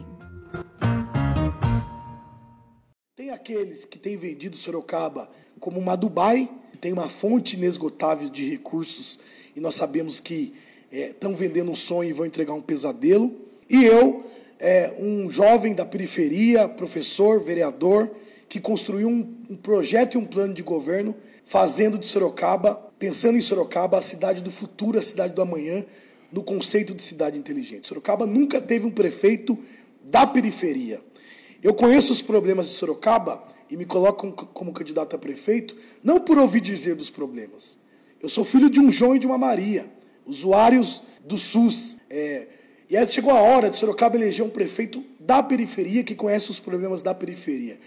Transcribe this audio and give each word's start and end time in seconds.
Tem 3.18 3.32
aqueles 3.32 3.84
que 3.84 4.00
têm 4.00 4.16
vendido 4.16 4.56
Sorocaba 4.56 5.30
como 5.60 5.78
uma 5.78 5.98
Dubai, 5.98 6.50
tem 6.80 6.94
uma 6.94 7.10
fonte 7.10 7.58
inesgotável 7.58 8.30
de 8.30 8.50
recursos 8.50 9.20
e 9.54 9.60
nós 9.60 9.76
sabemos 9.76 10.22
que 10.22 10.56
estão 10.90 11.34
é, 11.34 11.36
vendendo 11.36 11.70
um 11.70 11.76
sonho 11.76 12.12
e 12.12 12.14
vão 12.14 12.26
entregar 12.26 12.54
um 12.54 12.62
pesadelo. 12.62 13.42
E 13.70 13.84
eu 13.84 14.24
é, 14.66 14.96
um 14.98 15.30
jovem 15.30 15.76
da 15.76 15.86
periferia, 15.86 16.68
professor, 16.68 17.40
vereador, 17.40 18.10
que 18.50 18.60
construiu 18.60 19.08
um, 19.08 19.36
um 19.48 19.56
projeto 19.56 20.16
e 20.16 20.18
um 20.18 20.26
plano 20.26 20.56
de 20.56 20.64
governo 20.64 21.16
fazendo 21.44 22.00
de 22.00 22.08
Sorocaba, 22.08 22.74
pensando 22.98 23.38
em 23.38 23.42
Sorocaba, 23.42 24.00
a 24.00 24.02
cidade 24.02 24.42
do 24.42 24.50
futuro, 24.50 24.98
a 24.98 25.04
cidade 25.04 25.36
do 25.36 25.42
amanhã, 25.44 25.86
no 26.32 26.42
conceito 26.42 26.96
de 26.96 27.04
cidade 27.04 27.38
inteligente. 27.38 27.88
Sorocaba 27.88 28.26
nunca 28.26 28.60
teve 28.60 28.88
um 28.88 28.90
prefeito 28.90 29.56
da 30.04 30.26
periferia. 30.26 31.00
Eu 31.62 31.76
conheço 31.76 32.12
os 32.12 32.24
problemas 32.24 32.66
de 32.66 32.74
Sorocaba 32.74 33.44
e 33.70 33.78
me 33.78 33.86
coloco 33.86 34.32
como 34.48 34.74
candidato 34.74 35.16
a 35.16 35.20
prefeito, 35.20 35.76
não 36.04 36.20
por 36.20 36.40
ouvir 36.40 36.62
dizer 36.62 36.96
dos 36.96 37.12
problemas. 37.12 37.78
Eu 38.20 38.30
sou 38.30 38.44
filho 38.44 38.72
de 38.72 38.80
um 38.80 38.92
João 38.92 39.16
e 39.16 39.20
de 39.20 39.28
uma 39.28 39.38
Maria, 39.38 39.88
usuários 40.26 41.04
do 41.24 41.38
SUS, 41.38 41.98
é, 42.10 42.48
e 42.90 42.96
aí 42.96 43.08
chegou 43.08 43.32
a 43.32 43.42
hora 43.42 43.70
de 43.70 43.78
Sorocaba 43.78 44.16
eleger 44.16 44.46
um 44.46 44.50
prefeito 44.50 45.04
da 45.20 45.42
periferia 45.42 46.04
que 46.04 46.14
conhece 46.14 46.52
os 46.52 46.60
problemas 46.60 47.02
da 47.02 47.14
periferia. 47.14 47.80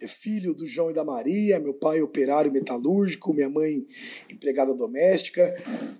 É 0.00 0.06
filho 0.06 0.54
do 0.54 0.66
João 0.66 0.90
e 0.90 0.94
da 0.94 1.04
Maria, 1.04 1.58
meu 1.58 1.72
pai 1.72 2.02
operário 2.02 2.52
metalúrgico, 2.52 3.32
minha 3.32 3.48
mãe 3.48 3.86
empregada 4.30 4.74
doméstica. 4.74 5.42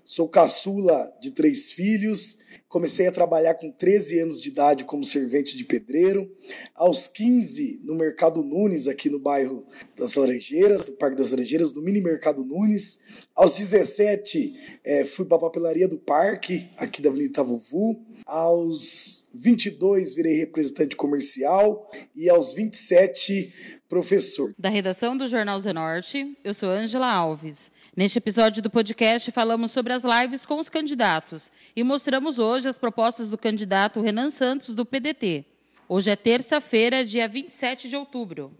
Sou 0.05 0.29
caçula 0.29 1.11
de 1.19 1.31
três 1.31 1.71
filhos. 1.71 2.37
Comecei 2.69 3.07
a 3.07 3.11
trabalhar 3.13 3.53
com 3.53 3.71
13 3.71 4.19
anos 4.19 4.41
de 4.41 4.49
idade 4.49 4.83
como 4.83 5.05
servente 5.05 5.55
de 5.55 5.63
pedreiro. 5.63 6.29
Aos 6.75 7.07
15, 7.07 7.81
no 7.83 7.95
Mercado 7.95 8.43
Nunes, 8.43 8.89
aqui 8.89 9.09
no 9.09 9.19
bairro 9.19 9.65
das 9.95 10.15
Laranjeiras, 10.15 10.85
do 10.85 10.91
Parque 10.91 11.15
das 11.15 11.31
Laranjeiras, 11.31 11.71
no 11.71 11.81
Mini 11.81 12.01
Mercado 12.01 12.43
Nunes. 12.43 12.99
Aos 13.33 13.55
17, 13.55 14.79
é, 14.83 15.05
fui 15.05 15.25
para 15.25 15.37
a 15.37 15.41
papelaria 15.41 15.87
do 15.87 15.97
parque, 15.97 16.67
aqui 16.75 17.01
da 17.01 17.07
Avenida 17.07 17.29
Itavuvu. 17.29 18.05
Aos 18.25 19.29
22, 19.33 20.13
virei 20.13 20.37
representante 20.37 20.95
comercial. 20.95 21.89
E 22.13 22.29
aos 22.29 22.53
27, 22.53 23.53
professor. 23.87 24.53
Da 24.57 24.69
redação 24.69 25.17
do 25.17 25.27
Jornal 25.27 25.57
Zenorte, 25.57 26.37
eu 26.43 26.53
sou 26.53 26.69
Ângela 26.69 27.09
Alves. 27.09 27.71
Neste 27.97 28.19
episódio 28.19 28.61
do 28.61 28.69
podcast, 28.69 29.31
falamos 29.31 29.71
sobre 29.71 29.91
as 29.91 30.03
lives 30.03 30.45
com 30.45 30.59
os 30.59 30.69
candidatos 30.69 31.51
e 31.75 31.83
mostramos 31.83 32.37
hoje 32.37 32.69
as 32.69 32.77
propostas 32.77 33.27
do 33.27 33.39
candidato 33.39 33.99
Renan 33.99 34.29
Santos, 34.29 34.75
do 34.75 34.85
PDT. 34.85 35.43
Hoje 35.89 36.11
é 36.11 36.15
terça-feira, 36.15 37.03
dia 37.03 37.27
27 37.27 37.89
de 37.89 37.95
outubro. 37.95 38.51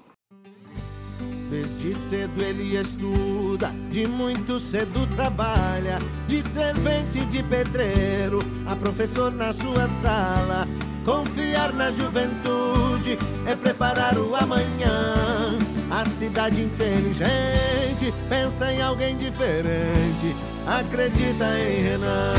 Desde 1.51 1.93
cedo 1.93 2.43
ele 2.43 2.75
estuda, 2.75 3.69
de 3.91 4.07
muito 4.07 4.59
cedo 4.59 5.05
trabalha, 5.15 5.99
de 6.25 6.41
servente 6.41 7.23
de 7.27 7.43
pedreiro, 7.43 8.39
a 8.65 8.75
professor 8.75 9.31
na 9.31 9.53
sua 9.53 9.87
sala. 9.87 10.67
Confiar 11.05 11.71
na 11.73 11.91
juventude 11.91 13.19
é 13.45 13.55
preparar 13.55 14.17
o 14.17 14.35
amanhã. 14.35 15.59
A 15.89 16.05
cidade 16.05 16.61
inteligente 16.61 18.13
pensa 18.27 18.71
em 18.71 18.81
alguém 18.81 19.15
diferente, 19.15 20.35
acredita 20.65 21.45
em 21.57 21.81
Renan. 21.81 22.33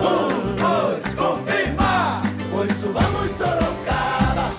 Um, 0.00 0.56
dois, 0.56 1.14
confirma! 1.14 2.22
Por 2.50 2.66
isso 2.66 2.90
vamos 2.90 3.30
Sorocaba, 3.30 4.50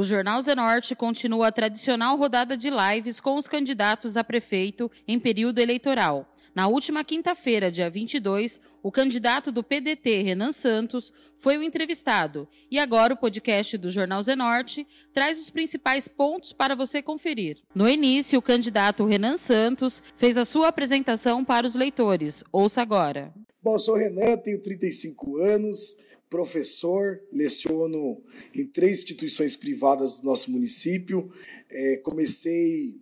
O 0.00 0.02
Jornal 0.02 0.40
Zenorte 0.40 0.96
continua 0.96 1.48
a 1.48 1.52
tradicional 1.52 2.16
rodada 2.16 2.56
de 2.56 2.70
lives 2.70 3.20
com 3.20 3.36
os 3.36 3.46
candidatos 3.46 4.16
a 4.16 4.24
prefeito 4.24 4.90
em 5.06 5.18
período 5.18 5.58
eleitoral. 5.58 6.26
Na 6.54 6.68
última 6.68 7.04
quinta-feira, 7.04 7.70
dia 7.70 7.90
22, 7.90 8.62
o 8.82 8.90
candidato 8.90 9.52
do 9.52 9.62
PDT, 9.62 10.22
Renan 10.22 10.52
Santos, 10.52 11.12
foi 11.36 11.58
o 11.58 11.62
entrevistado. 11.62 12.48
E 12.70 12.78
agora 12.78 13.12
o 13.12 13.16
podcast 13.18 13.76
do 13.76 13.90
Jornal 13.90 14.22
Zenorte 14.22 14.86
traz 15.12 15.38
os 15.38 15.50
principais 15.50 16.08
pontos 16.08 16.54
para 16.54 16.74
você 16.74 17.02
conferir. 17.02 17.58
No 17.74 17.86
início, 17.86 18.38
o 18.38 18.42
candidato 18.42 19.04
Renan 19.04 19.36
Santos 19.36 20.02
fez 20.14 20.38
a 20.38 20.46
sua 20.46 20.68
apresentação 20.68 21.44
para 21.44 21.66
os 21.66 21.74
leitores. 21.74 22.42
Ouça 22.50 22.80
agora. 22.80 23.34
Bom, 23.62 23.74
eu 23.74 23.78
sou 23.78 23.96
Renan, 23.98 24.38
tenho 24.38 24.62
35 24.62 25.36
anos, 25.42 25.98
professor, 26.30 27.20
leciono 27.32 28.22
em 28.54 28.64
três 28.64 29.00
instituições 29.00 29.56
privadas 29.56 30.20
do 30.20 30.26
nosso 30.26 30.50
município. 30.50 31.30
É, 31.68 31.96
comecei 31.96 32.94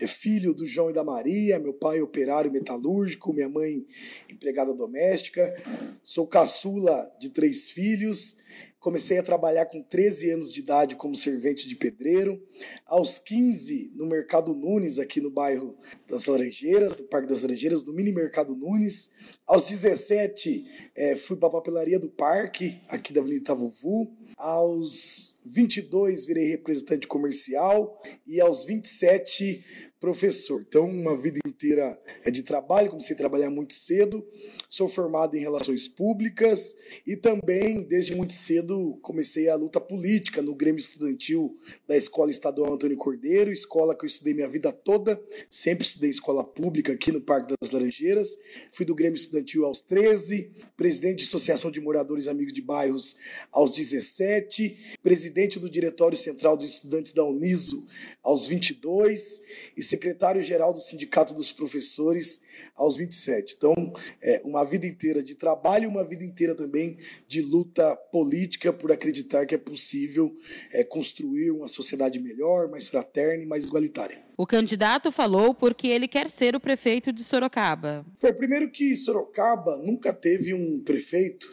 é 0.00 0.06
filho 0.06 0.52
do 0.52 0.66
João 0.66 0.90
e 0.90 0.92
da 0.92 1.04
Maria, 1.04 1.58
meu 1.58 1.72
pai 1.72 2.00
operário 2.00 2.50
metalúrgico, 2.50 3.32
minha 3.32 3.48
mãe 3.48 3.86
empregada 4.28 4.74
doméstica. 4.74 5.54
Sou 6.02 6.26
caçula 6.26 7.10
de 7.20 7.30
três 7.30 7.70
filhos. 7.70 8.36
Comecei 8.84 9.16
a 9.16 9.22
trabalhar 9.22 9.64
com 9.64 9.82
13 9.82 10.32
anos 10.32 10.52
de 10.52 10.60
idade 10.60 10.94
como 10.94 11.16
servente 11.16 11.66
de 11.66 11.74
pedreiro. 11.74 12.38
Aos 12.84 13.18
15, 13.18 13.92
no 13.94 14.06
Mercado 14.06 14.54
Nunes, 14.54 14.98
aqui 14.98 15.22
no 15.22 15.30
bairro 15.30 15.74
das 16.06 16.26
Laranjeiras, 16.26 16.98
do 16.98 17.04
Parque 17.04 17.26
das 17.26 17.40
Laranjeiras, 17.40 17.82
no 17.82 17.94
Mini 17.94 18.12
Mercado 18.12 18.54
Nunes. 18.54 19.10
Aos 19.46 19.68
17, 19.68 20.66
eh, 20.94 21.16
fui 21.16 21.38
para 21.38 21.48
a 21.48 21.52
papelaria 21.52 21.98
do 21.98 22.10
parque, 22.10 22.78
aqui 22.86 23.10
da 23.10 23.22
Avenida 23.22 23.40
Itavuvu. 23.40 24.14
Aos 24.36 25.40
22, 25.46 26.26
virei 26.26 26.50
representante 26.50 27.06
comercial. 27.06 27.98
E 28.26 28.38
aos 28.38 28.66
27, 28.66 29.64
professor. 30.04 30.62
Então, 30.68 30.86
uma 30.86 31.16
vida 31.16 31.40
inteira 31.46 31.98
é 32.22 32.30
de 32.30 32.42
trabalho, 32.42 32.90
comecei 32.90 33.14
a 33.14 33.18
trabalhar 33.18 33.48
muito 33.48 33.72
cedo. 33.72 34.22
Sou 34.68 34.86
formado 34.86 35.34
em 35.34 35.40
relações 35.40 35.88
públicas 35.88 36.76
e 37.06 37.16
também, 37.16 37.82
desde 37.84 38.14
muito 38.14 38.34
cedo, 38.34 38.98
comecei 39.00 39.48
a 39.48 39.56
luta 39.56 39.80
política 39.80 40.42
no 40.42 40.54
Grêmio 40.54 40.78
Estudantil 40.78 41.56
da 41.88 41.96
Escola 41.96 42.30
Estadual 42.30 42.74
Antônio 42.74 42.98
Cordeiro, 42.98 43.50
escola 43.50 43.96
que 43.96 44.04
eu 44.04 44.06
estudei 44.06 44.34
minha 44.34 44.48
vida 44.48 44.70
toda. 44.70 45.18
Sempre 45.48 45.86
estudei 45.86 46.10
escola 46.10 46.44
pública 46.44 46.92
aqui 46.92 47.10
no 47.10 47.22
Parque 47.22 47.54
das 47.58 47.70
Laranjeiras. 47.70 48.36
Fui 48.72 48.84
do 48.84 48.94
Grêmio 48.94 49.16
Estudantil 49.16 49.64
aos 49.64 49.80
13, 49.80 50.50
presidente 50.76 51.20
de 51.20 51.24
Associação 51.24 51.70
de 51.70 51.80
Moradores 51.80 52.28
Amigos 52.28 52.52
de 52.52 52.60
Bairros 52.60 53.16
aos 53.50 53.74
17, 53.74 54.98
presidente 55.02 55.58
do 55.58 55.70
Diretório 55.70 56.18
Central 56.18 56.58
dos 56.58 56.74
Estudantes 56.74 57.14
da 57.14 57.24
Uniso 57.24 57.86
aos 58.22 58.46
22 58.46 59.40
e 59.74 59.82
secretário-geral 59.94 60.72
do 60.72 60.80
Sindicato 60.80 61.34
dos 61.34 61.52
Professores 61.52 62.42
aos 62.74 62.96
27. 62.96 63.54
Então, 63.56 63.74
é 64.22 64.42
uma 64.44 64.64
vida 64.64 64.86
inteira 64.86 65.22
de 65.22 65.34
trabalho 65.34 65.84
e 65.84 65.86
uma 65.86 66.04
vida 66.04 66.24
inteira 66.24 66.54
também 66.54 66.98
de 67.26 67.42
luta 67.42 67.96
política 68.12 68.72
por 68.72 68.90
acreditar 68.90 69.46
que 69.46 69.54
é 69.54 69.58
possível 69.58 70.34
é, 70.72 70.84
construir 70.84 71.50
uma 71.50 71.68
sociedade 71.68 72.18
melhor, 72.20 72.68
mais 72.68 72.88
fraterna 72.88 73.42
e 73.42 73.46
mais 73.46 73.64
igualitária. 73.64 74.22
O 74.36 74.46
candidato 74.46 75.12
falou 75.12 75.54
porque 75.54 75.86
ele 75.86 76.08
quer 76.08 76.28
ser 76.28 76.56
o 76.56 76.60
prefeito 76.60 77.12
de 77.12 77.22
Sorocaba. 77.22 78.04
Foi 78.16 78.32
primeiro 78.32 78.68
que 78.68 78.96
Sorocaba 78.96 79.78
nunca 79.78 80.12
teve 80.12 80.52
um 80.52 80.80
prefeito 80.80 81.48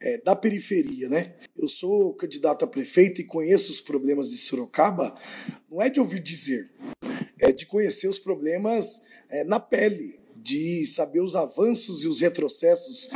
é, 0.00 0.18
da 0.18 0.36
periferia, 0.36 1.08
né? 1.08 1.34
Eu 1.56 1.66
sou 1.66 2.12
candidato 2.12 2.64
a 2.64 2.68
prefeito 2.68 3.22
e 3.22 3.24
conheço 3.24 3.72
os 3.72 3.80
problemas 3.80 4.30
de 4.30 4.36
Sorocaba, 4.36 5.14
não 5.70 5.80
é 5.80 5.88
de 5.88 5.98
ouvir 5.98 6.20
dizer, 6.20 6.70
é 7.40 7.50
de 7.50 7.64
conhecer 7.64 8.08
os 8.08 8.18
problemas 8.18 9.02
é, 9.30 9.42
na 9.44 9.58
pele 9.58 10.25
de 10.46 10.86
saber 10.86 11.20
os 11.20 11.34
avanços 11.34 12.04
e 12.04 12.08
os 12.08 12.20
retrocessos 12.20 13.10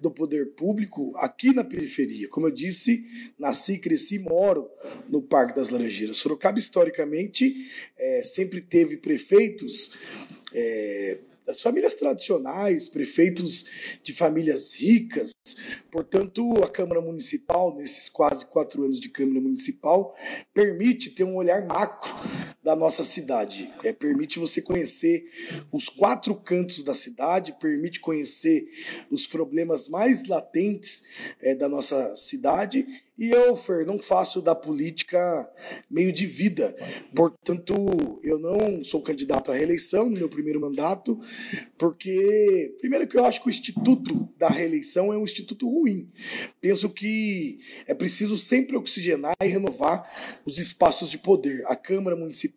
do 0.00 0.08
poder 0.08 0.52
público 0.52 1.12
aqui 1.16 1.52
na 1.52 1.64
periferia. 1.64 2.28
Como 2.28 2.46
eu 2.46 2.50
disse, 2.52 3.04
nasci, 3.36 3.78
cresci 3.78 4.20
moro 4.20 4.70
no 5.08 5.20
Parque 5.20 5.56
das 5.56 5.68
Laranjeiras. 5.68 6.18
Sorocaba, 6.18 6.60
historicamente, 6.60 7.68
é, 7.98 8.22
sempre 8.22 8.60
teve 8.60 8.98
prefeitos. 8.98 9.90
É, 10.54 11.18
das 11.46 11.62
famílias 11.62 11.94
tradicionais, 11.94 12.88
prefeitos 12.88 13.98
de 14.02 14.12
famílias 14.12 14.74
ricas. 14.74 15.32
Portanto, 15.92 16.42
a 16.64 16.68
Câmara 16.68 17.00
Municipal, 17.00 17.72
nesses 17.76 18.08
quase 18.08 18.44
quatro 18.46 18.82
anos 18.82 18.98
de 18.98 19.08
Câmara 19.08 19.40
Municipal, 19.40 20.12
permite 20.52 21.10
ter 21.10 21.22
um 21.22 21.36
olhar 21.36 21.64
macro 21.64 22.12
da 22.66 22.74
nossa 22.74 23.04
cidade. 23.04 23.72
É, 23.84 23.92
permite 23.92 24.40
você 24.40 24.60
conhecer 24.60 25.24
os 25.70 25.88
quatro 25.88 26.34
cantos 26.34 26.82
da 26.82 26.92
cidade, 26.92 27.56
permite 27.60 28.00
conhecer 28.00 28.68
os 29.08 29.24
problemas 29.24 29.88
mais 29.88 30.24
latentes 30.24 31.04
é, 31.40 31.54
da 31.54 31.68
nossa 31.68 32.16
cidade 32.16 32.84
e 33.18 33.30
eu, 33.30 33.56
Fer, 33.56 33.86
não 33.86 33.98
faço 33.98 34.42
da 34.42 34.54
política 34.54 35.50
meio 35.90 36.12
de 36.12 36.26
vida. 36.26 36.76
Portanto, 37.14 38.20
eu 38.22 38.38
não 38.38 38.84
sou 38.84 39.00
candidato 39.00 39.50
à 39.50 39.54
reeleição 39.54 40.10
no 40.10 40.18
meu 40.18 40.28
primeiro 40.28 40.60
mandato, 40.60 41.18
porque, 41.78 42.76
primeiro, 42.78 43.06
que 43.08 43.16
eu 43.16 43.24
acho 43.24 43.40
que 43.40 43.48
o 43.48 43.50
instituto 43.50 44.28
da 44.36 44.48
reeleição 44.48 45.14
é 45.14 45.16
um 45.16 45.24
instituto 45.24 45.66
ruim. 45.66 46.10
Penso 46.60 46.90
que 46.90 47.58
é 47.86 47.94
preciso 47.94 48.36
sempre 48.36 48.76
oxigenar 48.76 49.34
e 49.42 49.46
renovar 49.46 50.06
os 50.44 50.58
espaços 50.58 51.10
de 51.10 51.16
poder. 51.16 51.64
A 51.68 51.74
Câmara 51.74 52.16
Municipal, 52.16 52.55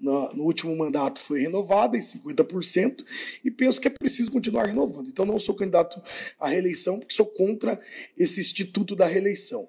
no, 0.00 0.34
no 0.34 0.44
último 0.44 0.76
mandato, 0.76 1.20
foi 1.20 1.40
renovada 1.40 1.96
em 1.96 2.00
50%, 2.00 3.04
e 3.44 3.50
penso 3.50 3.80
que 3.80 3.88
é 3.88 3.90
preciso 3.90 4.30
continuar 4.30 4.66
renovando. 4.66 5.08
Então, 5.08 5.24
não 5.24 5.38
sou 5.38 5.54
candidato 5.54 6.02
à 6.38 6.48
reeleição, 6.48 6.98
porque 6.98 7.14
sou 7.14 7.26
contra 7.26 7.80
esse 8.16 8.40
instituto 8.40 8.96
da 8.96 9.06
reeleição. 9.06 9.68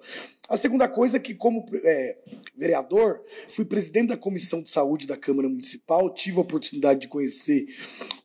A 0.50 0.58
segunda 0.58 0.88
coisa 0.88 1.18
é 1.18 1.20
que, 1.20 1.34
como 1.34 1.66
é, 1.84 2.18
vereador, 2.58 3.24
fui 3.48 3.64
presidente 3.64 4.10
da 4.10 4.18
Comissão 4.18 4.62
de 4.62 4.70
Saúde 4.70 5.08
da 5.08 5.16
Câmara 5.16 5.48
Municipal, 5.48 6.14
tive 6.14 6.38
a 6.38 6.42
oportunidade 6.42 7.02
de 7.02 7.08
conhecer 7.08 7.68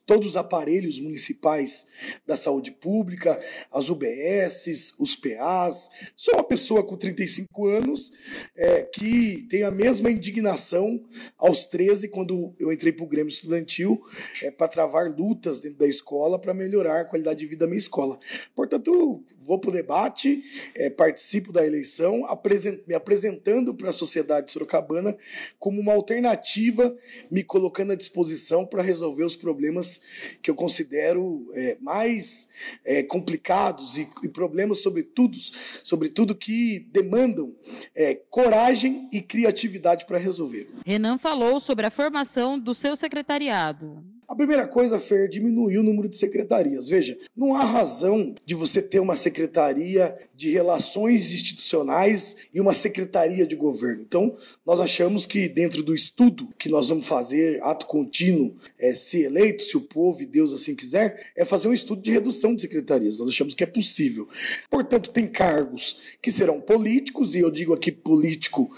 todos 0.05 0.29
os 0.29 0.37
aparelhos 0.37 0.99
municipais 0.99 1.85
da 2.25 2.37
saúde 2.37 2.71
pública, 2.71 3.39
as 3.71 3.89
UBSs, 3.89 4.93
os 4.97 5.15
PAs. 5.15 5.89
Sou 6.15 6.33
uma 6.33 6.43
pessoa 6.43 6.83
com 6.83 6.95
35 6.95 7.67
anos 7.67 8.13
é, 8.55 8.83
que 8.83 9.45
tem 9.49 9.63
a 9.63 9.71
mesma 9.71 10.09
indignação 10.09 11.05
aos 11.37 11.65
13, 11.65 12.07
quando 12.07 12.55
eu 12.57 12.71
entrei 12.71 12.93
para 12.93 13.03
o 13.03 13.07
Grêmio 13.07 13.29
Estudantil, 13.29 14.01
é, 14.41 14.49
para 14.49 14.69
travar 14.69 15.11
lutas 15.11 15.59
dentro 15.59 15.77
da 15.77 15.87
escola 15.87 16.39
para 16.39 16.53
melhorar 16.53 17.01
a 17.01 17.05
qualidade 17.05 17.39
de 17.39 17.45
vida 17.45 17.65
da 17.65 17.67
minha 17.67 17.77
escola. 17.77 18.17
Portanto, 18.55 19.23
vou 19.47 19.57
para 19.57 19.69
o 19.69 19.73
debate, 19.73 20.43
é, 20.75 20.89
participo 20.89 21.53
da 21.53 21.65
eleição, 21.65 22.25
apresent, 22.25 22.81
me 22.85 22.93
apresentando 22.93 23.73
para 23.73 23.89
a 23.89 23.93
sociedade 23.93 24.51
sorocabana 24.51 25.17
como 25.57 25.79
uma 25.79 25.93
alternativa, 25.93 26.95
me 27.31 27.43
colocando 27.43 27.93
à 27.93 27.95
disposição 27.95 28.65
para 28.65 28.83
resolver 28.83 29.23
os 29.23 29.37
problemas 29.37 30.01
que 30.41 30.51
eu 30.51 30.55
considero 30.55 31.49
é, 31.53 31.77
mais 31.79 32.49
é, 32.83 33.01
complicados 33.03 33.97
e, 33.97 34.07
e, 34.21 34.27
problemas 34.27 34.79
sobretudo, 34.79 35.37
sobretudo 35.81 36.35
que 36.35 36.85
demandam 36.91 37.55
é, 37.95 38.15
coragem 38.29 39.07
e 39.13 39.21
criatividade 39.21 40.05
para 40.05 40.17
resolver. 40.17 40.67
Renan 40.85 41.17
falou 41.17 41.61
sobre 41.61 41.85
a 41.85 41.89
formação 41.89 42.59
do 42.59 42.73
seu 42.73 42.97
secretariado. 42.97 44.16
A 44.27 44.35
primeira 44.35 44.67
coisa, 44.67 44.99
Fer, 44.99 45.29
diminuir 45.29 45.77
o 45.77 45.83
número 45.83 46.09
de 46.09 46.17
secretarias. 46.17 46.89
Veja, 46.89 47.17
não 47.33 47.55
há 47.55 47.63
razão 47.63 48.35
de 48.45 48.55
você 48.55 48.81
ter 48.81 48.99
uma 48.99 49.15
secretaria 49.15 50.17
de 50.35 50.51
relações 50.51 51.31
institucionais 51.31 52.35
e 52.53 52.59
uma 52.59 52.73
secretaria 52.73 53.47
de 53.47 53.55
governo. 53.55 54.01
Então, 54.01 54.35
nós 54.65 54.81
achamos 54.81 55.25
que 55.25 55.47
dentro 55.47 55.81
do 55.81 55.95
estudo 55.95 56.49
que 56.57 56.67
nós 56.67 56.89
vamos 56.89 57.07
fazer, 57.07 57.63
ato 57.63 57.85
contínuo, 57.85 58.53
é, 58.77 58.93
se 58.93 59.21
eleito, 59.21 59.63
se 59.63 59.77
o 59.77 59.81
povo 59.81 60.21
e 60.21 60.25
Deus 60.25 60.51
assim 60.51 60.75
quiser, 60.75 61.31
é 61.33 61.45
fazer 61.45 61.69
um 61.69 61.73
estudo 61.73 62.01
de 62.01 62.11
redução 62.11 62.53
de 62.53 62.61
secretarias. 62.61 63.19
Nós 63.19 63.29
achamos 63.29 63.53
que 63.53 63.63
é 63.63 63.67
possível. 63.67 64.27
Portanto, 64.69 65.09
tem 65.09 65.25
cargos 65.25 66.17
que 66.21 66.33
serão 66.33 66.59
políticos, 66.59 67.33
e 67.33 67.39
eu 67.39 67.49
digo 67.49 67.73
aqui 67.73 67.93
político 67.93 68.69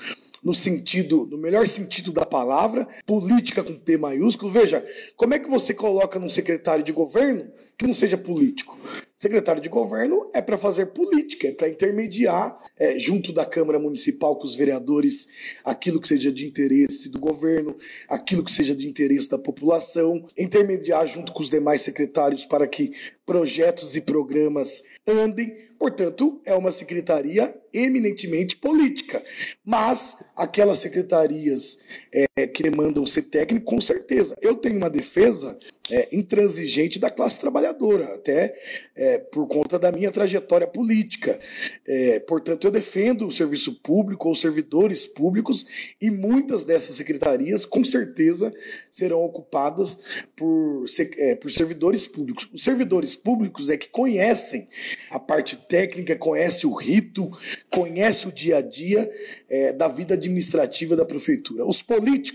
no 0.44 0.54
sentido, 0.54 1.28
no 1.30 1.38
melhor 1.38 1.68
sentido 1.68 2.12
da 2.12 2.26
palavra, 2.26 2.88
política 3.06 3.64
com 3.64 3.76
P 3.76 3.98
maiúsculo. 3.98 4.52
Veja, 4.52 4.86
como 5.16 5.34
é 5.34 5.40
que 5.40 5.50
você 5.50 5.74
coloca 5.74 6.20
num 6.20 6.30
secretário 6.30 6.84
de 6.84 6.92
governo 6.92 7.52
que 7.78 7.86
não 7.86 7.94
seja 7.94 8.18
político? 8.18 8.78
Secretário 9.22 9.62
de 9.62 9.68
governo 9.68 10.32
é 10.34 10.42
para 10.42 10.58
fazer 10.58 10.86
política, 10.94 11.50
é 11.50 11.52
para 11.52 11.68
intermediar 11.68 12.58
é, 12.78 12.98
junto 12.98 13.34
da 13.34 13.46
Câmara 13.46 13.78
Municipal 13.78 14.38
com 14.38 14.46
os 14.46 14.56
vereadores 14.56 15.60
aquilo 15.66 16.00
que 16.00 16.08
seja 16.08 16.32
de 16.32 16.48
interesse 16.48 17.10
do 17.10 17.20
governo, 17.20 17.76
aquilo 18.08 18.46
que 18.46 18.50
seja 18.50 18.74
de 18.74 18.88
interesse 18.88 19.30
da 19.30 19.38
população, 19.38 20.26
intermediar 20.38 21.06
junto 21.06 21.34
com 21.34 21.42
os 21.42 21.50
demais 21.50 21.82
secretários 21.82 22.46
para 22.46 22.66
que 22.66 22.94
projetos 23.26 23.98
e 23.98 24.02
programas 24.02 24.84
andem. 25.06 25.68
Portanto, 25.78 26.42
é 26.46 26.56
uma 26.56 26.72
secretaria 26.72 27.54
eminentemente 27.74 28.56
política. 28.56 29.22
Mas 29.66 30.16
aquelas 30.34 30.80
secretarias 30.80 31.80
é, 32.14 32.26
que 32.48 32.64
demandam 32.64 33.06
ser 33.06 33.24
técnico, 33.24 33.66
com 33.66 33.82
certeza. 33.82 34.36
Eu 34.42 34.56
tenho 34.56 34.78
uma 34.78 34.90
defesa 34.90 35.58
é, 35.90 36.16
intransigente 36.16 37.00
da 37.00 37.10
classe 37.10 37.40
trabalhadora, 37.40 38.14
até 38.14 38.56
é, 38.96 39.18
por 39.18 39.48
conta 39.48 39.80
da 39.80 39.92
minha 39.92 40.12
trajetória 40.12 40.68
política. 40.68 41.40
É, 41.88 42.20
portanto, 42.20 42.66
eu 42.66 42.72
defendo 42.72 43.28
o 43.28 43.32
serviço 43.32 43.82
público 43.82 44.28
ou 44.28 44.36
servidores 44.36 45.08
públicos 45.08 45.66
e 46.00 46.12
muitas 46.12 46.64
dessas 46.64 46.96
secretarias, 46.96 47.66
com 47.66 47.84
certeza, 47.84 48.54
serão 48.90 49.24
ocupadas 49.24 50.00
por, 50.36 50.86
é, 51.18 51.36
por 51.36 51.52
servidores 51.52 52.08
públicos. 52.08 52.50
Os 52.54 52.64
servidores 52.64 53.16
públicos 53.16 53.70
é 53.70 53.78
que 53.78 53.90
conhecem 53.90 54.68
a 55.10 55.20
parte 55.20 55.58
técnica, 55.68 56.16
conhecem 56.16 56.70
o 56.70 56.76
rito, 56.76 57.30
conhecem 57.70 58.30
o 58.30 58.34
dia 58.34 58.58
a 58.58 58.62
dia 58.62 59.10
é, 59.50 59.74
da 59.74 59.88
vida 59.88 60.14
administrativa 60.14 60.96
da 60.96 61.06
prefeitura. 61.06 61.66
Os 61.66 61.82
políticos 61.82 62.29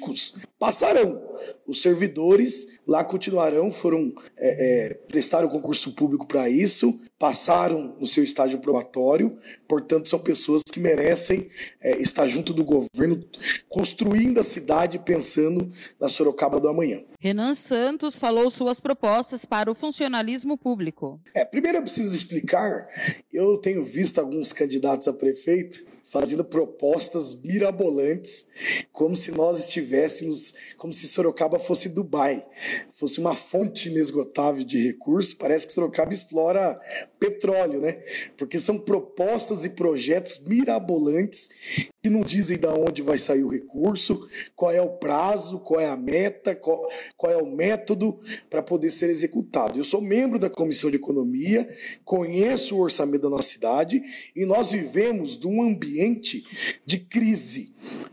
passarão, 0.59 1.23
os 1.67 1.83
servidores 1.83 2.81
lá 2.87 3.05
continuarão, 3.05 3.71
foram 3.71 4.13
é, 4.39 4.89
é, 4.89 4.95
prestaram 4.95 5.49
concurso 5.49 5.95
público 5.95 6.27
para 6.27 6.49
isso, 6.49 7.01
passaram 7.19 7.97
no 7.99 8.07
seu 8.07 8.23
estágio 8.23 8.59
probatório, 8.59 9.39
portanto 9.69 10.09
são 10.09 10.19
pessoas 10.19 10.63
que 10.63 10.81
merecem 10.81 11.49
é, 11.83 12.01
estar 12.01 12.27
junto 12.27 12.53
do 12.53 12.65
governo, 12.65 13.25
construindo 13.69 14.41
a 14.41 14.45
cidade, 14.45 14.99
pensando 14.99 15.71
na 16.01 16.09
Sorocaba 16.09 16.61
do 16.61 16.69
amanhã. 16.69 17.03
Renan 17.19 17.55
Santos 17.55 18.17
falou 18.17 18.51
suas 18.51 18.81
propostas 18.81 19.45
para 19.45 19.71
o 19.71 19.75
funcionalismo 19.75 20.59
público. 20.59 21.21
É, 21.35 21.45
primeiro 21.45 21.79
eu 21.79 21.83
preciso 21.83 22.15
explicar, 22.15 22.87
eu 23.33 23.57
tenho 23.59 23.85
visto 23.85 24.19
alguns 24.19 24.53
candidatos 24.53 25.09
a 25.09 25.13
prefeito 25.13 25.94
fazendo 26.15 26.45
propostas 26.45 27.35
mirabolantes, 27.35 28.47
como 28.93 29.17
se 29.17 29.33
nós 29.33 29.59
estivéssemos, 29.59 30.55
como 30.77 30.93
se 30.93 31.09
Sorocaba 31.09 31.59
fosse 31.59 31.89
Dubai, 31.89 32.47
fosse 32.89 33.19
uma 33.19 33.35
fonte 33.35 33.89
inesgotável 33.89 34.63
de 34.63 34.81
recursos. 34.81 35.35
Parece 35.35 35.67
que 35.67 35.73
Sorocaba 35.73 36.13
explora 36.13 36.81
petróleo, 37.19 37.81
né? 37.81 38.01
Porque 38.37 38.61
são 38.61 38.79
propostas 38.79 39.65
e 39.65 39.71
projetos 39.71 40.39
mirabolantes 40.39 41.91
que 42.05 42.11
não 42.11 42.21
dizem 42.21 42.59
de 42.59 42.67
onde 42.67 43.01
vai 43.01 43.17
sair 43.17 43.43
o 43.45 43.49
recurso, 43.49 44.29
qual 44.55 44.71
é 44.71 44.83
o 44.83 44.91
prazo, 44.91 45.59
qual 45.61 45.81
é 45.81 45.89
a 45.89 45.97
meta, 45.97 46.55
qual, 46.55 46.87
qual 47.17 47.33
é 47.33 47.39
o 47.39 47.47
método 47.47 48.21
para 48.51 48.63
poder 48.63 48.91
ser 48.91 49.09
executado. 49.09 49.79
Eu 49.79 49.85
sou 49.85 50.03
membro 50.03 50.39
da 50.39 50.51
Comissão 50.51 50.91
de 50.91 50.97
Economia, 50.97 51.67
conheço 52.05 52.77
o 52.77 52.81
orçamento 52.81 53.23
da 53.23 53.31
nossa 53.31 53.49
cidade 53.49 54.03
e 54.37 54.45
nós 54.45 54.73
vivemos 54.73 55.39
de 55.39 55.47
um 55.47 55.63
ambiente 55.63 56.45
de 56.85 56.99
crise 56.99 57.73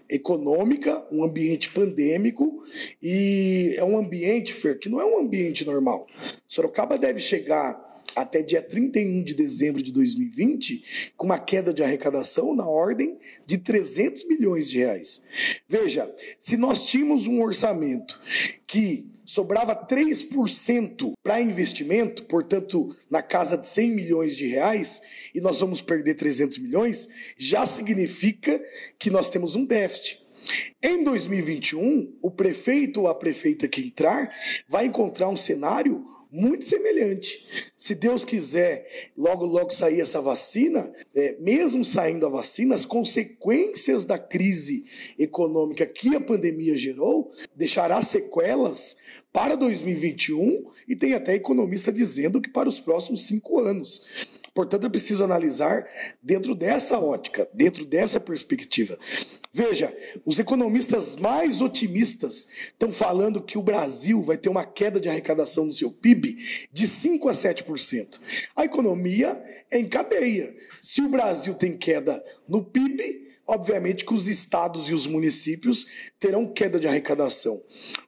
econômica, 0.10 1.05
um 1.12 1.25
ambiente 1.25 1.69
pandêmico 1.71 2.63
e 3.03 3.75
é 3.77 3.83
um 3.83 3.98
ambiente, 3.98 4.53
Fer, 4.53 4.79
que 4.79 4.88
não 4.88 5.01
é 5.01 5.05
um 5.05 5.19
ambiente 5.19 5.65
normal. 5.65 6.07
Sorocaba 6.48 6.98
deve 6.98 7.19
chegar 7.19 7.90
até 8.15 8.41
dia 8.41 8.61
31 8.61 9.23
de 9.23 9.33
dezembro 9.33 9.81
de 9.81 9.91
2020, 9.91 11.11
com 11.17 11.25
uma 11.25 11.39
queda 11.39 11.73
de 11.73 11.83
arrecadação 11.83 12.55
na 12.55 12.67
ordem 12.67 13.17
de 13.45 13.57
300 13.57 14.27
milhões 14.27 14.69
de 14.69 14.79
reais. 14.79 15.23
Veja, 15.67 16.13
se 16.39 16.57
nós 16.57 16.83
tínhamos 16.83 17.27
um 17.27 17.41
orçamento 17.41 18.19
que 18.67 19.09
sobrava 19.25 19.73
3% 19.75 21.13
para 21.23 21.41
investimento, 21.41 22.23
portanto, 22.23 22.93
na 23.09 23.21
casa 23.21 23.57
de 23.57 23.65
100 23.65 23.95
milhões 23.95 24.35
de 24.35 24.47
reais, 24.47 25.01
e 25.33 25.39
nós 25.39 25.59
vamos 25.59 25.81
perder 25.81 26.15
300 26.15 26.57
milhões, 26.57 27.07
já 27.37 27.65
significa 27.65 28.61
que 28.99 29.09
nós 29.09 29.29
temos 29.29 29.55
um 29.55 29.63
déficit. 29.63 30.21
Em 30.83 31.03
2021, 31.03 32.17
o 32.21 32.31
prefeito 32.31 33.01
ou 33.01 33.07
a 33.07 33.15
prefeita 33.15 33.67
que 33.67 33.81
entrar 33.81 34.33
vai 34.67 34.87
encontrar 34.87 35.29
um 35.29 35.37
cenário 35.37 36.03
muito 36.31 36.63
semelhante. 36.63 37.45
Se 37.75 37.93
Deus 37.93 38.23
quiser, 38.23 39.11
logo, 39.17 39.45
logo 39.45 39.71
sair 39.71 40.00
essa 40.00 40.21
vacina, 40.21 40.93
é, 41.13 41.35
mesmo 41.39 41.83
saindo 41.83 42.25
a 42.25 42.29
vacina, 42.29 42.73
as 42.73 42.85
consequências 42.85 44.05
da 44.05 44.17
crise 44.17 44.85
econômica 45.19 45.85
que 45.85 46.15
a 46.15 46.21
pandemia 46.21 46.77
gerou 46.77 47.31
deixará 47.55 48.01
sequelas 48.01 48.95
para 49.33 49.55
2021 49.55 50.71
e 50.88 50.95
tem 50.95 51.13
até 51.13 51.35
economista 51.35 51.91
dizendo 51.91 52.41
que 52.41 52.50
para 52.50 52.69
os 52.69 52.79
próximos 52.79 53.27
cinco 53.27 53.59
anos. 53.59 54.05
Portanto, 54.53 54.88
é 54.88 54.89
preciso 54.89 55.24
analisar 55.24 55.88
dentro 56.22 56.53
dessa 56.53 57.00
ótica, 57.00 57.48
dentro 57.53 57.86
dessa 57.86 58.20
perspectiva. 58.20 58.98
Veja, 59.53 59.96
os 60.25 60.39
economistas 60.39 61.15
mais 61.15 61.62
otimistas 61.62 62.48
estão 62.63 62.91
falando 62.91 63.41
que 63.41 63.58
o 63.58 63.63
Brasil 63.63 64.22
vai 64.22 64.38
ter 64.38 64.50
uma 64.50 64.65
queda 64.65 65.00
de 65.00 65.10
arrecadação 65.10 65.65
no 65.65 65.74
seu 65.74 65.91
PIB 65.91 66.38
de 66.72 66.88
5 66.88 67.29
a 67.29 67.31
7%. 67.31 68.20
A 68.55 68.65
economia 68.65 69.41
é 69.72 69.79
em 69.79 69.88
cadeia. 69.88 70.53
Se 70.81 71.01
o 71.01 71.10
Brasil 71.10 71.53
tem 71.53 71.77
queda 71.77 72.24
no 72.48 72.63
PIB, 72.63 73.31
obviamente 73.48 74.05
que 74.05 74.13
os 74.13 74.29
estados 74.29 74.89
e 74.89 74.93
os 74.93 75.05
municípios 75.08 76.12
terão 76.20 76.48
queda 76.48 76.79
de 76.79 76.88
arrecadação. 76.88 77.62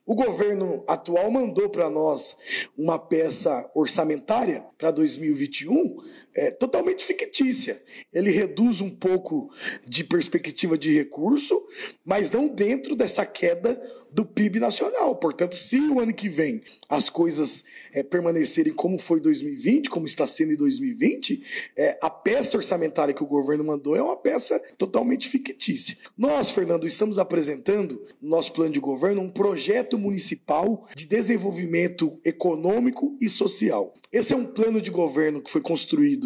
O 0.06 0.14
governo 0.14 0.82
atual 0.88 1.30
mandou 1.30 1.68
para 1.68 1.90
nós 1.90 2.36
uma 2.76 2.98
peça 2.98 3.70
orçamentária 3.74 4.64
para 4.78 4.90
2021 4.90 5.96
é, 6.34 6.50
totalmente 6.50 7.04
fictícia. 7.04 7.80
Ele 8.12 8.30
reduz 8.30 8.80
um 8.80 8.90
pouco 8.90 9.50
de 9.86 10.02
perspectiva 10.02 10.76
de 10.76 10.92
recurso, 10.94 11.64
mas 12.04 12.30
não 12.30 12.48
dentro 12.48 12.96
dessa 12.96 13.24
queda 13.24 13.80
do 14.10 14.24
PIB 14.24 14.58
nacional. 14.58 15.16
Portanto, 15.16 15.54
se 15.54 15.80
o 15.80 16.00
ano 16.00 16.12
que 16.12 16.28
vem 16.28 16.62
as 16.88 17.08
coisas 17.08 17.64
é, 17.92 18.02
permanecerem 18.02 18.72
como 18.72 18.98
foi 18.98 19.20
2020, 19.20 19.88
como 19.90 20.06
está 20.06 20.26
sendo 20.26 20.52
em 20.52 20.56
2020, 20.56 21.70
é, 21.76 21.98
a 22.02 22.10
peça 22.10 22.56
orçamentária 22.56 23.14
que 23.14 23.22
o 23.22 23.26
governo 23.26 23.64
mandou 23.64 23.94
é 23.96 24.02
uma 24.02 24.16
peça 24.16 24.60
totalmente 24.76 25.28
fictícia. 25.28 25.96
Nós, 26.16 26.50
Fernando, 26.50 26.86
estamos 26.86 27.18
apresentando 27.18 28.02
no 28.20 28.30
nosso 28.30 28.52
plano 28.52 28.72
de 28.72 28.80
governo 28.80 29.22
um 29.22 29.30
projeto 29.30 29.98
municipal 29.98 30.88
de 30.94 31.06
desenvolvimento 31.06 32.18
econômico 32.24 33.16
e 33.20 33.28
social. 33.28 33.92
Esse 34.12 34.32
é 34.32 34.36
um 34.36 34.46
plano 34.46 34.80
de 34.80 34.90
governo 34.90 35.40
que 35.40 35.50
foi 35.50 35.60
construído 35.60 36.23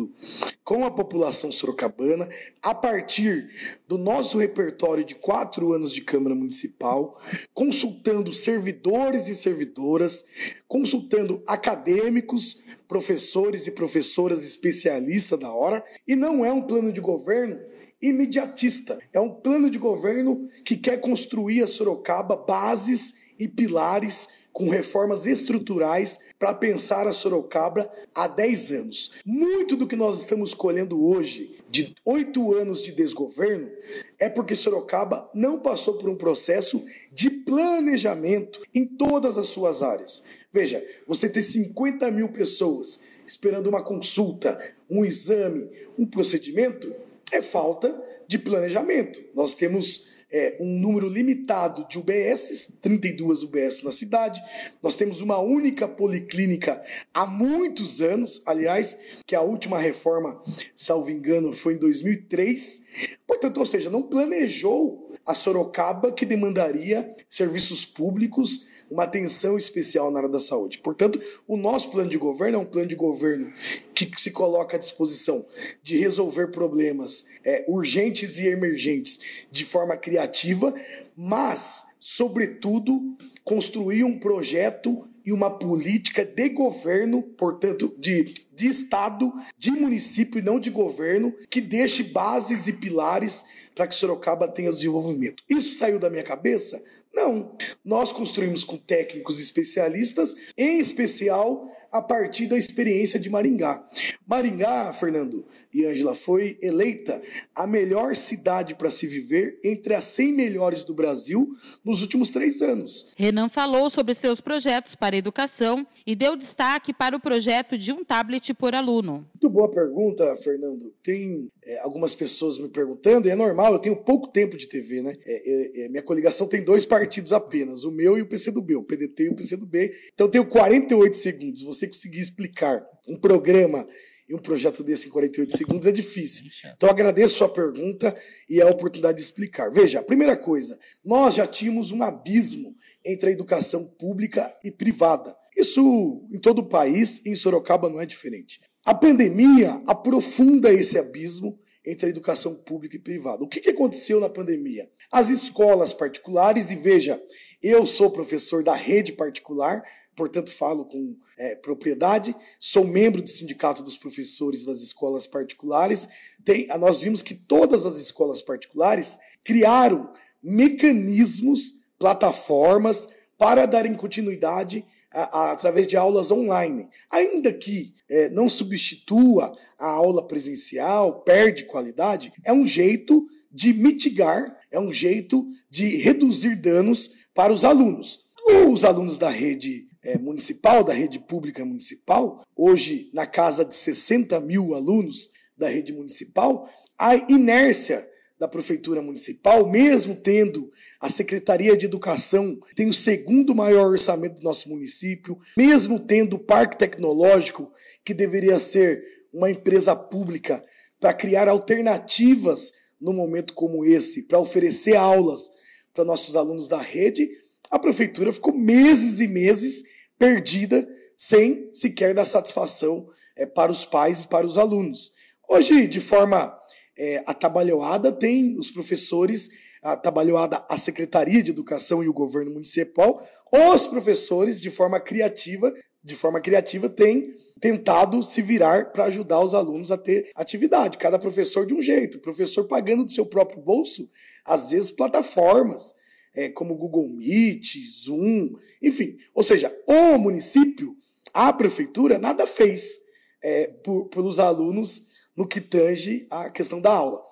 com 0.62 0.84
a 0.84 0.90
população 0.90 1.50
sorocabana 1.50 2.28
a 2.62 2.74
partir 2.74 3.48
do 3.88 3.96
nosso 3.96 4.38
repertório 4.38 5.04
de 5.04 5.14
quatro 5.14 5.72
anos 5.72 5.92
de 5.92 6.02
Câmara 6.02 6.34
Municipal, 6.34 7.18
consultando 7.54 8.32
servidores 8.32 9.28
e 9.28 9.34
servidoras, 9.34 10.24
consultando 10.68 11.42
acadêmicos, 11.46 12.58
professores 12.86 13.66
e 13.66 13.72
professoras 13.72 14.44
especialistas 14.44 15.38
da 15.38 15.52
hora, 15.52 15.84
e 16.06 16.14
não 16.14 16.44
é 16.44 16.52
um 16.52 16.62
plano 16.62 16.92
de 16.92 17.00
governo 17.00 17.58
imediatista. 18.00 18.98
É 19.12 19.20
um 19.20 19.30
plano 19.30 19.70
de 19.70 19.78
governo 19.78 20.48
que 20.64 20.76
quer 20.76 21.00
construir 21.00 21.62
a 21.62 21.66
Sorocaba 21.66 22.36
bases 22.36 23.14
e 23.38 23.48
pilares 23.48 24.28
com 24.58 24.68
reformas 24.68 25.24
estruturais 25.24 26.18
para 26.36 26.52
pensar 26.52 27.06
a 27.06 27.12
Sorocaba 27.12 27.88
há 28.12 28.26
10 28.26 28.72
anos. 28.72 29.12
Muito 29.24 29.76
do 29.76 29.86
que 29.86 29.94
nós 29.94 30.18
estamos 30.18 30.52
colhendo 30.52 31.00
hoje, 31.06 31.56
de 31.70 31.94
oito 32.04 32.52
anos 32.54 32.82
de 32.82 32.90
desgoverno, 32.90 33.70
é 34.18 34.28
porque 34.28 34.56
Sorocaba 34.56 35.30
não 35.32 35.60
passou 35.60 35.94
por 35.94 36.10
um 36.10 36.16
processo 36.16 36.82
de 37.12 37.30
planejamento 37.30 38.60
em 38.74 38.84
todas 38.84 39.38
as 39.38 39.46
suas 39.46 39.80
áreas. 39.80 40.24
Veja, 40.52 40.84
você 41.06 41.28
ter 41.28 41.42
50 41.42 42.10
mil 42.10 42.30
pessoas 42.30 42.98
esperando 43.24 43.68
uma 43.68 43.84
consulta, 43.84 44.58
um 44.90 45.04
exame, 45.04 45.70
um 45.96 46.04
procedimento, 46.04 46.92
é 47.30 47.40
falta 47.40 47.96
de 48.26 48.40
planejamento. 48.40 49.22
Nós 49.36 49.54
temos 49.54 50.08
é, 50.30 50.56
um 50.60 50.78
número 50.78 51.08
limitado 51.08 51.86
de 51.88 51.98
UBSs, 51.98 52.78
32 52.80 53.42
UBS 53.42 53.82
na 53.82 53.90
cidade. 53.90 54.42
Nós 54.82 54.94
temos 54.94 55.20
uma 55.20 55.38
única 55.38 55.88
policlínica 55.88 56.82
há 57.12 57.26
muitos 57.26 58.02
anos, 58.02 58.42
aliás, 58.44 58.98
que 59.26 59.34
a 59.34 59.40
última 59.40 59.78
reforma, 59.78 60.42
salvo 60.76 61.10
engano, 61.10 61.52
foi 61.52 61.74
em 61.74 61.78
2003. 61.78 63.18
Portanto, 63.26 63.58
ou 63.58 63.66
seja, 63.66 63.90
não 63.90 64.02
planejou 64.02 65.07
a 65.28 65.34
Sorocaba 65.34 66.10
que 66.10 66.24
demandaria 66.24 67.14
serviços 67.28 67.84
públicos 67.84 68.66
uma 68.90 69.04
atenção 69.04 69.58
especial 69.58 70.10
na 70.10 70.20
área 70.20 70.30
da 70.30 70.40
saúde. 70.40 70.78
Portanto, 70.78 71.20
o 71.46 71.56
nosso 71.56 71.90
plano 71.90 72.08
de 72.08 72.16
governo 72.16 72.56
é 72.56 72.60
um 72.60 72.64
plano 72.64 72.88
de 72.88 72.96
governo 72.96 73.52
que 73.94 74.10
se 74.16 74.30
coloca 74.30 74.76
à 74.76 74.80
disposição 74.80 75.44
de 75.82 75.98
resolver 75.98 76.48
problemas 76.48 77.26
é, 77.44 77.64
urgentes 77.68 78.38
e 78.38 78.46
emergentes 78.46 79.46
de 79.50 79.64
forma 79.64 79.96
criativa, 79.96 80.74
mas, 81.14 81.84
sobretudo, 82.00 83.16
construir 83.44 84.04
um 84.04 84.18
projeto 84.18 85.07
e 85.28 85.32
uma 85.32 85.50
política 85.50 86.24
de 86.24 86.48
governo, 86.48 87.22
portanto, 87.22 87.94
de, 87.98 88.32
de 88.54 88.66
Estado, 88.66 89.30
de 89.58 89.70
município 89.70 90.38
e 90.38 90.42
não 90.42 90.58
de 90.58 90.70
governo, 90.70 91.34
que 91.50 91.60
deixe 91.60 92.02
bases 92.02 92.66
e 92.66 92.72
pilares 92.72 93.44
para 93.74 93.86
que 93.86 93.94
Sorocaba 93.94 94.48
tenha 94.48 94.72
desenvolvimento. 94.72 95.44
Isso 95.46 95.74
saiu 95.74 95.98
da 95.98 96.08
minha 96.08 96.22
cabeça? 96.22 96.82
Não. 97.12 97.54
Nós 97.84 98.10
construímos 98.10 98.64
com 98.64 98.78
técnicos 98.78 99.38
especialistas, 99.38 100.34
em 100.56 100.80
especial 100.80 101.70
a 101.92 102.02
partir 102.02 102.46
da 102.46 102.56
experiência 102.56 103.18
de 103.18 103.30
Maringá. 103.30 103.86
Maringá, 104.26 104.92
Fernando 104.92 105.46
e 105.72 105.84
Ângela, 105.86 106.14
foi 106.14 106.58
eleita 106.62 107.20
a 107.54 107.66
melhor 107.66 108.14
cidade 108.14 108.74
para 108.74 108.90
se 108.90 109.06
viver 109.06 109.58
entre 109.64 109.94
as 109.94 110.04
100 110.04 110.32
melhores 110.32 110.84
do 110.84 110.94
Brasil 110.94 111.50
nos 111.84 112.02
últimos 112.02 112.30
três 112.30 112.60
anos. 112.60 113.14
Renan 113.16 113.48
falou 113.48 113.88
sobre 113.88 114.14
seus 114.14 114.40
projetos 114.40 114.94
para 114.94 115.16
a 115.16 115.18
educação 115.18 115.86
e 116.06 116.14
deu 116.14 116.36
destaque 116.36 116.92
para 116.92 117.16
o 117.16 117.20
projeto 117.20 117.76
de 117.78 117.92
um 117.92 118.04
tablet 118.04 118.52
por 118.54 118.74
aluno. 118.74 119.26
Muito 119.34 119.50
boa 119.50 119.70
pergunta, 119.70 120.36
Fernando. 120.36 120.92
Tem 121.02 121.48
é, 121.64 121.80
algumas 121.80 122.14
pessoas 122.14 122.58
me 122.58 122.68
perguntando, 122.68 123.28
e 123.28 123.30
é 123.30 123.36
normal, 123.36 123.74
eu 123.74 123.78
tenho 123.78 123.94
pouco 123.94 124.28
tempo 124.28 124.56
de 124.56 124.66
TV, 124.66 125.02
né? 125.02 125.14
É, 125.24 125.82
é, 125.82 125.84
é, 125.84 125.88
minha 125.88 126.02
coligação 126.02 126.46
tem 126.46 126.64
dois 126.64 126.84
partidos 126.86 127.32
apenas, 127.32 127.84
o 127.84 127.90
meu 127.90 128.18
e 128.18 128.22
o 128.22 128.26
PCdoB, 128.26 128.76
o 128.76 128.82
PDT 128.82 129.24
e 129.24 129.28
o 129.28 129.34
PCdoB. 129.34 129.92
Então 130.14 130.26
eu 130.26 130.30
tenho 130.30 130.46
48 130.46 131.16
segundos. 131.16 131.62
Você 131.62 131.77
conseguir 131.86 132.20
explicar 132.20 132.84
um 133.06 133.16
programa 133.16 133.86
e 134.28 134.34
um 134.34 134.38
projeto 134.38 134.84
desse 134.84 135.08
em 135.08 135.10
48 135.10 135.56
segundos 135.56 135.86
é 135.86 135.92
difícil. 135.92 136.46
Então 136.76 136.90
agradeço 136.90 137.34
a 137.34 137.38
sua 137.38 137.48
pergunta 137.48 138.14
e 138.48 138.60
a 138.60 138.66
oportunidade 138.66 139.16
de 139.18 139.24
explicar. 139.24 139.70
Veja, 139.70 140.00
a 140.00 140.02
primeira 140.02 140.36
coisa, 140.36 140.78
nós 141.04 141.34
já 141.34 141.46
tínhamos 141.46 141.92
um 141.92 142.02
abismo 142.02 142.76
entre 143.04 143.30
a 143.30 143.32
educação 143.32 143.86
pública 143.98 144.54
e 144.62 144.70
privada. 144.70 145.34
Isso 145.56 146.26
em 146.30 146.38
todo 146.38 146.60
o 146.60 146.68
país, 146.68 147.24
em 147.24 147.34
Sorocaba 147.34 147.88
não 147.88 148.00
é 148.00 148.06
diferente. 148.06 148.60
A 148.84 148.94
pandemia 148.94 149.82
aprofunda 149.86 150.72
esse 150.72 150.98
abismo 150.98 151.58
entre 151.84 152.06
a 152.06 152.10
educação 152.10 152.54
pública 152.54 152.96
e 152.96 153.00
privada. 153.00 153.42
O 153.42 153.48
que, 153.48 153.60
que 153.60 153.70
aconteceu 153.70 154.20
na 154.20 154.28
pandemia? 154.28 154.88
As 155.10 155.30
escolas 155.30 155.92
particulares, 155.92 156.70
e 156.70 156.76
veja, 156.76 157.20
eu 157.62 157.86
sou 157.86 158.10
professor 158.10 158.62
da 158.62 158.74
rede 158.74 159.12
particular, 159.12 159.82
portanto 160.18 160.52
falo 160.52 160.84
com 160.84 161.16
é, 161.38 161.54
propriedade, 161.54 162.34
sou 162.58 162.84
membro 162.84 163.22
do 163.22 163.30
Sindicato 163.30 163.84
dos 163.84 163.96
Professores 163.96 164.64
das 164.64 164.82
Escolas 164.82 165.28
Particulares. 165.28 166.08
Tem, 166.44 166.66
nós 166.78 167.00
vimos 167.00 167.22
que 167.22 167.34
todas 167.34 167.86
as 167.86 167.98
escolas 168.00 168.42
particulares 168.42 169.16
criaram 169.44 170.12
mecanismos, 170.42 171.76
plataformas 171.96 173.08
para 173.38 173.64
darem 173.64 173.94
continuidade 173.94 174.84
a, 175.12 175.38
a, 175.38 175.52
através 175.52 175.86
de 175.86 175.96
aulas 175.96 176.32
online. 176.32 176.88
Ainda 177.12 177.52
que 177.52 177.94
é, 178.08 178.28
não 178.30 178.48
substitua 178.48 179.56
a 179.78 179.86
aula 179.86 180.26
presencial, 180.26 181.22
perde 181.22 181.64
qualidade, 181.64 182.32
é 182.44 182.52
um 182.52 182.66
jeito 182.66 183.24
de 183.52 183.72
mitigar, 183.72 184.58
é 184.70 184.80
um 184.80 184.92
jeito 184.92 185.48
de 185.70 185.96
reduzir 185.96 186.56
danos 186.56 187.10
para 187.32 187.52
os 187.52 187.64
alunos. 187.64 188.26
Os 188.68 188.84
alunos 188.84 189.18
da 189.18 189.28
rede 189.28 189.87
é, 190.08 190.16
municipal, 190.16 190.82
da 190.82 190.94
rede 190.94 191.18
pública 191.18 191.62
municipal, 191.66 192.42
hoje 192.56 193.10
na 193.12 193.26
casa 193.26 193.62
de 193.62 193.74
60 193.74 194.40
mil 194.40 194.74
alunos 194.74 195.30
da 195.56 195.68
rede 195.68 195.92
municipal, 195.92 196.66
a 196.98 197.14
inércia 197.30 198.08
da 198.38 198.48
prefeitura 198.48 199.02
municipal, 199.02 199.68
mesmo 199.68 200.16
tendo 200.16 200.70
a 200.98 201.10
Secretaria 201.10 201.76
de 201.76 201.84
Educação, 201.84 202.58
tem 202.74 202.88
o 202.88 202.94
segundo 202.94 203.54
maior 203.54 203.90
orçamento 203.90 204.36
do 204.36 204.44
nosso 204.44 204.70
município, 204.70 205.38
mesmo 205.56 206.00
tendo 206.00 206.36
o 206.36 206.38
Parque 206.38 206.78
Tecnológico, 206.78 207.70
que 208.02 208.14
deveria 208.14 208.58
ser 208.58 209.02
uma 209.30 209.50
empresa 209.50 209.94
pública 209.94 210.64
para 210.98 211.12
criar 211.12 211.48
alternativas 211.48 212.72
no 212.98 213.12
momento 213.12 213.52
como 213.52 213.84
esse, 213.84 214.22
para 214.22 214.38
oferecer 214.38 214.96
aulas 214.96 215.50
para 215.92 216.04
nossos 216.04 216.34
alunos 216.34 216.68
da 216.68 216.80
rede, 216.80 217.28
a 217.70 217.78
prefeitura 217.78 218.32
ficou 218.32 218.54
meses 218.54 219.20
e 219.20 219.28
meses 219.28 219.84
perdida, 220.18 220.86
sem 221.16 221.72
sequer 221.72 222.14
dar 222.14 222.24
satisfação 222.24 223.08
é, 223.36 223.46
para 223.46 223.70
os 223.70 223.84
pais 223.84 224.24
e 224.24 224.28
para 224.28 224.46
os 224.46 224.58
alunos. 224.58 225.12
Hoje, 225.48 225.86
de 225.86 226.00
forma 226.00 226.56
é, 226.98 227.22
atabalhoada, 227.26 228.12
tem 228.12 228.58
os 228.58 228.70
professores, 228.70 229.48
atabalhoada 229.82 230.64
a 230.68 230.76
Secretaria 230.76 231.42
de 231.42 231.50
Educação 231.50 232.02
e 232.02 232.08
o 232.08 232.12
governo 232.12 232.50
municipal, 232.50 233.24
os 233.52 233.86
professores, 233.86 234.60
de 234.60 234.70
forma 234.70 235.00
criativa, 235.00 235.72
de 236.02 236.14
forma 236.14 236.40
criativa, 236.40 236.88
têm 236.88 237.34
tentado 237.60 238.22
se 238.22 238.42
virar 238.42 238.92
para 238.92 239.04
ajudar 239.04 239.40
os 239.40 239.54
alunos 239.54 239.90
a 239.90 239.96
ter 239.96 240.30
atividade. 240.34 240.98
Cada 240.98 241.18
professor 241.18 241.66
de 241.66 241.74
um 241.74 241.80
jeito, 241.80 242.20
professor 242.20 242.64
pagando 242.64 243.04
do 243.04 243.10
seu 243.10 243.26
próprio 243.26 243.60
bolso, 243.60 244.08
às 244.44 244.70
vezes 244.70 244.90
plataformas 244.90 245.94
é, 246.34 246.48
como 246.48 246.76
Google 246.76 247.08
Meet, 247.08 247.76
Zoom, 247.90 248.54
enfim. 248.82 249.16
Ou 249.34 249.42
seja, 249.42 249.74
o 249.86 250.18
município, 250.18 250.96
a 251.32 251.52
prefeitura, 251.52 252.18
nada 252.18 252.46
fez 252.46 253.00
é, 253.42 253.68
por, 253.68 254.08
pelos 254.08 254.38
alunos 254.38 255.06
no 255.36 255.46
que 255.46 255.60
tange 255.60 256.26
a 256.30 256.50
questão 256.50 256.80
da 256.80 256.90
aula. 256.90 257.22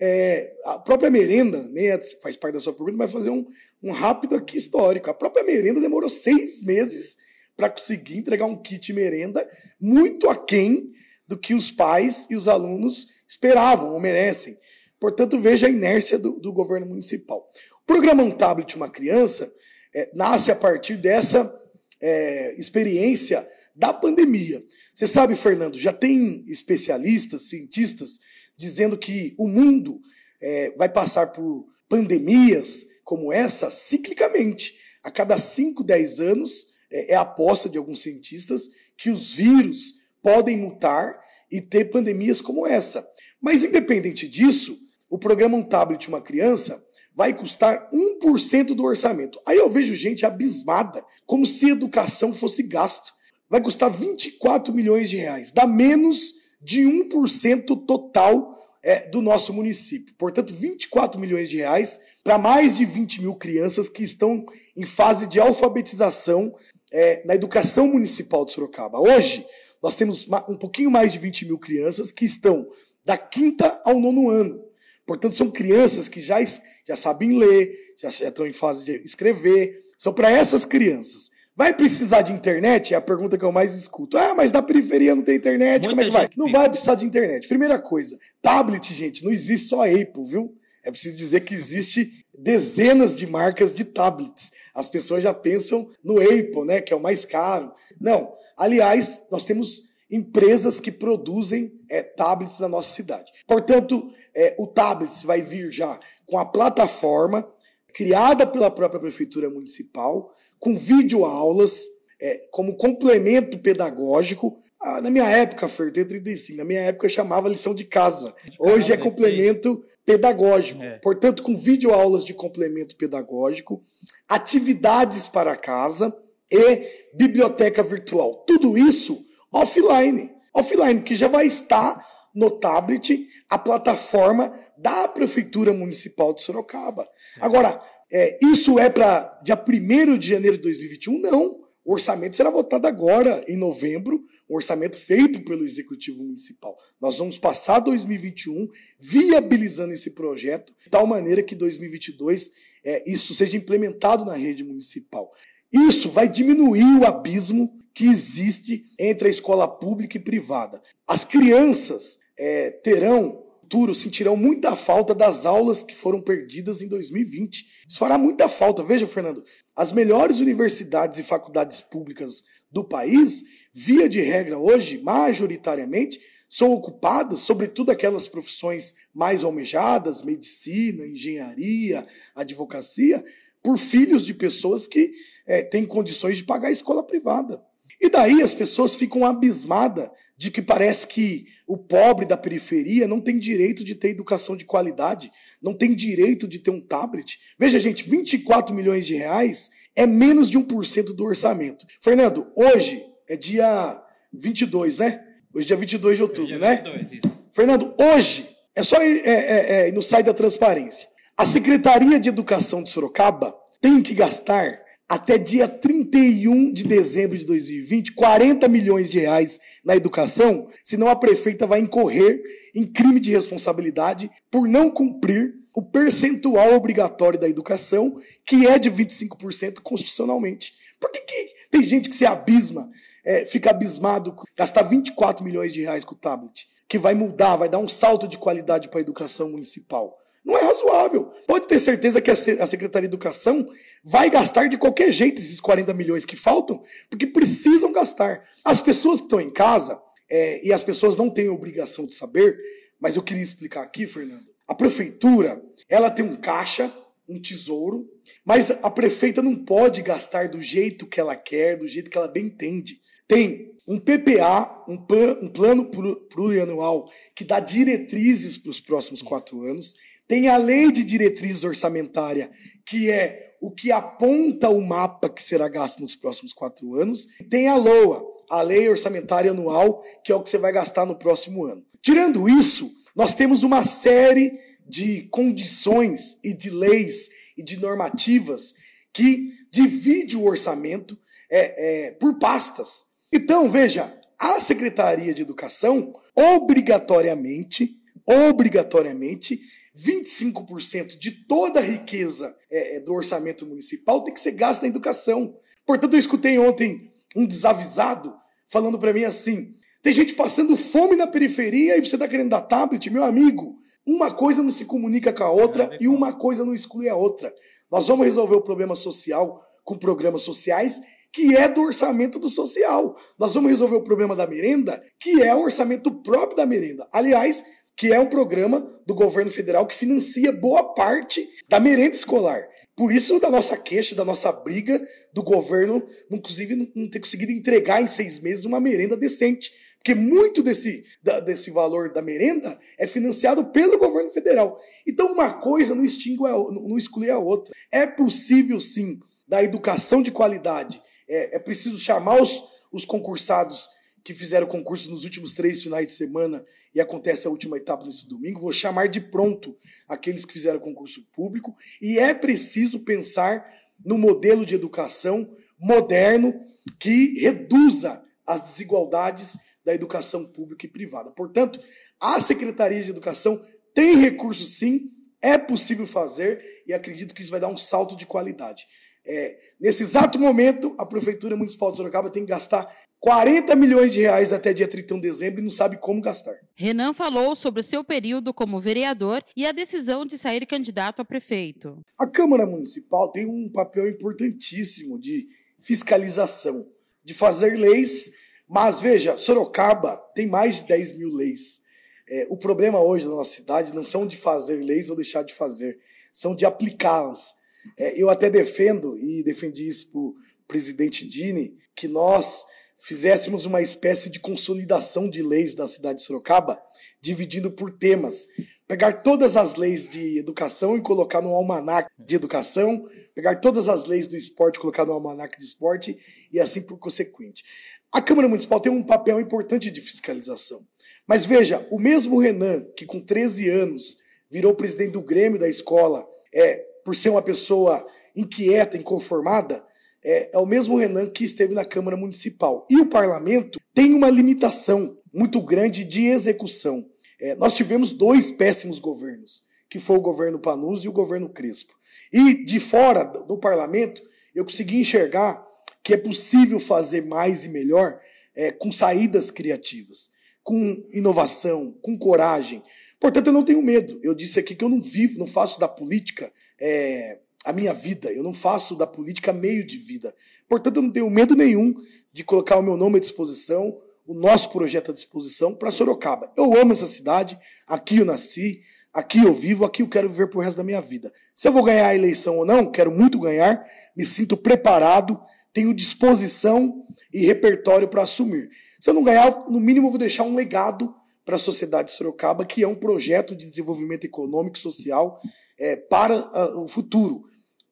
É, 0.00 0.54
a 0.66 0.78
própria 0.78 1.10
merenda, 1.10 1.62
né, 1.68 1.98
faz 2.22 2.36
parte 2.36 2.54
da 2.54 2.60
sua 2.60 2.72
pergunta, 2.72 2.96
mas 2.96 3.12
fazer 3.12 3.30
um, 3.30 3.46
um 3.82 3.92
rápido 3.92 4.34
aqui 4.34 4.58
histórico. 4.58 5.08
A 5.08 5.14
própria 5.14 5.44
merenda 5.44 5.80
demorou 5.80 6.08
seis 6.08 6.62
meses 6.62 7.16
para 7.56 7.70
conseguir 7.70 8.18
entregar 8.18 8.46
um 8.46 8.60
kit 8.60 8.92
merenda 8.92 9.48
muito 9.80 10.28
aquém 10.28 10.92
do 11.26 11.38
que 11.38 11.54
os 11.54 11.70
pais 11.70 12.26
e 12.28 12.36
os 12.36 12.48
alunos 12.48 13.08
esperavam 13.26 13.92
ou 13.92 14.00
merecem. 14.00 14.58
Portanto, 14.98 15.40
veja 15.40 15.66
a 15.66 15.70
inércia 15.70 16.18
do, 16.18 16.40
do 16.40 16.52
governo 16.52 16.86
municipal. 16.86 17.48
O 17.84 17.86
programa 17.86 18.22
Um 18.22 18.30
Tablet 18.30 18.76
Uma 18.76 18.88
Criança 18.88 19.52
é, 19.94 20.10
nasce 20.14 20.50
a 20.50 20.56
partir 20.56 20.96
dessa 20.96 21.54
é, 22.02 22.54
experiência 22.58 23.46
da 23.76 23.92
pandemia. 23.92 24.64
Você 24.94 25.06
sabe, 25.06 25.36
Fernando, 25.36 25.78
já 25.78 25.92
tem 25.92 26.42
especialistas, 26.48 27.42
cientistas, 27.42 28.20
dizendo 28.56 28.96
que 28.96 29.34
o 29.38 29.46
mundo 29.46 30.00
é, 30.40 30.70
vai 30.78 30.88
passar 30.88 31.26
por 31.26 31.66
pandemias 31.86 32.86
como 33.04 33.30
essa 33.30 33.68
ciclicamente. 33.68 34.74
A 35.02 35.10
cada 35.10 35.38
5, 35.38 35.84
10 35.84 36.20
anos, 36.20 36.66
é, 36.90 37.12
é 37.12 37.16
a 37.16 37.20
aposta 37.20 37.68
de 37.68 37.76
alguns 37.76 38.00
cientistas 38.00 38.70
que 38.96 39.10
os 39.10 39.34
vírus 39.34 39.96
podem 40.22 40.56
mutar 40.56 41.20
e 41.50 41.60
ter 41.60 41.90
pandemias 41.90 42.40
como 42.40 42.66
essa. 42.66 43.06
Mas, 43.42 43.62
independente 43.62 44.26
disso, 44.26 44.78
o 45.10 45.18
programa 45.18 45.54
Um 45.54 45.62
Tablet 45.62 46.08
Uma 46.08 46.22
Criança 46.22 46.82
vai 47.14 47.32
custar 47.32 47.88
1% 47.92 48.74
do 48.74 48.84
orçamento. 48.84 49.40
Aí 49.46 49.58
eu 49.58 49.70
vejo 49.70 49.94
gente 49.94 50.26
abismada, 50.26 51.04
como 51.26 51.46
se 51.46 51.70
educação 51.70 52.32
fosse 52.32 52.62
gasto 52.64 53.12
vai 53.48 53.60
custar 53.60 53.90
24 53.90 54.74
milhões 54.74 55.08
de 55.08 55.16
reais, 55.16 55.52
dá 55.52 55.66
menos 55.66 56.34
de 56.60 56.82
1% 56.82 57.86
total 57.86 58.52
é, 58.82 59.08
do 59.08 59.22
nosso 59.22 59.52
município. 59.52 60.14
Portanto, 60.18 60.52
24 60.52 61.20
milhões 61.20 61.48
de 61.48 61.58
reais 61.58 62.00
para 62.22 62.36
mais 62.36 62.76
de 62.76 62.84
20 62.84 63.20
mil 63.20 63.34
crianças 63.36 63.88
que 63.88 64.02
estão 64.02 64.44
em 64.76 64.84
fase 64.84 65.28
de 65.28 65.38
alfabetização 65.38 66.54
é, 66.92 67.24
na 67.24 67.34
educação 67.34 67.86
municipal 67.86 68.44
de 68.44 68.52
Sorocaba. 68.52 68.98
Hoje, 68.98 69.46
nós 69.82 69.94
temos 69.94 70.26
um 70.48 70.56
pouquinho 70.56 70.90
mais 70.90 71.12
de 71.12 71.18
20 71.18 71.46
mil 71.46 71.58
crianças 71.58 72.10
que 72.10 72.24
estão 72.24 72.66
da 73.06 73.16
quinta 73.16 73.80
ao 73.84 74.00
nono 74.00 74.30
ano. 74.30 74.64
Portanto, 75.06 75.36
são 75.36 75.50
crianças 75.50 76.08
que 76.08 76.20
já, 76.20 76.38
já 76.86 76.96
sabem 76.96 77.38
ler, 77.38 77.70
já, 78.00 78.10
já 78.10 78.28
estão 78.28 78.46
em 78.46 78.52
fase 78.52 78.84
de 78.84 78.92
escrever. 79.04 79.82
São 79.98 80.12
para 80.12 80.30
essas 80.30 80.64
crianças. 80.64 81.30
Vai 81.56 81.72
precisar 81.72 82.22
de 82.22 82.32
internet? 82.32 82.94
É 82.94 82.96
a 82.96 83.00
pergunta 83.00 83.38
que 83.38 83.44
eu 83.44 83.52
mais 83.52 83.74
escuto. 83.74 84.18
Ah, 84.18 84.34
mas 84.34 84.50
na 84.50 84.60
periferia 84.60 85.14
não 85.14 85.22
tem 85.22 85.36
internet, 85.36 85.84
Muita 85.84 85.90
como 85.90 86.00
é 86.00 86.04
que 86.04 86.10
vai? 86.10 86.30
Não 86.36 86.50
vai 86.50 86.68
precisar 86.68 86.96
de 86.96 87.04
internet. 87.04 87.46
Primeira 87.46 87.78
coisa, 87.78 88.18
tablet, 88.42 88.92
gente, 88.92 89.24
não 89.24 89.30
existe 89.30 89.68
só 89.68 89.84
Apple, 89.84 90.24
viu? 90.24 90.56
É 90.82 90.90
preciso 90.90 91.16
dizer 91.16 91.40
que 91.40 91.54
existe 91.54 92.24
dezenas 92.36 93.14
de 93.14 93.26
marcas 93.26 93.74
de 93.74 93.84
tablets. 93.84 94.52
As 94.74 94.88
pessoas 94.88 95.22
já 95.22 95.32
pensam 95.32 95.88
no 96.02 96.20
Apple, 96.20 96.66
né, 96.66 96.80
que 96.80 96.92
é 96.92 96.96
o 96.96 97.00
mais 97.00 97.24
caro. 97.24 97.72
Não. 98.00 98.34
Aliás, 98.56 99.22
nós 99.30 99.44
temos 99.44 99.84
empresas 100.14 100.80
que 100.80 100.92
produzem 100.92 101.72
é, 101.90 102.02
tablets 102.02 102.60
na 102.60 102.68
nossa 102.68 102.94
cidade. 102.94 103.32
Portanto, 103.46 104.12
é, 104.34 104.54
o 104.58 104.66
tablet 104.66 105.10
vai 105.26 105.42
vir 105.42 105.72
já 105.72 105.98
com 106.26 106.38
a 106.38 106.44
plataforma 106.44 107.46
criada 107.92 108.46
pela 108.46 108.70
própria 108.70 109.00
prefeitura 109.00 109.50
municipal, 109.50 110.32
com 110.60 110.76
videoaulas, 110.76 111.84
é, 112.20 112.46
como 112.50 112.76
complemento 112.76 113.58
pedagógico. 113.58 114.58
Ah, 114.80 115.00
na 115.00 115.10
minha 115.10 115.28
época, 115.28 115.68
Fer, 115.68 115.92
tem 115.92 116.04
35, 116.04 116.58
na 116.58 116.64
minha 116.64 116.80
época 116.80 117.06
eu 117.06 117.10
chamava 117.10 117.48
lição 117.48 117.74
de 117.74 117.84
casa. 117.84 118.34
Hoje 118.58 118.92
é 118.92 118.96
complemento 118.96 119.82
pedagógico. 120.04 120.82
É. 120.82 120.98
Portanto, 120.98 121.42
com 121.42 121.56
videoaulas 121.56 122.24
de 122.24 122.34
complemento 122.34 122.96
pedagógico, 122.96 123.82
atividades 124.28 125.28
para 125.28 125.56
casa 125.56 126.14
e 126.50 127.08
biblioteca 127.14 127.82
virtual. 127.82 128.44
Tudo 128.46 128.76
isso 128.76 129.23
offline. 129.54 130.30
Offline, 130.52 131.02
que 131.02 131.14
já 131.14 131.28
vai 131.28 131.46
estar 131.46 132.04
no 132.34 132.50
tablet 132.50 133.28
a 133.48 133.56
plataforma 133.56 134.52
da 134.76 135.06
Prefeitura 135.06 135.72
Municipal 135.72 136.34
de 136.34 136.42
Sorocaba. 136.42 137.08
Agora, 137.40 137.80
é, 138.12 138.38
isso 138.42 138.78
é 138.78 138.90
para 138.90 139.40
dia 139.42 139.56
1 139.56 140.18
de 140.18 140.28
janeiro 140.28 140.56
de 140.56 140.62
2021? 140.64 141.20
Não. 141.20 141.64
O 141.84 141.92
orçamento 141.92 142.34
será 142.34 142.50
votado 142.50 142.86
agora, 142.86 143.44
em 143.46 143.56
novembro, 143.56 144.24
um 144.48 144.56
orçamento 144.56 144.98
feito 144.98 145.44
pelo 145.44 145.64
Executivo 145.64 146.24
Municipal. 146.24 146.76
Nós 147.00 147.18
vamos 147.18 147.38
passar 147.38 147.78
2021 147.80 148.68
viabilizando 148.98 149.92
esse 149.92 150.10
projeto, 150.10 150.72
de 150.82 150.90
tal 150.90 151.06
maneira 151.06 151.42
que 151.42 151.54
2022 151.54 152.50
é, 152.84 153.10
isso 153.10 153.34
seja 153.34 153.56
implementado 153.56 154.24
na 154.24 154.34
rede 154.34 154.64
municipal. 154.64 155.30
Isso 155.72 156.08
vai 156.08 156.28
diminuir 156.28 157.00
o 157.00 157.04
abismo 157.04 157.83
que 157.94 158.08
existe 158.08 158.84
entre 158.98 159.28
a 159.28 159.30
escola 159.30 159.68
pública 159.68 160.16
e 160.16 160.20
privada. 160.20 160.82
As 161.06 161.24
crianças 161.24 162.18
é, 162.36 162.70
terão 162.70 163.44
futuro 163.74 163.94
sentirão 163.94 164.36
muita 164.36 164.76
falta 164.76 165.12
das 165.14 165.44
aulas 165.44 165.82
que 165.82 165.96
foram 165.96 166.20
perdidas 166.20 166.80
em 166.80 166.88
2020. 166.88 167.66
Isso 167.88 167.98
fará 167.98 168.16
muita 168.16 168.48
falta. 168.48 168.84
Veja, 168.84 169.04
Fernando, 169.04 169.42
as 169.74 169.90
melhores 169.90 170.38
universidades 170.38 171.18
e 171.18 171.24
faculdades 171.24 171.80
públicas 171.80 172.44
do 172.70 172.84
país, 172.84 173.42
via 173.72 174.08
de 174.08 174.20
regra 174.20 174.58
hoje, 174.58 174.98
majoritariamente, 174.98 176.20
são 176.48 176.72
ocupadas, 176.72 177.40
sobretudo 177.40 177.90
aquelas 177.90 178.28
profissões 178.28 178.94
mais 179.12 179.42
almejadas, 179.42 180.22
medicina, 180.22 181.04
engenharia, 181.04 182.06
advocacia, 182.32 183.24
por 183.60 183.76
filhos 183.76 184.24
de 184.24 184.34
pessoas 184.34 184.86
que 184.86 185.10
é, 185.46 185.62
têm 185.62 185.84
condições 185.84 186.36
de 186.36 186.44
pagar 186.44 186.68
a 186.68 186.72
escola 186.72 187.02
privada. 187.02 187.60
E 188.00 188.08
daí 188.08 188.42
as 188.42 188.54
pessoas 188.54 188.94
ficam 188.94 189.24
abismadas 189.24 190.08
de 190.36 190.50
que 190.50 190.60
parece 190.60 191.06
que 191.06 191.46
o 191.66 191.78
pobre 191.78 192.26
da 192.26 192.36
periferia 192.36 193.06
não 193.06 193.20
tem 193.20 193.38
direito 193.38 193.84
de 193.84 193.94
ter 193.94 194.10
educação 194.10 194.56
de 194.56 194.64
qualidade, 194.64 195.30
não 195.62 195.72
tem 195.72 195.94
direito 195.94 196.46
de 196.46 196.58
ter 196.58 196.70
um 196.70 196.80
tablet. 196.80 197.38
Veja, 197.58 197.78
gente, 197.78 198.08
24 198.08 198.74
milhões 198.74 199.06
de 199.06 199.14
reais 199.14 199.70
é 199.94 200.06
menos 200.06 200.50
de 200.50 200.58
1% 200.58 201.14
do 201.14 201.24
orçamento. 201.24 201.86
Fernando, 202.00 202.50
hoje 202.56 203.04
é 203.28 203.36
dia 203.36 204.02
22, 204.32 204.98
né? 204.98 205.24
Hoje 205.54 205.66
é 205.66 205.68
dia 205.68 205.76
22 205.76 206.16
de 206.16 206.22
outubro, 206.22 206.46
dia 206.48 206.58
né? 206.58 206.76
22, 206.76 207.12
isso. 207.12 207.44
Fernando, 207.52 207.94
hoje 207.96 208.48
é 208.74 208.82
só 208.82 209.02
ir, 209.02 209.22
é, 209.24 209.30
é, 209.30 209.88
é, 209.88 209.92
no 209.92 210.02
site 210.02 210.26
da 210.26 210.34
transparência. 210.34 211.08
A 211.36 211.46
Secretaria 211.46 212.18
de 212.18 212.28
Educação 212.28 212.82
de 212.82 212.90
Sorocaba 212.90 213.54
tem 213.80 214.02
que 214.02 214.14
gastar 214.14 214.83
até 215.08 215.36
dia 215.36 215.68
31 215.68 216.72
de 216.72 216.84
dezembro 216.84 217.36
de 217.36 217.44
2020, 217.44 218.12
40 218.12 218.66
milhões 218.68 219.10
de 219.10 219.18
reais 219.18 219.60
na 219.84 219.94
educação, 219.94 220.68
senão 220.82 221.08
a 221.08 221.16
prefeita 221.16 221.66
vai 221.66 221.80
incorrer 221.80 222.42
em 222.74 222.86
crime 222.86 223.20
de 223.20 223.30
responsabilidade 223.30 224.30
por 224.50 224.66
não 224.66 224.90
cumprir 224.90 225.54
o 225.74 225.82
percentual 225.82 226.74
obrigatório 226.74 227.38
da 227.38 227.48
educação, 227.48 228.16
que 228.46 228.66
é 228.66 228.78
de 228.78 228.90
25% 228.90 229.80
constitucionalmente. 229.82 230.72
Por 231.00 231.10
que, 231.10 231.20
que, 231.20 231.54
tem 231.70 231.82
gente 231.82 232.08
que 232.08 232.16
se 232.16 232.24
abisma, 232.24 232.88
é, 233.24 233.44
fica 233.44 233.70
abismado, 233.70 234.34
gastar 234.56 234.82
24 234.82 235.44
milhões 235.44 235.72
de 235.72 235.82
reais 235.82 236.04
com 236.04 236.14
o 236.14 236.18
tablet, 236.18 236.68
que 236.88 236.98
vai 236.98 237.14
mudar, 237.14 237.56
vai 237.56 237.68
dar 237.68 237.78
um 237.78 237.88
salto 237.88 238.28
de 238.28 238.38
qualidade 238.38 238.88
para 238.88 239.00
a 239.00 239.02
educação 239.02 239.50
municipal? 239.50 240.16
Não 240.44 240.56
é 240.56 240.62
razoável. 240.62 241.32
Pode 241.46 241.66
ter 241.66 241.78
certeza 241.78 242.20
que 242.20 242.30
a 242.30 242.36
Secretaria 242.36 243.08
de 243.08 243.14
Educação 243.14 243.66
vai 244.02 244.28
gastar 244.28 244.68
de 244.68 244.76
qualquer 244.76 245.10
jeito 245.10 245.38
esses 245.38 245.60
40 245.60 245.94
milhões 245.94 246.26
que 246.26 246.36
faltam, 246.36 246.82
porque 247.08 247.26
precisam 247.26 247.92
gastar. 247.92 248.44
As 248.62 248.80
pessoas 248.82 249.20
que 249.20 249.26
estão 249.26 249.40
em 249.40 249.50
casa, 249.50 250.00
é, 250.30 250.66
e 250.66 250.72
as 250.72 250.82
pessoas 250.82 251.16
não 251.16 251.30
têm 251.30 251.48
obrigação 251.48 252.04
de 252.04 252.12
saber, 252.12 252.58
mas 253.00 253.16
eu 253.16 253.22
queria 253.22 253.42
explicar 253.42 253.82
aqui, 253.82 254.06
Fernando. 254.06 254.46
A 254.68 254.74
prefeitura, 254.74 255.62
ela 255.88 256.10
tem 256.10 256.24
um 256.24 256.36
caixa, 256.36 256.92
um 257.28 257.40
tesouro, 257.40 258.06
mas 258.44 258.70
a 258.70 258.90
prefeita 258.90 259.42
não 259.42 259.56
pode 259.64 260.02
gastar 260.02 260.48
do 260.48 260.60
jeito 260.60 261.06
que 261.06 261.20
ela 261.20 261.36
quer, 261.36 261.78
do 261.78 261.88
jeito 261.88 262.10
que 262.10 262.18
ela 262.18 262.28
bem 262.28 262.46
entende. 262.46 263.00
tem 263.26 263.74
um 263.86 263.98
PPA, 264.00 264.82
um, 264.88 264.96
plan, 264.96 265.38
um 265.42 265.48
plano 265.48 265.90
plurianual 266.30 267.10
que 267.34 267.44
dá 267.44 267.60
diretrizes 267.60 268.56
para 268.56 268.70
os 268.70 268.80
próximos 268.80 269.20
quatro 269.20 269.62
anos. 269.62 269.94
Tem 270.26 270.48
a 270.48 270.56
lei 270.56 270.90
de 270.90 271.04
diretrizes 271.04 271.64
orçamentária, 271.64 272.50
que 272.86 273.10
é 273.10 273.56
o 273.60 273.70
que 273.70 273.90
aponta 273.90 274.68
o 274.68 274.80
mapa 274.80 275.28
que 275.28 275.42
será 275.42 275.68
gasto 275.68 276.00
nos 276.00 276.14
próximos 276.14 276.52
quatro 276.52 276.94
anos. 276.96 277.26
Tem 277.50 277.68
a 277.68 277.76
LOA, 277.76 278.22
a 278.50 278.62
lei 278.62 278.88
orçamentária 278.88 279.50
anual, 279.50 280.02
que 280.24 280.30
é 280.30 280.34
o 280.34 280.42
que 280.42 280.50
você 280.50 280.58
vai 280.58 280.72
gastar 280.72 281.06
no 281.06 281.16
próximo 281.16 281.64
ano. 281.64 281.84
Tirando 282.02 282.48
isso, 282.48 282.92
nós 283.16 283.34
temos 283.34 283.62
uma 283.62 283.84
série 283.84 284.58
de 284.86 285.22
condições 285.30 286.38
e 286.44 286.52
de 286.52 286.68
leis 286.68 287.28
e 287.56 287.62
de 287.62 287.78
normativas 287.78 288.74
que 289.12 289.52
divide 289.70 290.36
o 290.36 290.44
orçamento 290.44 291.18
é, 291.50 292.06
é, 292.06 292.10
por 292.12 292.38
pastas. 292.38 293.04
Então, 293.32 293.70
veja, 293.70 294.14
a 294.38 294.60
Secretaria 294.60 295.32
de 295.32 295.42
Educação, 295.42 296.12
obrigatoriamente, 296.34 297.96
obrigatoriamente, 298.26 299.60
25% 299.96 301.16
de 301.18 301.30
toda 301.46 301.80
a 301.80 301.82
riqueza 301.82 302.54
é, 302.70 302.96
é, 302.96 303.00
do 303.00 303.14
orçamento 303.14 303.64
municipal 303.64 304.22
tem 304.22 304.34
que 304.34 304.40
ser 304.40 304.52
gasta 304.52 304.82
na 304.82 304.88
educação. 304.88 305.56
Portanto, 305.86 306.14
eu 306.14 306.20
escutei 306.20 306.58
ontem 306.58 307.12
um 307.36 307.46
desavisado 307.46 308.34
falando 308.66 308.98
para 308.98 309.12
mim 309.12 309.24
assim: 309.24 309.72
tem 310.02 310.12
gente 310.12 310.34
passando 310.34 310.76
fome 310.76 311.16
na 311.16 311.26
periferia 311.26 311.96
e 311.96 312.04
você 312.04 312.16
está 312.16 312.26
querendo 312.26 312.50
dar 312.50 312.62
tablet? 312.62 313.08
Meu 313.08 313.24
amigo, 313.24 313.78
uma 314.06 314.32
coisa 314.32 314.62
não 314.62 314.70
se 314.70 314.84
comunica 314.84 315.32
com 315.32 315.44
a 315.44 315.50
outra 315.50 315.96
e 316.00 316.08
uma 316.08 316.32
coisa 316.32 316.64
não 316.64 316.74
exclui 316.74 317.08
a 317.08 317.16
outra. 317.16 317.54
Nós 317.90 318.08
vamos 318.08 318.26
resolver 318.26 318.56
o 318.56 318.62
problema 318.62 318.96
social 318.96 319.60
com 319.84 319.96
programas 319.96 320.42
sociais 320.42 321.00
que 321.34 321.56
é 321.56 321.68
do 321.68 321.82
orçamento 321.82 322.38
do 322.38 322.48
social. 322.48 323.16
Nós 323.36 323.54
vamos 323.54 323.70
resolver 323.70 323.96
o 323.96 324.04
problema 324.04 324.36
da 324.36 324.46
merenda, 324.46 325.02
que 325.18 325.42
é 325.42 325.52
o 325.52 325.62
orçamento 325.62 326.10
próprio 326.22 326.56
da 326.56 326.64
merenda. 326.64 327.08
Aliás, 327.12 327.64
que 327.96 328.12
é 328.12 328.18
um 328.18 328.26
programa 328.26 328.80
do 329.06 329.14
governo 329.14 329.50
federal 329.50 329.86
que 329.86 329.94
financia 329.94 330.52
boa 330.52 330.94
parte 330.94 331.46
da 331.68 331.78
merenda 331.78 332.14
escolar. 332.14 332.62
Por 332.96 333.12
isso, 333.12 333.40
da 333.40 333.50
nossa 333.50 333.76
queixa, 333.76 334.14
da 334.14 334.24
nossa 334.24 334.52
briga 334.52 335.04
do 335.32 335.42
governo, 335.42 336.06
inclusive, 336.30 336.92
não 336.94 337.08
ter 337.08 337.18
conseguido 337.18 337.50
entregar 337.50 338.00
em 338.00 338.06
seis 338.06 338.38
meses 338.38 338.64
uma 338.64 338.80
merenda 338.80 339.16
decente. 339.16 339.72
Porque 339.98 340.14
muito 340.14 340.62
desse, 340.62 341.02
da, 341.22 341.40
desse 341.40 341.70
valor 341.70 342.12
da 342.12 342.22
merenda 342.22 342.78
é 342.98 343.06
financiado 343.06 343.64
pelo 343.66 343.98
governo 343.98 344.30
federal. 344.30 344.78
Então, 345.06 345.32
uma 345.32 345.54
coisa 345.54 345.94
não, 345.94 346.04
extingue 346.04 346.42
não 346.42 346.96
exclui 346.96 347.30
a 347.30 347.38
outra. 347.38 347.74
É 347.90 348.06
possível, 348.06 348.80
sim, 348.80 349.18
da 349.48 349.62
educação 349.62 350.22
de 350.22 350.30
qualidade 350.30 351.02
é, 351.28 351.56
é 351.56 351.58
preciso 351.58 351.98
chamar 351.98 352.40
os, 352.40 352.64
os 352.92 353.04
concursados 353.04 353.88
que 354.24 354.32
fizeram 354.32 354.66
concurso 354.66 355.10
nos 355.10 355.22
últimos 355.22 355.52
três 355.52 355.82
finais 355.82 356.06
de 356.06 356.12
semana 356.14 356.64
e 356.94 357.00
acontece 357.00 357.46
a 357.46 357.50
última 357.50 357.76
etapa 357.76 358.06
nesse 358.06 358.26
domingo. 358.26 358.60
Vou 358.60 358.72
chamar 358.72 359.06
de 359.06 359.20
pronto 359.20 359.76
aqueles 360.08 360.46
que 360.46 360.54
fizeram 360.54 360.80
concurso 360.80 361.22
público 361.34 361.76
e 362.00 362.18
é 362.18 362.32
preciso 362.32 363.00
pensar 363.00 363.70
no 364.02 364.16
modelo 364.16 364.64
de 364.64 364.74
educação 364.74 365.54
moderno 365.78 366.54
que 366.98 367.38
reduza 367.38 368.24
as 368.46 368.62
desigualdades 368.62 369.58
da 369.84 369.94
educação 369.94 370.46
pública 370.46 370.86
e 370.86 370.88
privada. 370.88 371.30
Portanto, 371.30 371.78
a 372.18 372.40
Secretaria 372.40 373.02
de 373.02 373.10
Educação 373.10 373.62
tem 373.92 374.16
recursos 374.16 374.78
sim, 374.78 375.10
é 375.42 375.58
possível 375.58 376.06
fazer 376.06 376.82
e 376.86 376.94
acredito 376.94 377.34
que 377.34 377.42
isso 377.42 377.50
vai 377.50 377.60
dar 377.60 377.68
um 377.68 377.76
salto 377.76 378.16
de 378.16 378.24
qualidade. 378.24 378.86
É, 379.26 379.58
nesse 379.80 380.02
exato 380.02 380.38
momento, 380.38 380.94
a 380.98 381.04
Prefeitura 381.04 381.56
Municipal 381.56 381.90
de 381.90 381.98
Sorocaba 381.98 382.30
tem 382.30 382.44
que 382.44 382.50
gastar 382.50 382.90
40 383.24 383.74
milhões 383.74 384.12
de 384.12 384.20
reais 384.20 384.52
até 384.52 384.74
dia 384.74 384.86
31 384.86 385.18
de 385.18 385.22
dezembro 385.22 385.58
e 385.58 385.62
não 385.62 385.70
sabe 385.70 385.96
como 385.96 386.20
gastar. 386.20 386.54
Renan 386.74 387.14
falou 387.14 387.54
sobre 387.54 387.80
o 387.80 387.82
seu 387.82 388.04
período 388.04 388.52
como 388.52 388.78
vereador 388.78 389.42
e 389.56 389.66
a 389.66 389.72
decisão 389.72 390.26
de 390.26 390.36
sair 390.36 390.66
candidato 390.66 391.22
a 391.22 391.24
prefeito. 391.24 392.04
A 392.18 392.26
Câmara 392.26 392.66
Municipal 392.66 393.32
tem 393.32 393.46
um 393.46 393.70
papel 393.70 394.10
importantíssimo 394.10 395.18
de 395.18 395.48
fiscalização, 395.80 396.86
de 397.24 397.32
fazer 397.32 397.78
leis, 397.78 398.30
mas 398.68 399.00
veja, 399.00 399.38
Sorocaba 399.38 400.18
tem 400.34 400.46
mais 400.46 400.82
de 400.82 400.88
10 400.88 401.16
mil 401.16 401.34
leis. 401.34 401.80
É, 402.28 402.46
o 402.50 402.58
problema 402.58 403.00
hoje 403.00 403.26
na 403.26 403.36
nossa 403.36 403.52
cidade 403.52 403.94
não 403.94 404.04
são 404.04 404.26
de 404.26 404.36
fazer 404.36 404.84
leis 404.84 405.08
ou 405.08 405.16
deixar 405.16 405.44
de 405.44 405.54
fazer, 405.54 405.98
são 406.30 406.54
de 406.54 406.66
aplicá-las. 406.66 407.54
É, 407.96 408.20
eu 408.20 408.28
até 408.28 408.50
defendo, 408.50 409.16
e 409.16 409.42
defendi 409.42 409.88
isso 409.88 410.12
para 410.12 410.20
o 410.20 410.36
presidente 410.68 411.26
Dini, 411.26 411.78
que 411.96 412.06
nós 412.06 412.66
fizéssemos 413.04 413.66
uma 413.66 413.82
espécie 413.82 414.30
de 414.30 414.40
consolidação 414.40 415.28
de 415.28 415.42
leis 415.42 415.74
da 415.74 415.86
cidade 415.86 416.20
de 416.20 416.24
Sorocaba, 416.24 416.80
dividindo 417.20 417.70
por 417.70 417.90
temas. 417.98 418.46
Pegar 418.88 419.22
todas 419.22 419.58
as 419.58 419.74
leis 419.74 420.08
de 420.08 420.38
educação 420.38 420.96
e 420.96 421.02
colocar 421.02 421.42
no 421.42 421.54
almanac 421.54 422.10
de 422.18 422.34
educação, 422.34 423.06
pegar 423.34 423.60
todas 423.60 423.90
as 423.90 424.06
leis 424.06 424.26
do 424.26 424.36
esporte 424.36 424.76
e 424.76 424.80
colocar 424.80 425.04
no 425.04 425.12
almanac 425.12 425.58
de 425.58 425.64
esporte, 425.64 426.18
e 426.50 426.58
assim 426.58 426.80
por 426.80 426.98
consequente. 426.98 427.62
A 428.10 428.22
Câmara 428.22 428.48
Municipal 428.48 428.80
tem 428.80 428.90
um 428.90 429.02
papel 429.02 429.38
importante 429.38 429.90
de 429.90 430.00
fiscalização. 430.00 430.80
Mas 431.26 431.44
veja, 431.44 431.86
o 431.90 431.98
mesmo 431.98 432.38
Renan, 432.40 432.86
que 432.96 433.04
com 433.04 433.20
13 433.20 433.68
anos 433.68 434.16
virou 434.50 434.74
presidente 434.74 435.12
do 435.12 435.22
Grêmio 435.22 435.58
da 435.58 435.68
escola, 435.68 436.26
é, 436.54 436.78
por 437.04 437.14
ser 437.14 437.28
uma 437.28 437.42
pessoa 437.42 438.06
inquieta, 438.34 438.96
inconformada, 438.96 439.84
é, 440.24 440.56
é 440.56 440.58
o 440.58 440.66
mesmo 440.66 440.96
Renan 440.96 441.28
que 441.28 441.44
esteve 441.44 441.74
na 441.74 441.84
Câmara 441.84 442.16
Municipal. 442.16 442.86
E 442.90 442.96
o 443.00 443.06
parlamento 443.06 443.78
tem 443.92 444.14
uma 444.14 444.30
limitação 444.30 445.18
muito 445.32 445.60
grande 445.60 446.04
de 446.04 446.26
execução. 446.26 447.06
É, 447.40 447.54
nós 447.56 447.74
tivemos 447.74 448.12
dois 448.12 448.50
péssimos 448.50 448.98
governos, 448.98 449.64
que 449.90 449.98
foi 449.98 450.16
o 450.16 450.22
governo 450.22 450.58
Panus 450.58 451.04
e 451.04 451.08
o 451.08 451.12
governo 451.12 451.48
Crespo. 451.48 451.92
E 452.32 452.64
de 452.64 452.80
fora 452.80 453.24
do 453.24 453.58
parlamento, 453.58 454.22
eu 454.54 454.64
consegui 454.64 454.98
enxergar 454.98 455.64
que 456.02 456.14
é 456.14 456.16
possível 456.16 456.80
fazer 456.80 457.24
mais 457.24 457.64
e 457.64 457.68
melhor 457.68 458.18
é, 458.54 458.70
com 458.70 458.92
saídas 458.92 459.50
criativas, 459.50 460.30
com 460.62 461.06
inovação, 461.12 461.92
com 462.00 462.18
coragem. 462.18 462.82
Portanto, 463.20 463.48
eu 463.48 463.52
não 463.52 463.64
tenho 463.64 463.82
medo. 463.82 464.18
Eu 464.22 464.34
disse 464.34 464.58
aqui 464.58 464.74
que 464.74 464.84
eu 464.84 464.88
não 464.88 465.02
vivo, 465.02 465.38
não 465.38 465.46
faço 465.46 465.80
da 465.80 465.88
política 465.88 466.52
é, 466.80 467.38
a 467.64 467.72
minha 467.72 467.94
vida, 467.94 468.30
eu 468.30 468.42
não 468.42 468.52
faço 468.52 468.94
da 468.94 469.06
política 469.06 469.52
meio 469.52 469.86
de 469.86 469.96
vida. 469.96 470.34
Portanto, 470.68 470.96
eu 470.96 471.02
não 471.02 471.10
tenho 471.10 471.30
medo 471.30 471.54
nenhum 471.54 471.94
de 472.32 472.44
colocar 472.44 472.76
o 472.76 472.82
meu 472.82 472.96
nome 472.96 473.16
à 473.16 473.20
disposição, 473.20 473.98
o 474.26 474.34
nosso 474.34 474.70
projeto 474.70 475.10
à 475.10 475.14
disposição 475.14 475.74
para 475.74 475.90
Sorocaba. 475.90 476.52
Eu 476.56 476.78
amo 476.78 476.92
essa 476.92 477.06
cidade, 477.06 477.58
aqui 477.86 478.18
eu 478.18 478.24
nasci, 478.24 478.82
aqui 479.12 479.38
eu 479.44 479.52
vivo, 479.52 479.84
aqui 479.84 480.02
eu 480.02 480.08
quero 480.08 480.28
viver 480.28 480.48
pro 480.48 480.60
resto 480.60 480.76
da 480.76 480.84
minha 480.84 481.00
vida. 481.00 481.32
Se 481.54 481.68
eu 481.68 481.72
vou 481.72 481.82
ganhar 481.82 482.08
a 482.08 482.14
eleição 482.14 482.58
ou 482.58 482.66
não, 482.66 482.90
quero 482.90 483.10
muito 483.10 483.40
ganhar, 483.40 483.82
me 484.16 484.24
sinto 484.24 484.56
preparado, 484.56 485.40
tenho 485.72 485.94
disposição 485.94 487.06
e 487.32 487.46
repertório 487.46 488.08
para 488.08 488.22
assumir. 488.22 488.68
Se 489.00 489.10
eu 489.10 489.14
não 489.14 489.24
ganhar, 489.24 489.50
no 489.68 489.80
mínimo 489.80 490.06
eu 490.06 490.10
vou 490.10 490.18
deixar 490.18 490.44
um 490.44 490.54
legado 490.54 491.14
para 491.44 491.56
a 491.56 491.58
sociedade 491.58 492.10
de 492.10 492.16
Sorocaba, 492.16 492.64
que 492.64 492.82
é 492.82 492.88
um 492.88 492.94
projeto 492.94 493.54
de 493.54 493.66
desenvolvimento 493.66 494.24
econômico 494.24 494.76
e 494.76 494.80
social 494.80 495.38
é, 495.78 495.96
para 495.96 496.34
a, 496.34 496.78
o 496.78 496.88
futuro, 496.88 497.44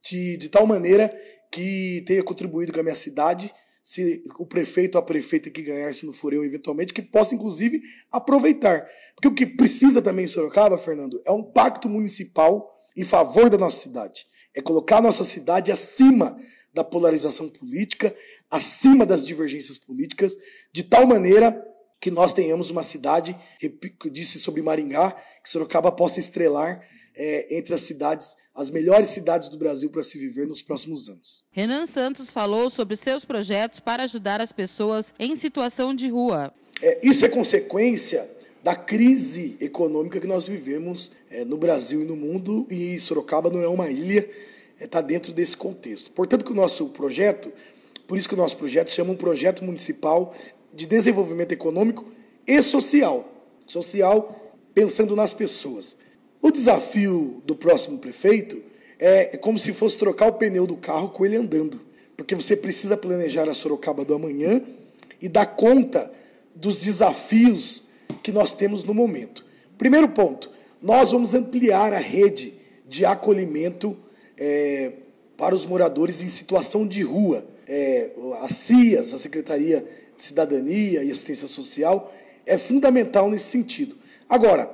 de, 0.03 0.37
de 0.37 0.49
tal 0.49 0.67
maneira 0.67 1.13
que 1.51 2.03
tenha 2.07 2.23
contribuído 2.23 2.73
com 2.73 2.81
a 2.81 2.83
minha 2.83 2.95
cidade, 2.95 3.53
se 3.83 4.23
o 4.39 4.47
prefeito 4.47 4.95
ou 4.95 5.01
a 5.01 5.05
prefeita 5.05 5.51
que 5.51 5.63
ganhar, 5.63 5.93
se 5.93 6.07
não 6.07 6.13
for 6.13 6.33
eu, 6.33 6.45
eventualmente, 6.45 6.95
que 6.95 7.03
possa, 7.03 7.35
inclusive, 7.35 7.81
aproveitar. 8.11 8.87
Porque 9.15 9.29
o 9.29 9.35
que 9.35 9.47
precisa 9.47 10.01
também 10.01 10.25
em 10.25 10.29
Sorocaba, 10.29 10.79
Fernando, 10.79 11.21
é 11.27 11.33
um 11.33 11.43
pacto 11.43 11.89
municipal 11.89 12.73
em 12.97 13.05
favor 13.05 13.51
da 13.51 13.59
nossa 13.59 13.83
cidade. 13.83 14.25
É 14.55 14.63
colocar 14.63 14.99
a 14.99 15.03
nossa 15.03 15.25
cidade 15.25 15.73
acima 15.73 16.39
da 16.73 16.85
polarização 16.85 17.49
política, 17.49 18.15
acima 18.51 19.05
das 19.05 19.27
divergências 19.27 19.77
políticas, 19.77 20.37
de 20.73 20.85
tal 20.85 21.07
maneira 21.07 21.63
que 22.01 22.11
nós 22.11 22.33
tenhamos 22.33 22.71
uma 22.71 22.83
cidade, 22.83 23.37
disse 24.11 24.39
sobre 24.39 24.63
Maringá, 24.63 25.13
que 25.43 25.49
Sorocaba 25.49 25.93
possa 25.93 26.19
estrelar 26.19 26.83
é, 27.15 27.57
entre 27.57 27.75
as 27.75 27.83
cidades, 27.83 28.37
as 28.55 28.71
melhores 28.71 29.09
cidades 29.09 29.49
do 29.49 29.59
Brasil 29.59 29.91
para 29.91 30.03
se 30.03 30.19
viver 30.19 30.47
nos 30.47 30.63
próximos 30.63 31.09
anos. 31.09 31.45
Renan 31.51 31.87
Santos 31.87 32.31
falou 32.31 32.71
sobre 32.71 32.97
seus 32.97 33.25
projetos 33.25 33.81
para 33.81 34.05
ajudar 34.05 34.41
as 34.41 34.53
pessoas 34.53 35.15
em 35.19 35.35
situação 35.35 35.95
de 35.95 36.09
rua. 36.09 36.53
É, 36.81 37.01
isso 37.03 37.25
é 37.25 37.29
consequência 37.29 38.29
da 38.63 38.75
crise 38.75 39.57
econômica 39.61 40.21
que 40.21 40.27
nós 40.27 40.47
vivemos 40.47 41.11
é, 41.31 41.45
no 41.45 41.57
Brasil 41.57 42.03
e 42.03 42.05
no 42.05 42.17
mundo, 42.17 42.67
e 42.71 42.99
Sorocaba 43.01 43.51
não 43.51 43.63
é 43.63 43.69
uma 43.69 43.91
ilha, 43.91 44.29
está 44.81 45.01
é, 45.01 45.03
dentro 45.03 45.33
desse 45.33 45.57
contexto. 45.57 46.11
Portanto, 46.13 46.45
que 46.45 46.53
o 46.53 46.55
nosso 46.55 46.89
projeto, 46.91 47.53
por 48.07 48.17
isso 48.17 48.29
que 48.29 48.35
o 48.35 48.39
nosso 48.39 48.57
projeto 48.57 48.91
chama 48.91 49.13
um 49.13 49.17
projeto 49.17 49.65
municipal 49.65 50.35
de 50.73 50.87
desenvolvimento 50.87 51.53
econômico 51.53 52.07
e 52.47 52.63
social. 52.63 53.29
Social 53.67 54.55
pensando 54.75 55.15
nas 55.15 55.35
pessoas. 55.35 55.97
O 56.43 56.51
desafio 56.51 57.41
do 57.47 57.55
próximo 57.55 57.99
prefeito 57.99 58.61
é, 58.99 59.35
é 59.35 59.37
como 59.37 59.57
se 59.61 59.73
fosse 59.73 59.97
trocar 59.97 60.27
o 60.27 60.33
pneu 60.33 60.67
do 60.67 60.77
carro 60.77 61.11
com 61.11 61.25
ele 61.25 61.37
andando, 61.37 61.81
porque 62.17 62.35
você 62.35 62.57
precisa 62.57 62.97
planejar 62.97 63.49
a 63.49 63.55
Sorocaba 63.55 64.05
do 64.05 64.13
amanhã 64.13 64.61
e 65.21 65.29
dar 65.29 65.47
conta 65.47 66.11
dos 66.53 66.83
desafios 66.83 67.85
que 68.25 68.33
nós 68.33 68.55
temos 68.57 68.83
no 68.83 68.93
momento. 68.93 69.47
Primeiro 69.79 70.09
ponto, 70.09 70.51
nós 70.83 71.13
vamos 71.13 71.33
ampliar 71.33 71.93
a 71.93 71.99
rede 71.99 72.55
de 72.89 73.05
acolhimento 73.07 73.97
é, 74.37 74.93
para 75.37 75.55
os 75.55 75.65
moradores 75.65 76.25
em 76.25 76.29
situação 76.29 76.87
de 76.87 77.03
rua. 77.03 77.47
É, 77.69 78.11
a 78.43 78.49
CIAS, 78.49 79.15
a 79.15 79.19
Secretaria 79.19 79.87
de 80.17 80.23
Cidadania 80.23 81.05
e 81.05 81.11
Assistência 81.11 81.47
Social, 81.47 82.13
é 82.45 82.59
fundamental 82.59 83.31
nesse 83.31 83.47
sentido. 83.47 83.97
Agora, 84.29 84.69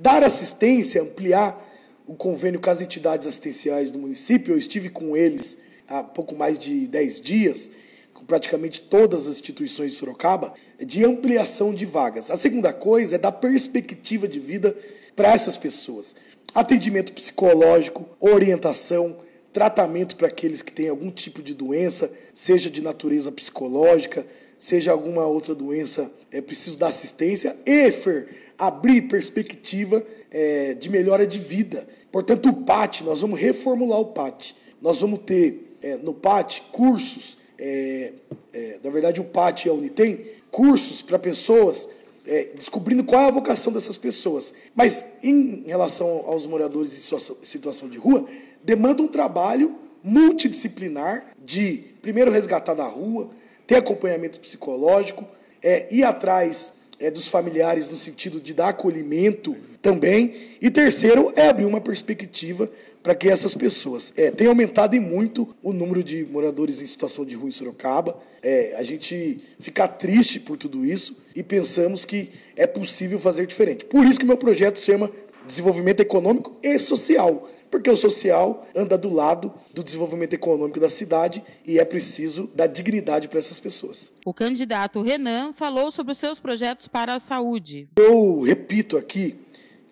dar 0.00 0.24
assistência, 0.24 1.02
ampliar 1.02 1.68
o 2.06 2.14
convênio 2.14 2.58
com 2.58 2.70
as 2.70 2.80
entidades 2.80 3.28
assistenciais 3.28 3.92
do 3.92 3.98
município, 3.98 4.54
eu 4.54 4.58
estive 4.58 4.88
com 4.88 5.16
eles 5.16 5.58
há 5.86 6.02
pouco 6.02 6.34
mais 6.34 6.58
de 6.58 6.88
10 6.88 7.20
dias, 7.20 7.70
com 8.14 8.24
praticamente 8.24 8.80
todas 8.80 9.26
as 9.26 9.34
instituições 9.34 9.92
de 9.92 9.98
Sorocaba, 9.98 10.54
de 10.78 11.04
ampliação 11.04 11.74
de 11.74 11.84
vagas. 11.84 12.30
A 12.30 12.36
segunda 12.36 12.72
coisa 12.72 13.16
é 13.16 13.18
dar 13.18 13.32
perspectiva 13.32 14.26
de 14.26 14.40
vida 14.40 14.74
para 15.14 15.32
essas 15.32 15.58
pessoas. 15.58 16.16
Atendimento 16.54 17.12
psicológico, 17.12 18.08
orientação, 18.18 19.18
tratamento 19.52 20.16
para 20.16 20.28
aqueles 20.28 20.62
que 20.62 20.72
têm 20.72 20.88
algum 20.88 21.10
tipo 21.10 21.42
de 21.42 21.54
doença, 21.54 22.10
seja 22.32 22.70
de 22.70 22.80
natureza 22.80 23.30
psicológica, 23.30 24.26
seja 24.56 24.92
alguma 24.92 25.26
outra 25.26 25.54
doença, 25.54 26.10
é 26.30 26.40
preciso 26.40 26.78
dar 26.78 26.88
assistência. 26.88 27.56
E, 27.66 27.90
Fer, 27.92 28.28
abrir 28.60 29.02
perspectiva 29.02 30.04
é, 30.30 30.74
de 30.74 30.88
melhora 30.88 31.26
de 31.26 31.38
vida. 31.38 31.88
Portanto, 32.12 32.50
o 32.50 32.52
PAT, 32.52 33.02
nós 33.02 33.22
vamos 33.22 33.40
reformular 33.40 33.98
o 33.98 34.06
PAT. 34.06 34.54
Nós 34.80 35.00
vamos 35.00 35.20
ter 35.20 35.76
é, 35.82 35.96
no 35.96 36.12
PAT 36.12 36.60
cursos, 36.70 37.36
é, 37.58 38.12
é, 38.52 38.78
na 38.82 38.90
verdade 38.90 39.20
o 39.20 39.24
PAT 39.24 39.64
e 39.64 39.68
a 39.68 39.72
Unitem, 39.72 40.26
cursos 40.50 41.02
para 41.02 41.18
pessoas 41.18 41.88
é, 42.26 42.52
descobrindo 42.54 43.02
qual 43.04 43.22
é 43.22 43.28
a 43.28 43.30
vocação 43.30 43.72
dessas 43.72 43.96
pessoas. 43.96 44.52
Mas 44.74 45.04
em 45.22 45.64
relação 45.66 46.24
aos 46.26 46.46
moradores 46.46 46.92
em 46.92 47.00
situação, 47.00 47.36
situação 47.42 47.88
de 47.88 47.98
rua, 47.98 48.26
demanda 48.62 49.02
um 49.02 49.08
trabalho 49.08 49.76
multidisciplinar 50.02 51.34
de, 51.42 51.84
primeiro, 52.00 52.30
resgatar 52.30 52.74
da 52.74 52.86
rua, 52.86 53.30
ter 53.66 53.76
acompanhamento 53.76 54.40
psicológico, 54.40 55.26
é, 55.62 55.92
ir 55.94 56.04
atrás 56.04 56.74
é, 57.00 57.10
dos 57.10 57.26
familiares 57.26 57.88
no 57.88 57.96
sentido 57.96 58.38
de 58.38 58.52
dar 58.52 58.68
acolhimento 58.68 59.56
também. 59.80 60.34
E 60.60 60.70
terceiro, 60.70 61.32
é 61.34 61.48
abrir 61.48 61.64
uma 61.64 61.80
perspectiva 61.80 62.70
para 63.02 63.14
que 63.14 63.28
essas 63.28 63.54
pessoas. 63.54 64.12
É, 64.16 64.30
tem 64.30 64.46
aumentado 64.46 64.94
em 64.94 65.00
muito 65.00 65.48
o 65.62 65.72
número 65.72 66.04
de 66.04 66.26
moradores 66.26 66.82
em 66.82 66.86
situação 66.86 67.24
de 67.24 67.34
rua 67.34 67.48
em 67.48 67.52
Sorocaba. 67.52 68.18
É, 68.42 68.74
a 68.76 68.82
gente 68.82 69.40
fica 69.58 69.88
triste 69.88 70.38
por 70.38 70.56
tudo 70.56 70.84
isso 70.84 71.16
e 71.34 71.42
pensamos 71.42 72.04
que 72.04 72.30
é 72.54 72.66
possível 72.66 73.18
fazer 73.18 73.46
diferente. 73.46 73.86
Por 73.86 74.04
isso 74.04 74.20
que 74.20 74.26
meu 74.26 74.36
projeto 74.36 74.76
se 74.76 74.86
chama 74.86 75.10
Desenvolvimento 75.46 76.00
Econômico 76.00 76.54
e 76.62 76.78
Social 76.78 77.48
porque 77.70 77.88
o 77.88 77.96
social 77.96 78.66
anda 78.74 78.98
do 78.98 79.08
lado 79.08 79.52
do 79.72 79.82
desenvolvimento 79.82 80.34
econômico 80.34 80.80
da 80.80 80.88
cidade 80.88 81.42
e 81.64 81.78
é 81.78 81.84
preciso 81.84 82.50
dar 82.54 82.66
dignidade 82.66 83.28
para 83.28 83.38
essas 83.38 83.60
pessoas. 83.60 84.12
O 84.24 84.34
candidato 84.34 85.00
Renan 85.00 85.52
falou 85.52 85.90
sobre 85.90 86.12
os 86.12 86.18
seus 86.18 86.40
projetos 86.40 86.88
para 86.88 87.14
a 87.14 87.18
saúde. 87.18 87.88
Eu 87.96 88.40
repito 88.40 88.96
aqui 88.96 89.36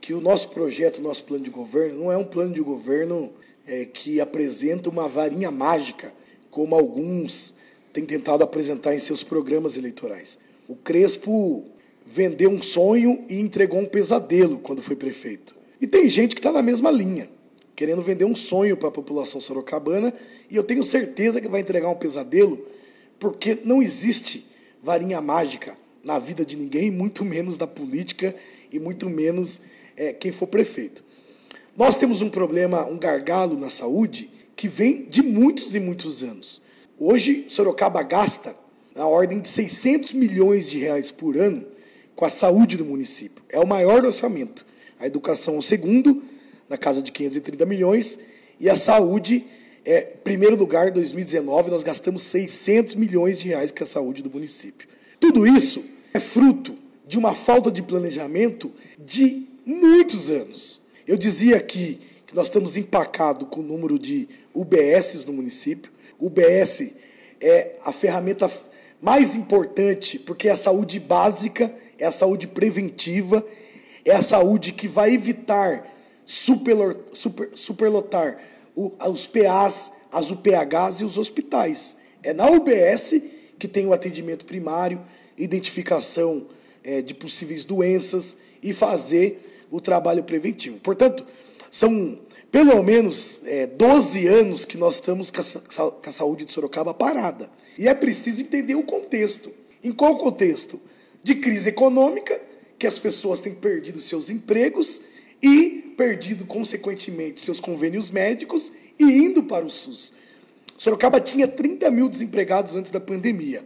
que 0.00 0.12
o 0.12 0.20
nosso 0.20 0.50
projeto, 0.50 0.98
o 0.98 1.02
nosso 1.02 1.24
plano 1.24 1.44
de 1.44 1.50
governo, 1.50 2.04
não 2.04 2.12
é 2.12 2.16
um 2.16 2.24
plano 2.24 2.52
de 2.52 2.60
governo 2.60 3.32
é, 3.66 3.84
que 3.84 4.20
apresenta 4.20 4.90
uma 4.90 5.08
varinha 5.08 5.50
mágica, 5.50 6.12
como 6.50 6.74
alguns 6.74 7.54
têm 7.92 8.04
tentado 8.04 8.42
apresentar 8.42 8.94
em 8.94 8.98
seus 8.98 9.22
programas 9.22 9.76
eleitorais. 9.76 10.38
O 10.68 10.74
Crespo 10.74 11.64
vendeu 12.06 12.50
um 12.50 12.62
sonho 12.62 13.24
e 13.28 13.38
entregou 13.38 13.80
um 13.80 13.86
pesadelo 13.86 14.58
quando 14.58 14.82
foi 14.82 14.96
prefeito. 14.96 15.56
E 15.80 15.86
tem 15.86 16.08
gente 16.10 16.34
que 16.34 16.40
está 16.40 16.50
na 16.50 16.62
mesma 16.62 16.90
linha 16.90 17.28
querendo 17.78 18.02
vender 18.02 18.24
um 18.24 18.34
sonho 18.34 18.76
para 18.76 18.88
a 18.88 18.90
população 18.90 19.40
sorocabana, 19.40 20.12
e 20.50 20.56
eu 20.56 20.64
tenho 20.64 20.84
certeza 20.84 21.40
que 21.40 21.46
vai 21.46 21.60
entregar 21.60 21.88
um 21.88 21.94
pesadelo, 21.94 22.66
porque 23.20 23.56
não 23.62 23.80
existe 23.80 24.44
varinha 24.82 25.20
mágica 25.20 25.78
na 26.02 26.18
vida 26.18 26.44
de 26.44 26.56
ninguém, 26.56 26.90
muito 26.90 27.24
menos 27.24 27.56
da 27.56 27.68
política 27.68 28.34
e 28.72 28.80
muito 28.80 29.08
menos 29.08 29.62
é, 29.96 30.12
quem 30.12 30.32
for 30.32 30.48
prefeito. 30.48 31.04
Nós 31.76 31.96
temos 31.96 32.20
um 32.20 32.28
problema, 32.28 32.84
um 32.84 32.98
gargalo 32.98 33.56
na 33.56 33.70
saúde 33.70 34.28
que 34.56 34.66
vem 34.66 35.04
de 35.04 35.22
muitos 35.22 35.76
e 35.76 35.78
muitos 35.78 36.24
anos. 36.24 36.60
Hoje, 36.98 37.44
Sorocaba 37.48 38.02
gasta 38.02 38.56
na 38.92 39.06
ordem 39.06 39.38
de 39.38 39.46
600 39.46 40.14
milhões 40.14 40.68
de 40.68 40.78
reais 40.80 41.12
por 41.12 41.36
ano 41.36 41.64
com 42.16 42.24
a 42.24 42.28
saúde 42.28 42.76
do 42.76 42.84
município. 42.84 43.40
É 43.48 43.60
o 43.60 43.68
maior 43.68 44.04
orçamento. 44.04 44.66
A 44.98 45.06
educação 45.06 45.54
é 45.54 45.58
o 45.58 45.62
segundo, 45.62 46.20
na 46.68 46.76
casa 46.76 47.02
de 47.02 47.10
530 47.12 47.64
milhões, 47.66 48.18
e 48.60 48.68
a 48.68 48.76
saúde, 48.76 49.46
é, 49.84 50.00
primeiro 50.00 50.56
lugar, 50.56 50.90
2019, 50.90 51.70
nós 51.70 51.82
gastamos 51.82 52.22
600 52.22 52.94
milhões 52.94 53.40
de 53.40 53.48
reais 53.48 53.70
com 53.70 53.84
a 53.84 53.86
saúde 53.86 54.22
do 54.22 54.30
município. 54.30 54.88
Tudo 55.20 55.46
isso 55.46 55.84
é 56.12 56.20
fruto 56.20 56.76
de 57.06 57.18
uma 57.18 57.34
falta 57.34 57.70
de 57.70 57.82
planejamento 57.82 58.72
de 58.98 59.46
muitos 59.64 60.30
anos. 60.30 60.82
Eu 61.06 61.16
dizia 61.16 61.56
aqui 61.56 62.00
que 62.26 62.34
nós 62.34 62.48
estamos 62.48 62.76
empacados 62.76 63.48
com 63.50 63.60
o 63.60 63.64
número 63.64 63.98
de 63.98 64.28
UBSs 64.52 65.26
no 65.26 65.32
município. 65.32 65.90
UBS 66.20 66.90
é 67.40 67.76
a 67.84 67.92
ferramenta 67.92 68.50
mais 69.00 69.36
importante, 69.36 70.18
porque 70.18 70.48
é 70.48 70.52
a 70.52 70.56
saúde 70.56 71.00
básica, 71.00 71.74
é 71.98 72.04
a 72.04 72.12
saúde 72.12 72.46
preventiva, 72.46 73.46
é 74.04 74.12
a 74.12 74.22
saúde 74.22 74.72
que 74.72 74.88
vai 74.88 75.14
evitar 75.14 75.86
super, 76.28 76.76
super, 77.14 77.50
superlotar 77.54 78.38
o, 78.76 78.92
os 79.10 79.26
PAs, 79.26 79.90
as 80.12 80.30
UPHs 80.30 81.00
e 81.00 81.04
os 81.06 81.16
hospitais. 81.16 81.96
É 82.22 82.34
na 82.34 82.50
UBS 82.50 83.22
que 83.58 83.66
tem 83.66 83.86
o 83.86 83.94
atendimento 83.94 84.44
primário, 84.44 85.00
identificação 85.38 86.46
é, 86.84 87.00
de 87.00 87.14
possíveis 87.14 87.64
doenças 87.64 88.36
e 88.62 88.74
fazer 88.74 89.64
o 89.70 89.80
trabalho 89.80 90.22
preventivo. 90.22 90.78
Portanto, 90.80 91.24
são 91.70 92.18
pelo 92.52 92.82
menos 92.82 93.40
é, 93.46 93.66
12 93.66 94.26
anos 94.26 94.66
que 94.66 94.76
nós 94.76 94.96
estamos 94.96 95.30
com 95.30 95.40
a, 95.40 95.90
com 95.90 96.08
a 96.08 96.12
saúde 96.12 96.44
de 96.44 96.52
Sorocaba 96.52 96.92
parada. 96.92 97.48
E 97.78 97.88
é 97.88 97.94
preciso 97.94 98.42
entender 98.42 98.74
o 98.74 98.82
contexto. 98.82 99.50
Em 99.82 99.92
qual 99.92 100.18
contexto? 100.18 100.78
De 101.22 101.36
crise 101.36 101.70
econômica, 101.70 102.38
que 102.78 102.86
as 102.86 102.98
pessoas 102.98 103.40
têm 103.40 103.54
perdido 103.54 103.98
seus 103.98 104.28
empregos 104.28 105.00
e 105.42 105.94
perdido, 105.96 106.44
consequentemente, 106.46 107.40
seus 107.40 107.60
convênios 107.60 108.10
médicos 108.10 108.72
e 108.98 109.04
indo 109.04 109.42
para 109.42 109.64
o 109.64 109.70
SUS. 109.70 110.12
Sorocaba 110.76 111.20
tinha 111.20 111.48
30 111.48 111.90
mil 111.90 112.08
desempregados 112.08 112.76
antes 112.76 112.90
da 112.90 113.00
pandemia. 113.00 113.64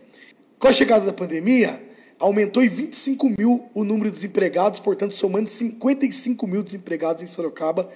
Com 0.59 0.69
a 0.69 0.73
chegada 0.73 1.05
da 1.05 1.13
pandemia, 1.13 1.83
aumentou 2.19 2.63
em 2.63 2.69
25 2.69 3.35
mil 3.39 3.65
o 3.75 3.85
número 3.85 4.11
de 4.11 4.15
desempregados, 4.15 4.81
portanto, 4.81 5.13
somando 5.13 5.49
55 5.49 6.47
mil 6.47 6.63
desempregados 6.63 7.23
em 7.23 7.27
Sorocaba 7.27 7.91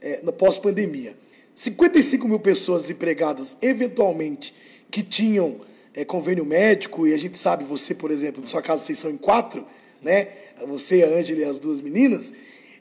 é, 0.00 0.16
pós-pandemia. 0.32 1.16
55 1.54 2.26
mil 2.26 2.40
pessoas 2.40 2.82
desempregadas, 2.82 3.56
eventualmente, 3.62 4.54
que 4.90 5.02
tinham 5.02 5.60
é, 5.94 6.04
convênio 6.04 6.44
médico, 6.44 7.06
e 7.06 7.14
a 7.14 7.16
gente 7.16 7.36
sabe, 7.36 7.64
você, 7.64 7.94
por 7.94 8.10
exemplo, 8.10 8.40
na 8.40 8.46
sua 8.46 8.62
casa 8.62 8.82
vocês 8.82 8.98
são 8.98 9.10
em 9.10 9.16
quatro, 9.16 9.66
né? 10.02 10.28
Você, 10.66 11.02
a 11.02 11.08
Ângela 11.08 11.40
e 11.40 11.44
as 11.44 11.58
duas 11.58 11.80
meninas, 11.80 12.32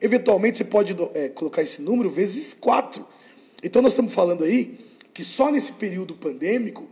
Eventualmente 0.01 0.57
você 0.57 0.63
pode 0.63 0.95
é, 1.13 1.29
colocar 1.29 1.61
esse 1.61 1.81
número 1.81 2.09
vezes 2.09 2.53
quatro. 2.53 3.05
Então 3.63 3.81
nós 3.81 3.93
estamos 3.93 4.13
falando 4.13 4.43
aí 4.43 4.77
que 5.13 5.23
só 5.23 5.49
nesse 5.49 5.71
período 5.73 6.13
pandêmico, 6.13 6.87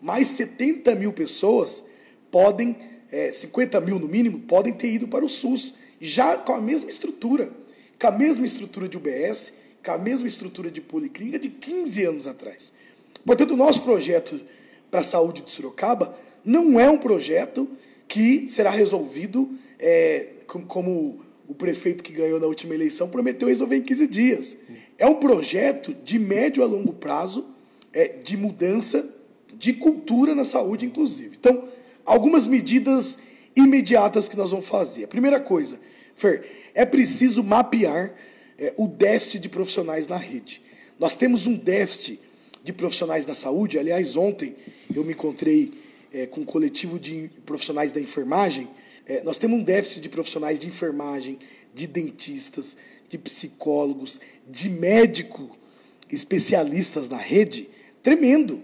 mais 0.00 0.28
70 0.28 0.94
mil 0.94 1.12
pessoas 1.12 1.84
podem, 2.30 2.76
é, 3.10 3.32
50 3.32 3.80
mil 3.80 3.98
no 3.98 4.08
mínimo, 4.08 4.40
podem 4.40 4.72
ter 4.72 4.92
ido 4.92 5.06
para 5.06 5.24
o 5.24 5.28
SUS, 5.28 5.74
já 6.00 6.36
com 6.36 6.54
a 6.54 6.60
mesma 6.60 6.88
estrutura, 6.88 7.50
com 8.00 8.06
a 8.06 8.10
mesma 8.10 8.46
estrutura 8.46 8.88
de 8.88 8.96
UBS, 8.96 9.52
com 9.84 9.92
a 9.92 9.98
mesma 9.98 10.26
estrutura 10.26 10.70
de 10.70 10.80
policlínica 10.80 11.38
de 11.38 11.48
15 11.48 12.04
anos 12.04 12.26
atrás. 12.26 12.72
Portanto, 13.24 13.52
o 13.52 13.56
nosso 13.56 13.82
projeto 13.82 14.40
para 14.90 15.00
a 15.00 15.04
saúde 15.04 15.42
de 15.42 15.50
Sorocaba 15.50 16.16
não 16.44 16.78
é 16.80 16.88
um 16.88 16.98
projeto 16.98 17.68
que 18.08 18.48
será 18.48 18.70
resolvido 18.70 19.50
é, 19.78 20.34
como 20.68 21.20
o 21.48 21.54
prefeito 21.54 22.02
que 22.02 22.12
ganhou 22.12 22.40
na 22.40 22.46
última 22.46 22.74
eleição 22.74 23.08
prometeu 23.08 23.48
resolver 23.48 23.76
em 23.76 23.82
15 23.82 24.06
dias. 24.08 24.56
É 24.98 25.06
um 25.06 25.14
projeto 25.14 25.94
de 25.94 26.18
médio 26.18 26.62
a 26.62 26.66
longo 26.66 26.92
prazo, 26.92 27.46
é, 27.92 28.08
de 28.08 28.36
mudança 28.36 29.08
de 29.54 29.72
cultura 29.72 30.34
na 30.34 30.44
saúde, 30.44 30.84
inclusive. 30.84 31.36
Então, 31.38 31.64
algumas 32.04 32.46
medidas 32.46 33.18
imediatas 33.54 34.28
que 34.28 34.36
nós 34.36 34.50
vamos 34.50 34.68
fazer. 34.68 35.04
A 35.04 35.08
primeira 35.08 35.40
coisa, 35.40 35.80
Fer, 36.14 36.44
é 36.74 36.84
preciso 36.84 37.42
mapear 37.42 38.14
é, 38.58 38.74
o 38.76 38.86
déficit 38.86 39.40
de 39.40 39.48
profissionais 39.48 40.06
na 40.06 40.16
rede. 40.16 40.60
Nós 40.98 41.14
temos 41.14 41.46
um 41.46 41.54
déficit 41.54 42.20
de 42.62 42.72
profissionais 42.72 43.24
da 43.24 43.34
saúde. 43.34 43.78
Aliás, 43.78 44.16
ontem 44.16 44.54
eu 44.94 45.04
me 45.04 45.12
encontrei 45.12 45.72
é, 46.12 46.26
com 46.26 46.42
o 46.42 46.44
coletivo 46.44 46.98
de 46.98 47.30
profissionais 47.44 47.92
da 47.92 48.00
enfermagem, 48.00 48.68
é, 49.06 49.22
nós 49.22 49.38
temos 49.38 49.58
um 49.58 49.62
déficit 49.62 50.00
de 50.00 50.08
profissionais 50.08 50.58
de 50.58 50.66
enfermagem, 50.66 51.38
de 51.72 51.86
dentistas, 51.86 52.76
de 53.08 53.16
psicólogos, 53.16 54.20
de 54.48 54.68
médico 54.68 55.56
especialistas 56.10 57.08
na 57.08 57.16
rede 57.16 57.68
tremendo, 58.02 58.62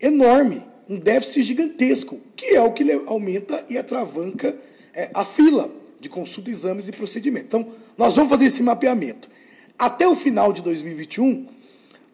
enorme, 0.00 0.64
um 0.88 0.98
déficit 0.98 1.42
gigantesco, 1.42 2.20
que 2.36 2.46
é 2.46 2.60
o 2.60 2.72
que 2.72 2.90
aumenta 3.06 3.64
e 3.68 3.76
atravanca 3.76 4.56
é, 4.94 5.10
a 5.12 5.24
fila 5.24 5.70
de 6.00 6.08
consulta, 6.08 6.50
exames 6.50 6.88
e 6.88 6.92
procedimento. 6.92 7.46
Então, 7.46 7.72
nós 7.98 8.14
vamos 8.14 8.30
fazer 8.30 8.46
esse 8.46 8.62
mapeamento. 8.62 9.28
Até 9.78 10.06
o 10.06 10.14
final 10.14 10.52
de 10.52 10.62
2021, 10.62 11.46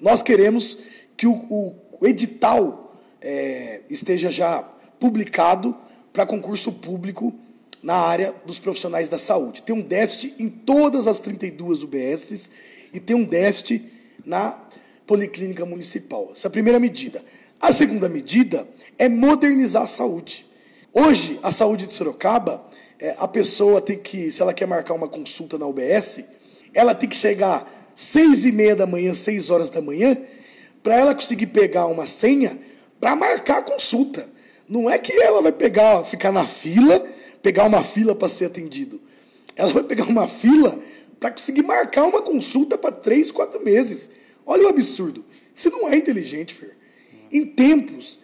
nós 0.00 0.22
queremos 0.22 0.78
que 1.16 1.26
o, 1.26 1.34
o, 1.50 1.74
o 2.00 2.06
edital 2.06 2.96
é, 3.20 3.82
esteja 3.90 4.30
já 4.30 4.62
publicado 4.98 5.76
para 6.12 6.26
concurso 6.26 6.72
público 6.72 7.34
na 7.82 7.94
área 7.94 8.34
dos 8.46 8.58
profissionais 8.58 9.08
da 9.08 9.18
saúde. 9.18 9.62
Tem 9.62 9.74
um 9.74 9.80
déficit 9.80 10.34
em 10.38 10.48
todas 10.48 11.06
as 11.06 11.18
32 11.18 11.82
UBSs 11.82 12.50
e 12.92 13.00
tem 13.00 13.16
um 13.16 13.24
déficit 13.24 13.84
na 14.24 14.56
Policlínica 15.06 15.66
Municipal. 15.66 16.30
Essa 16.34 16.46
é 16.46 16.48
a 16.48 16.52
primeira 16.52 16.78
medida. 16.78 17.24
A 17.60 17.72
segunda 17.72 18.08
medida 18.08 18.66
é 18.98 19.08
modernizar 19.08 19.82
a 19.82 19.86
saúde. 19.86 20.46
Hoje, 20.92 21.40
a 21.42 21.50
saúde 21.50 21.86
de 21.86 21.92
Sorocaba, 21.92 22.64
é, 22.98 23.16
a 23.18 23.26
pessoa 23.26 23.80
tem 23.80 23.98
que, 23.98 24.30
se 24.30 24.42
ela 24.42 24.54
quer 24.54 24.66
marcar 24.66 24.94
uma 24.94 25.08
consulta 25.08 25.58
na 25.58 25.66
UBS, 25.66 26.24
ela 26.74 26.94
tem 26.94 27.08
que 27.08 27.16
chegar 27.16 27.90
seis 27.94 28.44
e 28.44 28.52
meia 28.52 28.76
da 28.76 28.86
manhã, 28.86 29.12
seis 29.12 29.50
horas 29.50 29.70
da 29.70 29.80
manhã, 29.80 30.16
para 30.82 30.98
ela 30.98 31.14
conseguir 31.14 31.46
pegar 31.48 31.86
uma 31.86 32.06
senha 32.06 32.58
para 33.00 33.16
marcar 33.16 33.58
a 33.58 33.62
consulta. 33.62 34.28
Não 34.68 34.88
é 34.88 34.98
que 34.98 35.12
ela 35.12 35.42
vai 35.42 35.52
pegar, 35.52 36.04
ficar 36.04 36.32
na 36.32 36.46
fila, 36.46 37.04
pegar 37.42 37.64
uma 37.64 37.82
fila 37.82 38.14
para 38.14 38.28
ser 38.28 38.46
atendido. 38.46 39.00
Ela 39.56 39.72
vai 39.72 39.82
pegar 39.82 40.04
uma 40.04 40.28
fila 40.28 40.78
para 41.18 41.30
conseguir 41.30 41.62
marcar 41.62 42.04
uma 42.04 42.22
consulta 42.22 42.78
para 42.78 42.92
três, 42.92 43.30
quatro 43.30 43.62
meses. 43.62 44.10
Olha 44.46 44.66
o 44.66 44.68
absurdo. 44.68 45.24
Isso 45.54 45.70
não 45.70 45.88
é 45.88 45.96
inteligente, 45.96 46.54
Fer. 46.54 46.76
Em 47.30 47.46
tempos 47.46 48.18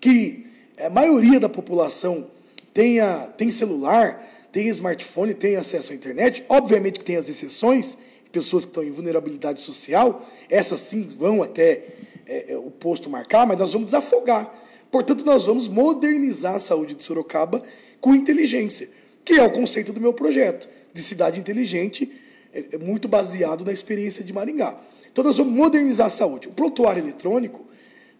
que 0.00 0.46
a 0.78 0.90
maioria 0.90 1.38
da 1.38 1.48
população 1.48 2.30
tenha, 2.72 3.28
tem 3.36 3.50
celular, 3.50 4.22
tem 4.50 4.68
smartphone, 4.68 5.34
tem 5.34 5.56
acesso 5.56 5.92
à 5.92 5.94
internet, 5.94 6.44
obviamente 6.48 6.98
que 6.98 7.04
tem 7.04 7.16
as 7.16 7.28
exceções, 7.28 7.96
pessoas 8.30 8.64
que 8.64 8.70
estão 8.70 8.82
em 8.82 8.90
vulnerabilidade 8.90 9.60
social, 9.60 10.28
essas 10.50 10.80
sim 10.80 11.02
vão 11.02 11.42
até 11.42 11.84
é, 12.26 12.56
o 12.56 12.70
posto 12.70 13.08
marcar, 13.08 13.46
mas 13.46 13.58
nós 13.58 13.72
vamos 13.72 13.86
desafogar. 13.86 14.52
Portanto, 14.94 15.24
nós 15.24 15.46
vamos 15.46 15.66
modernizar 15.66 16.54
a 16.54 16.58
saúde 16.60 16.94
de 16.94 17.02
Sorocaba 17.02 17.64
com 18.00 18.14
inteligência, 18.14 18.88
que 19.24 19.32
é 19.32 19.42
o 19.42 19.50
conceito 19.50 19.92
do 19.92 20.00
meu 20.00 20.12
projeto, 20.12 20.68
de 20.92 21.02
cidade 21.02 21.40
inteligente, 21.40 22.12
é, 22.52 22.64
é 22.74 22.78
muito 22.78 23.08
baseado 23.08 23.64
na 23.64 23.72
experiência 23.72 24.22
de 24.22 24.32
Maringá. 24.32 24.78
Então, 25.10 25.24
nós 25.24 25.36
vamos 25.36 25.52
modernizar 25.52 26.06
a 26.06 26.10
saúde. 26.10 26.46
O 26.46 26.52
prontuário 26.52 27.02
eletrônico, 27.02 27.66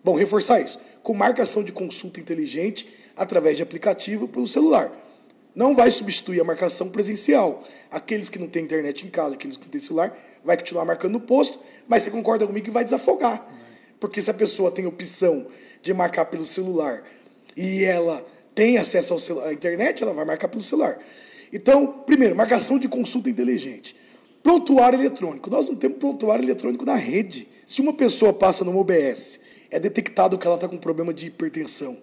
bom, 0.02 0.16
reforçar 0.16 0.60
isso, 0.60 0.80
com 1.00 1.14
marcação 1.14 1.62
de 1.62 1.70
consulta 1.70 2.18
inteligente 2.18 2.88
através 3.16 3.56
de 3.56 3.62
aplicativo 3.62 4.26
pelo 4.26 4.48
celular. 4.48 4.90
Não 5.54 5.76
vai 5.76 5.92
substituir 5.92 6.40
a 6.40 6.44
marcação 6.44 6.88
presencial. 6.88 7.62
Aqueles 7.88 8.28
que 8.28 8.36
não 8.40 8.48
têm 8.48 8.64
internet 8.64 9.06
em 9.06 9.10
casa, 9.10 9.36
aqueles 9.36 9.56
que 9.56 9.62
não 9.62 9.70
têm 9.70 9.80
celular, 9.80 10.18
vai 10.44 10.56
continuar 10.56 10.84
marcando 10.84 11.12
no 11.12 11.20
posto, 11.20 11.56
mas 11.86 12.02
você 12.02 12.10
concorda 12.10 12.44
comigo 12.44 12.64
que 12.64 12.72
vai 12.72 12.82
desafogar. 12.82 13.48
Porque 13.98 14.20
se 14.20 14.30
a 14.30 14.34
pessoa 14.34 14.70
tem 14.70 14.86
opção 14.86 15.46
de 15.82 15.92
marcar 15.92 16.26
pelo 16.26 16.46
celular 16.46 17.04
e 17.56 17.84
ela 17.84 18.24
tem 18.54 18.78
acesso 18.78 19.14
à 19.42 19.52
internet, 19.52 20.02
ela 20.02 20.12
vai 20.12 20.24
marcar 20.24 20.48
pelo 20.48 20.62
celular. 20.62 20.98
Então, 21.52 21.86
primeiro, 22.06 22.34
marcação 22.34 22.78
de 22.78 22.88
consulta 22.88 23.30
inteligente. 23.30 23.96
Prontuário 24.42 24.98
eletrônico. 24.98 25.50
Nós 25.50 25.68
não 25.68 25.76
temos 25.76 25.98
prontuário 25.98 26.44
eletrônico 26.44 26.84
na 26.84 26.96
rede. 26.96 27.48
Se 27.64 27.80
uma 27.80 27.92
pessoa 27.92 28.32
passa 28.32 28.64
numa 28.64 28.78
OBS, 28.78 29.40
é 29.70 29.80
detectado 29.80 30.38
que 30.38 30.46
ela 30.46 30.56
está 30.56 30.68
com 30.68 30.76
problema 30.76 31.12
de 31.12 31.26
hipertensão, 31.26 31.98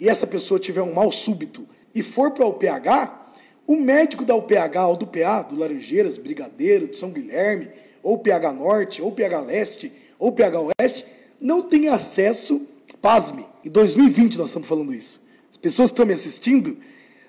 e 0.00 0.08
essa 0.08 0.26
pessoa 0.26 0.58
tiver 0.58 0.82
um 0.82 0.92
mal 0.92 1.12
súbito 1.12 1.68
e 1.94 2.02
for 2.02 2.32
para 2.32 2.44
o 2.44 2.48
UPH, 2.48 3.22
o 3.66 3.76
médico 3.76 4.24
da 4.24 4.34
UPH 4.34 4.88
ou 4.88 4.96
do 4.96 5.06
PA, 5.06 5.42
do 5.42 5.58
Laranjeiras, 5.58 6.18
Brigadeiro, 6.18 6.88
de 6.88 6.96
São 6.96 7.10
Guilherme, 7.10 7.68
ou 8.02 8.18
PH 8.18 8.52
Norte, 8.52 9.00
ou 9.00 9.12
PH 9.12 9.40
Leste, 9.42 9.92
ou 10.18 10.32
PH 10.32 10.60
Oeste, 10.60 11.06
não 11.42 11.60
tem 11.60 11.88
acesso, 11.88 12.66
pasme, 13.00 13.44
em 13.64 13.68
2020 13.68 14.38
nós 14.38 14.48
estamos 14.48 14.68
falando 14.68 14.94
isso. 14.94 15.20
As 15.50 15.56
pessoas 15.56 15.90
que 15.90 15.94
estão 15.94 16.06
me 16.06 16.12
assistindo, 16.12 16.78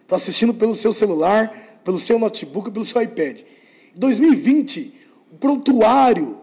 estão 0.02 0.15
assistindo 0.15 0.54
pelo 0.54 0.76
seu 0.76 0.93
celular, 0.93 1.82
pelo 1.84 1.97
seu 1.97 2.19
notebook, 2.19 2.71
pelo 2.71 2.86
seu 2.86 3.02
iPad. 3.02 3.41
2020, 3.95 4.93
o 5.32 5.36
prontuário 5.36 6.38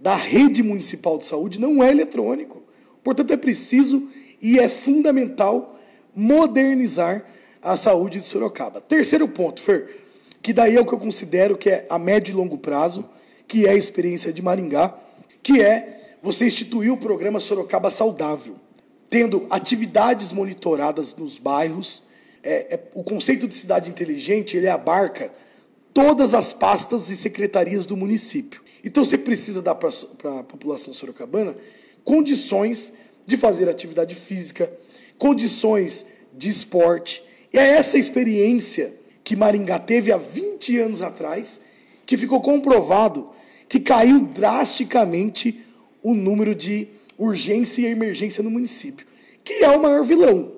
da 0.00 0.14
rede 0.14 0.62
municipal 0.62 1.18
de 1.18 1.24
saúde 1.24 1.60
não 1.60 1.82
é 1.82 1.90
eletrônico. 1.90 2.62
Portanto, 3.02 3.32
é 3.32 3.36
preciso 3.36 4.08
e 4.40 4.58
é 4.58 4.68
fundamental 4.68 5.78
modernizar 6.14 7.24
a 7.60 7.76
saúde 7.76 8.20
de 8.20 8.24
Sorocaba. 8.24 8.80
Terceiro 8.80 9.26
ponto, 9.26 9.60
Fer, 9.60 10.00
que 10.40 10.52
daí 10.52 10.76
é 10.76 10.80
o 10.80 10.86
que 10.86 10.92
eu 10.92 10.98
considero 10.98 11.56
que 11.56 11.68
é 11.68 11.86
a 11.90 11.98
médio 11.98 12.32
e 12.32 12.36
longo 12.36 12.56
prazo, 12.56 13.04
que 13.48 13.66
é 13.66 13.70
a 13.70 13.76
experiência 13.76 14.32
de 14.32 14.40
Maringá, 14.40 14.94
que 15.42 15.60
é 15.60 15.95
você 16.26 16.46
instituir 16.46 16.92
o 16.92 16.96
programa 16.96 17.38
Sorocaba 17.38 17.88
Saudável, 17.88 18.56
tendo 19.08 19.46
atividades 19.48 20.32
monitoradas 20.32 21.14
nos 21.14 21.38
bairros. 21.38 22.02
É, 22.42 22.74
é, 22.74 22.80
o 22.94 23.04
conceito 23.04 23.46
de 23.46 23.54
cidade 23.54 23.88
inteligente 23.88 24.56
ele 24.56 24.68
abarca 24.68 25.32
todas 25.94 26.34
as 26.34 26.52
pastas 26.52 27.10
e 27.10 27.16
secretarias 27.16 27.86
do 27.86 27.96
município. 27.96 28.60
Então 28.82 29.04
você 29.04 29.16
precisa 29.16 29.62
dar 29.62 29.76
para 29.76 29.88
a 30.40 30.42
população 30.42 30.92
sorocabana 30.92 31.56
condições 32.04 32.94
de 33.24 33.36
fazer 33.36 33.68
atividade 33.68 34.16
física, 34.16 34.72
condições 35.16 36.06
de 36.36 36.48
esporte. 36.48 37.22
E 37.52 37.58
é 37.58 37.76
essa 37.76 37.98
experiência 37.98 38.92
que 39.22 39.36
Maringá 39.36 39.78
teve 39.78 40.10
há 40.10 40.16
20 40.16 40.76
anos 40.80 41.02
atrás, 41.02 41.60
que 42.04 42.16
ficou 42.16 42.40
comprovado 42.40 43.30
que 43.68 43.78
caiu 43.78 44.20
drasticamente 44.20 45.65
o 46.06 46.14
número 46.14 46.54
de 46.54 46.86
urgência 47.18 47.82
e 47.82 47.86
emergência 47.86 48.40
no 48.40 48.48
município, 48.48 49.04
que 49.42 49.64
é 49.64 49.70
o 49.70 49.82
maior 49.82 50.04
vilão. 50.04 50.52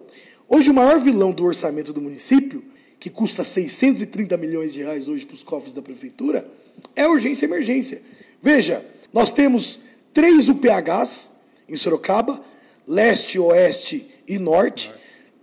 Hoje, 0.46 0.70
o 0.70 0.74
maior 0.74 1.00
vilão 1.00 1.32
do 1.32 1.42
orçamento 1.42 1.90
do 1.90 2.02
município 2.02 2.62
que 3.00 3.08
custa 3.08 3.42
630 3.42 4.36
milhões 4.36 4.74
de 4.74 4.82
reais 4.82 5.08
hoje 5.08 5.24
para 5.24 5.36
os 5.36 5.42
cofres 5.42 5.72
da 5.72 5.80
prefeitura, 5.80 6.46
é 6.94 7.08
urgência 7.08 7.46
e 7.46 7.48
emergência. 7.48 8.02
Veja, 8.42 8.84
nós 9.10 9.32
temos 9.32 9.80
três 10.12 10.50
UPHs 10.50 11.30
em 11.66 11.76
Sorocaba, 11.76 12.44
leste, 12.86 13.38
oeste 13.38 14.06
e 14.28 14.38
norte, 14.38 14.92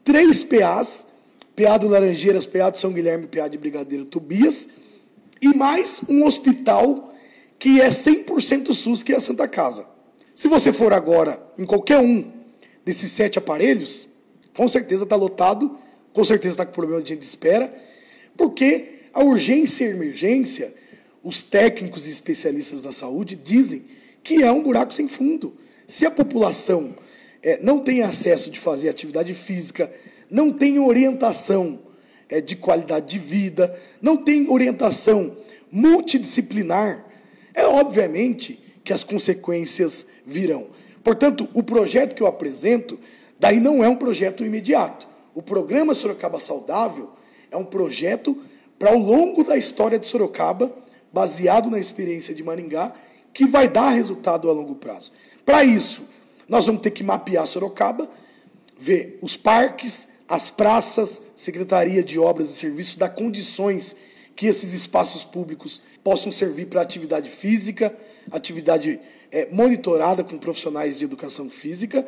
três 0.03 0.43
PAs, 0.43 1.07
PA 1.55 1.79
do 1.79 1.87
Laranjeiras, 1.87 2.45
PA 2.45 2.69
de 2.69 2.77
São 2.77 2.93
Guilherme, 2.93 3.25
PA 3.25 3.47
de 3.47 3.57
Brigadeiro 3.57 4.05
Tobias, 4.05 4.69
e 5.41 5.47
mais 5.47 6.01
um 6.07 6.23
hospital 6.23 7.11
que 7.57 7.81
é 7.81 7.87
100% 7.87 8.71
SUS, 8.71 9.01
que 9.01 9.11
é 9.11 9.15
a 9.15 9.19
Santa 9.19 9.47
Casa. 9.47 9.94
Se 10.35 10.47
você 10.47 10.71
for 10.71 10.93
agora 10.93 11.41
em 11.57 11.65
qualquer 11.65 11.97
um 11.97 12.31
desses 12.85 13.11
sete 13.11 13.39
aparelhos, 13.39 14.07
com 14.53 14.67
certeza 14.67 15.05
está 15.05 15.15
lotado 15.15 15.79
com 16.15 16.23
certeza 16.23 16.53
está 16.53 16.65
com 16.65 16.71
problema 16.71 17.01
de 17.01 17.13
espera, 17.13 17.71
porque 18.37 19.01
a 19.13 19.21
urgência 19.21 19.83
e 19.83 19.87
a 19.89 19.91
emergência, 19.91 20.73
os 21.21 21.41
técnicos 21.41 22.07
e 22.07 22.09
especialistas 22.09 22.81
da 22.81 22.91
saúde 22.93 23.35
dizem 23.35 23.83
que 24.23 24.41
é 24.41 24.49
um 24.49 24.63
buraco 24.63 24.93
sem 24.93 25.09
fundo. 25.09 25.57
Se 25.85 26.05
a 26.05 26.11
população 26.11 26.95
é, 27.43 27.59
não 27.61 27.79
tem 27.79 28.01
acesso 28.01 28.49
de 28.49 28.57
fazer 28.57 28.87
atividade 28.87 29.33
física, 29.33 29.91
não 30.31 30.53
tem 30.53 30.79
orientação 30.79 31.81
é, 32.29 32.39
de 32.39 32.55
qualidade 32.55 33.07
de 33.07 33.19
vida, 33.19 33.77
não 34.01 34.15
tem 34.15 34.49
orientação 34.49 35.35
multidisciplinar, 35.69 37.05
é 37.53 37.65
obviamente 37.65 38.57
que 38.85 38.93
as 38.93 39.03
consequências 39.03 40.07
virão. 40.25 40.67
Portanto, 41.03 41.47
o 41.53 41.61
projeto 41.61 42.15
que 42.15 42.23
eu 42.23 42.27
apresento, 42.27 42.99
daí 43.39 43.59
não 43.59 43.83
é 43.83 43.89
um 43.89 43.95
projeto 43.95 44.43
imediato. 44.43 45.07
O 45.33 45.41
programa 45.41 45.93
Sorocaba 45.93 46.39
Saudável 46.39 47.11
é 47.51 47.57
um 47.57 47.65
projeto 47.65 48.41
para 48.79 48.89
ao 48.91 48.97
longo 48.97 49.43
da 49.43 49.57
história 49.57 49.99
de 49.99 50.05
Sorocaba, 50.05 50.73
baseado 51.13 51.69
na 51.69 51.79
experiência 51.79 52.33
de 52.33 52.43
Maringá, 52.43 52.93
que 53.33 53.45
vai 53.45 53.67
dar 53.67 53.89
resultado 53.89 54.49
a 54.49 54.53
longo 54.53 54.75
prazo. 54.75 55.11
Para 55.45 55.63
isso, 55.63 56.03
nós 56.47 56.65
vamos 56.65 56.81
ter 56.81 56.91
que 56.91 57.03
mapear 57.03 57.45
Sorocaba, 57.47 58.09
ver 58.77 59.17
os 59.21 59.37
parques, 59.37 60.09
as 60.27 60.49
praças, 60.49 61.21
Secretaria 61.35 62.03
de 62.03 62.17
Obras 62.17 62.49
e 62.49 62.53
Serviços, 62.53 62.95
dar 62.95 63.09
condições 63.09 63.95
que 64.35 64.47
esses 64.47 64.73
espaços 64.73 65.23
públicos 65.23 65.81
possam 66.03 66.31
servir 66.31 66.65
para 66.65 66.81
atividade 66.81 67.29
física, 67.29 67.95
atividade 68.31 68.99
é, 69.31 69.47
monitorada 69.51 70.23
com 70.23 70.37
profissionais 70.37 70.97
de 70.97 71.05
educação 71.05 71.49
física, 71.49 72.07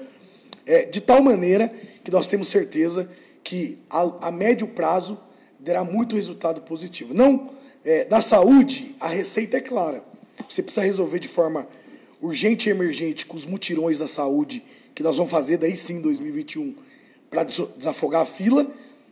é, 0.66 0.86
de 0.86 1.02
tal 1.02 1.22
maneira 1.22 1.74
que 2.04 2.12
nós 2.12 2.28
temos 2.28 2.50
certeza 2.50 3.10
que 3.44 3.78
a, 3.90 4.28
a 4.28 4.32
médio 4.32 4.68
prazo 4.68 5.18
terá 5.64 5.84
muito 5.84 6.16
resultado 6.16 6.62
positivo. 6.62 7.14
Não, 7.14 7.52
é, 7.84 8.08
na 8.10 8.22
saúde, 8.22 8.96
a 9.00 9.08
receita 9.08 9.58
é 9.58 9.62
clara. 9.62 10.04
Você 10.48 10.62
precisa 10.62 10.86
resolver 10.86 11.20
de 11.20 11.28
forma 11.28 11.68
urgente 12.22 12.70
e 12.70 12.72
emergente 12.72 13.26
com 13.26 13.36
os 13.36 13.46
mutirões 13.46 14.00
da 14.00 14.08
saúde, 14.08 14.64
que 14.94 15.04
nós 15.04 15.18
vamos 15.18 15.32
fazer 15.32 15.58
daí 15.58 15.76
sim 15.76 15.96
em 15.96 16.02
2021, 16.02 16.76
para 17.30 17.44
desafogar 17.44 18.22
a 18.22 18.26
fila 18.26 18.68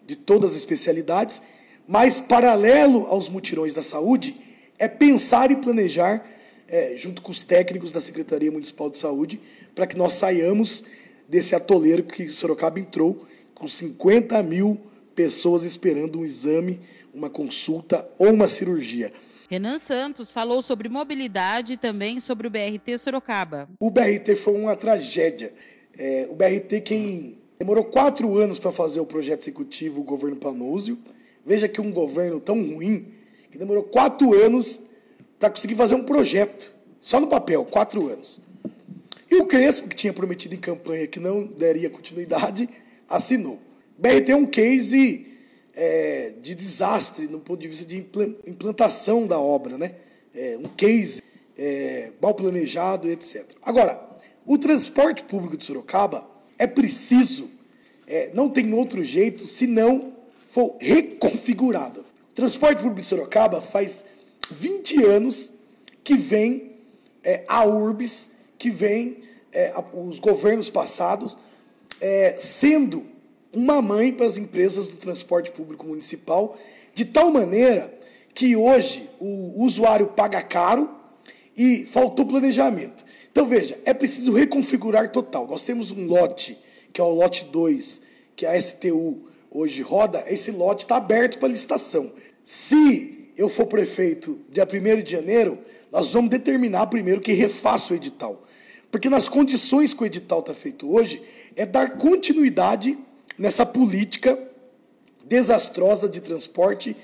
de 0.06 0.16
todas 0.16 0.51
as 0.51 0.58
especialidades, 0.58 1.41
mas 1.88 2.20
paralelo 2.20 3.06
aos 3.08 3.30
mutirões 3.30 3.74
da 3.74 3.84
saúde, 3.84 4.36
é 4.78 4.88
pensar 4.88 5.51
e 5.51 5.56
planejar, 5.56 6.26
é, 6.68 6.95
junto 6.95 7.22
com 7.22 7.32
os 7.32 7.43
técnicos 7.43 7.91
da 7.91 7.99
Secretaria 7.99 8.51
Municipal 8.51 8.89
de 8.89 8.97
Saúde, 8.97 9.39
para 9.74 9.88
que 9.88 9.97
nós 9.97 10.13
saiamos 10.13 10.84
desse 11.28 11.55
atoleiro 11.55 12.03
que 12.03 12.28
Sorocaba 12.30 12.80
entrou, 12.80 13.26
com 13.53 13.68
50 13.68 14.41
mil 14.43 14.80
pessoas 15.16 15.63
esperando 15.63 16.20
um 16.20 16.26
exame, 16.26 16.80
uma 17.13 17.30
consulta 17.30 18.07
ou 18.18 18.32
uma 18.32 18.47
cirurgia. 18.47 19.13
Renan 19.49 19.78
Santos 19.78 20.32
falou 20.32 20.61
sobre 20.61 20.89
mobilidade 20.89 21.74
e 21.74 21.78
também 21.78 22.20
sobre 22.20 22.47
o 22.47 22.49
BRT 22.49 22.97
Sorocaba. 22.97 23.70
O 23.80 23.89
BRT 23.89 24.36
foi 24.36 24.55
uma 24.55 24.76
tragédia. 24.76 25.53
É, 25.97 26.28
o 26.30 26.36
BRT, 26.36 26.82
quem 26.82 27.38
demorou 27.57 27.86
quatro 27.86 28.38
anos 28.38 28.59
para 28.59 28.72
fazer 28.72 28.99
o 28.99 29.05
projeto 29.05 29.41
executivo, 29.41 30.01
o 30.01 30.03
governo 30.03 30.36
Panúzio. 30.36 30.97
Veja 31.45 31.68
que 31.68 31.80
um 31.80 31.91
governo 31.91 32.39
tão 32.39 32.55
ruim, 32.55 33.13
que 33.51 33.57
demorou 33.57 33.84
quatro 33.84 34.34
anos 34.34 34.82
para 35.39 35.49
conseguir 35.49 35.75
fazer 35.75 35.95
um 35.95 36.03
projeto. 36.03 36.73
Só 37.01 37.19
no 37.19 37.27
papel, 37.27 37.63
quatro 37.65 38.07
anos. 38.07 38.41
E 39.29 39.36
o 39.36 39.45
Crespo, 39.45 39.88
que 39.88 39.95
tinha 39.95 40.13
prometido 40.13 40.55
em 40.55 40.59
campanha 40.59 41.07
que 41.07 41.19
não 41.19 41.45
daria 41.45 41.89
continuidade, 41.89 42.69
assinou. 43.07 43.59
BRT 43.97 44.31
é 44.31 44.36
um 44.36 44.45
case 44.45 45.27
é, 45.73 46.33
de 46.41 46.55
desastre 46.55 47.27
no 47.27 47.39
ponto 47.39 47.59
de 47.59 47.67
vista 47.67 47.86
de 47.86 47.97
implantação 48.47 49.27
da 49.27 49.39
obra, 49.39 49.77
né? 49.77 49.95
É, 50.33 50.57
um 50.57 50.69
case 50.69 51.21
é, 51.57 52.11
mal 52.21 52.33
planejado, 52.33 53.09
etc. 53.09 53.45
Agora, 53.61 54.01
o 54.45 54.57
transporte 54.57 55.23
público 55.23 55.57
de 55.57 55.63
Sorocaba 55.63 56.29
é 56.57 56.67
preciso, 56.67 57.49
é, 58.07 58.31
não 58.33 58.49
tem 58.49 58.73
outro 58.73 59.03
jeito 59.03 59.43
se 59.43 59.67
não 59.67 60.13
for 60.45 60.75
reconfigurado. 60.79 62.01
O 62.31 62.33
transporte 62.36 62.77
público 62.77 63.01
de 63.01 63.07
Sorocaba 63.07 63.61
faz 63.61 64.05
20 64.50 65.04
anos 65.04 65.54
que 66.04 66.16
vem 66.16 66.74
é, 67.24 67.43
a 67.48 67.66
URBS, 67.66 68.32
que 68.58 68.70
vem 68.70 69.24
é, 69.52 69.72
a, 69.72 69.84
os 69.93 70.20
governos 70.20 70.70
passados, 70.70 71.38
é, 72.00 72.36
sendo 72.39 73.06
uma 73.52 73.82
mãe 73.82 74.12
para 74.12 74.26
as 74.26 74.38
empresas 74.38 74.88
do 74.88 74.98
transporte 74.98 75.52
público 75.52 75.86
municipal, 75.88 76.58
de 76.93 77.06
tal 77.06 77.32
maneira 77.32 77.93
que 78.34 78.56
hoje 78.56 79.10
o 79.20 79.64
usuário 79.64 80.08
paga 80.08 80.41
caro 80.41 80.89
e 81.56 81.86
faltou 81.86 82.26
planejamento. 82.26 83.06
Então 83.32 83.48
veja, 83.48 83.80
é 83.86 83.93
preciso 83.93 84.34
reconfigurar 84.34 85.10
total. 85.12 85.48
Nós 85.48 85.64
temos 85.64 85.91
um 85.91 86.06
lote, 86.06 86.58
que 86.91 87.00
é 87.00 87.04
o 87.04 87.14
lote 87.14 87.46
2, 87.46 88.02
que 88.36 88.46
a 88.46 88.62
STU 88.62 89.24
hoje 89.50 89.82
roda, 89.82 90.24
esse 90.28 90.52
lote 90.52 90.84
está 90.84 90.98
aberto 90.98 91.39
para 91.39 91.48
licitação. 91.48 92.12
Se 92.43 93.24
eu 93.38 93.49
for 93.49 93.65
prefeito 93.65 94.39
dia 94.49 94.65
1 94.65 95.01
de 95.01 95.11
janeiro, 95.11 95.59
nós 95.91 96.11
vamos 96.13 96.29
determinar 96.29 96.88
primeiro 96.88 97.21
que 97.21 97.33
refaça 97.33 97.93
o 97.93 97.95
edital. 97.95 98.41
Porque 98.91 99.09
nas 99.09 99.27
condições 99.27 99.93
que 99.93 100.03
o 100.03 100.05
edital 100.05 100.39
está 100.39 100.53
feito 100.53 100.91
hoje, 100.91 101.21
é 101.55 101.65
dar 101.65 101.97
continuidade 101.97 102.97
nessa 103.38 103.65
política 103.65 104.38
desastrosa 105.25 106.07
de 106.07 106.21
transporte, 106.21 106.95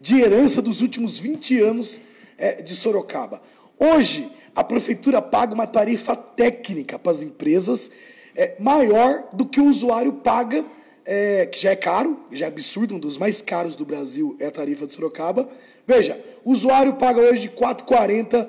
de 0.00 0.20
herança 0.20 0.62
dos 0.62 0.80
últimos 0.80 1.18
20 1.18 1.60
anos 1.60 2.00
é, 2.38 2.62
de 2.62 2.74
Sorocaba. 2.74 3.42
Hoje, 3.78 4.30
a 4.54 4.62
prefeitura 4.62 5.20
paga 5.20 5.54
uma 5.54 5.66
tarifa 5.66 6.14
técnica 6.14 6.98
para 6.98 7.12
as 7.12 7.22
empresas 7.22 7.90
é, 8.36 8.56
maior 8.60 9.28
do 9.32 9.44
que 9.44 9.60
o 9.60 9.68
usuário 9.68 10.12
paga, 10.12 10.64
é, 11.04 11.46
que 11.46 11.58
já 11.58 11.70
é 11.70 11.76
caro, 11.76 12.18
já 12.32 12.46
é 12.46 12.48
absurdo, 12.48 12.94
um 12.94 12.98
dos 12.98 13.18
mais 13.18 13.42
caros 13.42 13.76
do 13.76 13.84
Brasil 13.84 14.36
é 14.38 14.46
a 14.46 14.50
tarifa 14.50 14.86
de 14.86 14.92
Sorocaba. 14.92 15.48
Veja, 15.86 16.22
o 16.44 16.52
usuário 16.52 16.94
paga 16.94 17.20
hoje 17.20 17.48
R$ 17.48 17.54
4,40 17.56 18.48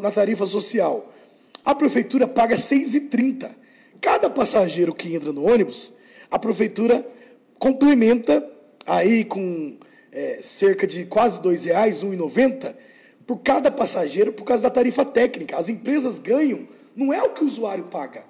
na 0.00 0.10
tarifa 0.10 0.46
social. 0.46 1.12
A 1.64 1.74
prefeitura 1.74 2.26
paga 2.26 2.56
R$ 2.56 2.62
6,30. 2.62 3.50
Cada 4.00 4.28
passageiro 4.30 4.94
que 4.94 5.14
entra 5.14 5.32
no 5.32 5.44
ônibus 5.44 5.92
a 6.30 6.38
prefeitura 6.38 7.06
complementa 7.58 8.46
aí 8.86 9.24
com 9.24 9.76
é, 10.12 10.40
cerca 10.42 10.86
de 10.86 11.06
quase 11.06 11.40
R$ 11.40 11.56
reais, 11.56 12.02
R$ 12.02 12.10
1,90 12.10 12.74
por 13.26 13.38
cada 13.38 13.70
passageiro 13.70 14.32
por 14.32 14.44
causa 14.44 14.62
da 14.62 14.70
tarifa 14.70 15.04
técnica. 15.04 15.56
As 15.56 15.68
empresas 15.68 16.18
ganham, 16.18 16.66
não 16.96 17.12
é 17.12 17.22
o 17.22 17.30
que 17.30 17.44
o 17.44 17.46
usuário 17.46 17.84
paga. 17.84 18.24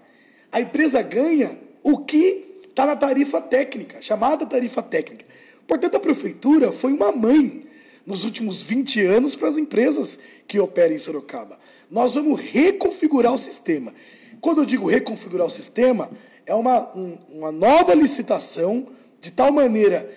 A 0.51 0.61
empresa 0.61 1.03
ganha 1.03 1.59
o 1.83 2.05
que 2.05 2.48
está 2.79 2.87
na 2.87 2.95
tarifa 2.95 3.41
técnica, 3.41 4.01
chamada 4.01 4.47
tarifa 4.47 4.81
técnica. 4.81 5.25
Portanto, 5.67 5.97
a 5.97 6.01
prefeitura 6.01 6.71
foi 6.71 6.93
uma 6.93 7.11
mãe 7.11 7.67
nos 8.07 8.25
últimos 8.25 8.63
20 8.63 9.05
anos 9.05 9.35
para 9.35 9.49
as 9.49 9.59
empresas 9.59 10.17
que 10.47 10.61
operam 10.61 10.95
em 10.95 10.99
Sorocaba. 10.99 11.59
Nós 11.91 12.15
vamos 12.15 12.41
reconfigurar 12.41 13.35
o 13.35 13.39
sistema. 13.39 13.93
Quando 14.41 14.63
eu 14.63 14.65
digo 14.65 14.87
reconfigurar 14.87 15.49
o 15.49 15.51
sistema, 15.51 16.09
é 16.47 16.55
uma, 16.55 16.97
um, 16.97 17.19
uma 17.31 17.51
nova 17.51 17.95
licitação, 17.95 18.87
de 19.21 19.33
tal 19.33 19.51
maneira 19.51 20.09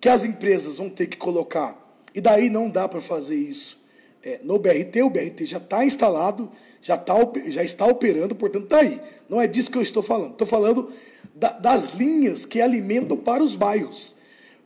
que 0.00 0.08
as 0.08 0.24
empresas 0.24 0.78
vão 0.78 0.90
ter 0.90 1.06
que 1.06 1.16
colocar, 1.16 1.78
e 2.12 2.20
daí 2.20 2.50
não 2.50 2.68
dá 2.68 2.88
para 2.88 3.00
fazer 3.00 3.36
isso 3.36 3.80
é, 4.24 4.40
no 4.42 4.58
BRT, 4.58 5.02
o 5.02 5.10
BRT 5.10 5.46
já 5.46 5.58
está 5.58 5.84
instalado, 5.84 6.50
já, 6.80 6.96
tá, 6.96 7.14
já 7.46 7.62
está 7.62 7.86
operando, 7.86 8.34
portanto 8.34 8.64
está 8.64 8.78
aí. 8.78 9.00
Não 9.28 9.40
é 9.40 9.46
disso 9.46 9.70
que 9.70 9.78
eu 9.78 9.82
estou 9.82 10.02
falando. 10.02 10.32
Estou 10.32 10.46
falando 10.46 10.90
da, 11.34 11.50
das 11.50 11.94
linhas 11.94 12.44
que 12.44 12.60
alimentam 12.60 13.16
para 13.16 13.42
os 13.42 13.54
bairros. 13.54 14.16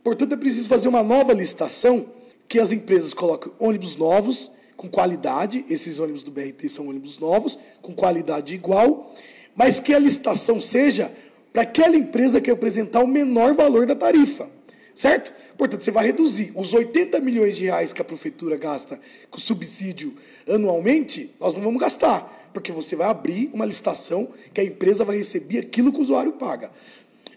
Portanto, 0.02 0.34
é 0.34 0.36
preciso 0.36 0.68
fazer 0.68 0.88
uma 0.88 1.02
nova 1.02 1.32
licitação 1.32 2.06
que 2.48 2.60
as 2.60 2.72
empresas 2.72 3.12
coloquem 3.12 3.52
ônibus 3.58 3.96
novos, 3.96 4.50
com 4.76 4.88
qualidade, 4.88 5.64
esses 5.68 5.98
ônibus 5.98 6.22
do 6.22 6.30
BRT 6.30 6.68
são 6.68 6.88
ônibus 6.88 7.18
novos, 7.18 7.58
com 7.80 7.94
qualidade 7.94 8.54
igual, 8.54 9.12
mas 9.54 9.80
que 9.80 9.94
a 9.94 9.98
licitação 9.98 10.60
seja 10.60 11.10
para 11.52 11.62
aquela 11.62 11.96
empresa 11.96 12.40
que 12.40 12.50
apresentar 12.50 13.02
o 13.02 13.06
menor 13.06 13.54
valor 13.54 13.86
da 13.86 13.96
tarifa, 13.96 14.48
certo? 14.94 15.32
Portanto, 15.56 15.80
você 15.82 15.90
vai 15.90 16.06
reduzir 16.06 16.52
os 16.54 16.74
80 16.74 17.18
milhões 17.20 17.56
de 17.56 17.64
reais 17.64 17.94
que 17.94 18.02
a 18.02 18.04
prefeitura 18.04 18.58
gasta 18.58 19.00
com 19.30 19.38
subsídio 19.38 20.14
anualmente, 20.46 21.30
nós 21.40 21.54
não 21.54 21.62
vamos 21.62 21.80
gastar, 21.80 22.35
porque 22.56 22.72
você 22.72 22.96
vai 22.96 23.06
abrir 23.06 23.50
uma 23.52 23.66
licitação 23.66 24.30
que 24.54 24.62
a 24.62 24.64
empresa 24.64 25.04
vai 25.04 25.18
receber 25.18 25.58
aquilo 25.58 25.92
que 25.92 25.98
o 25.98 26.02
usuário 26.02 26.32
paga. 26.32 26.70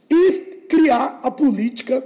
E 0.09 0.32
criar 0.70 1.20
a 1.22 1.30
política 1.30 2.01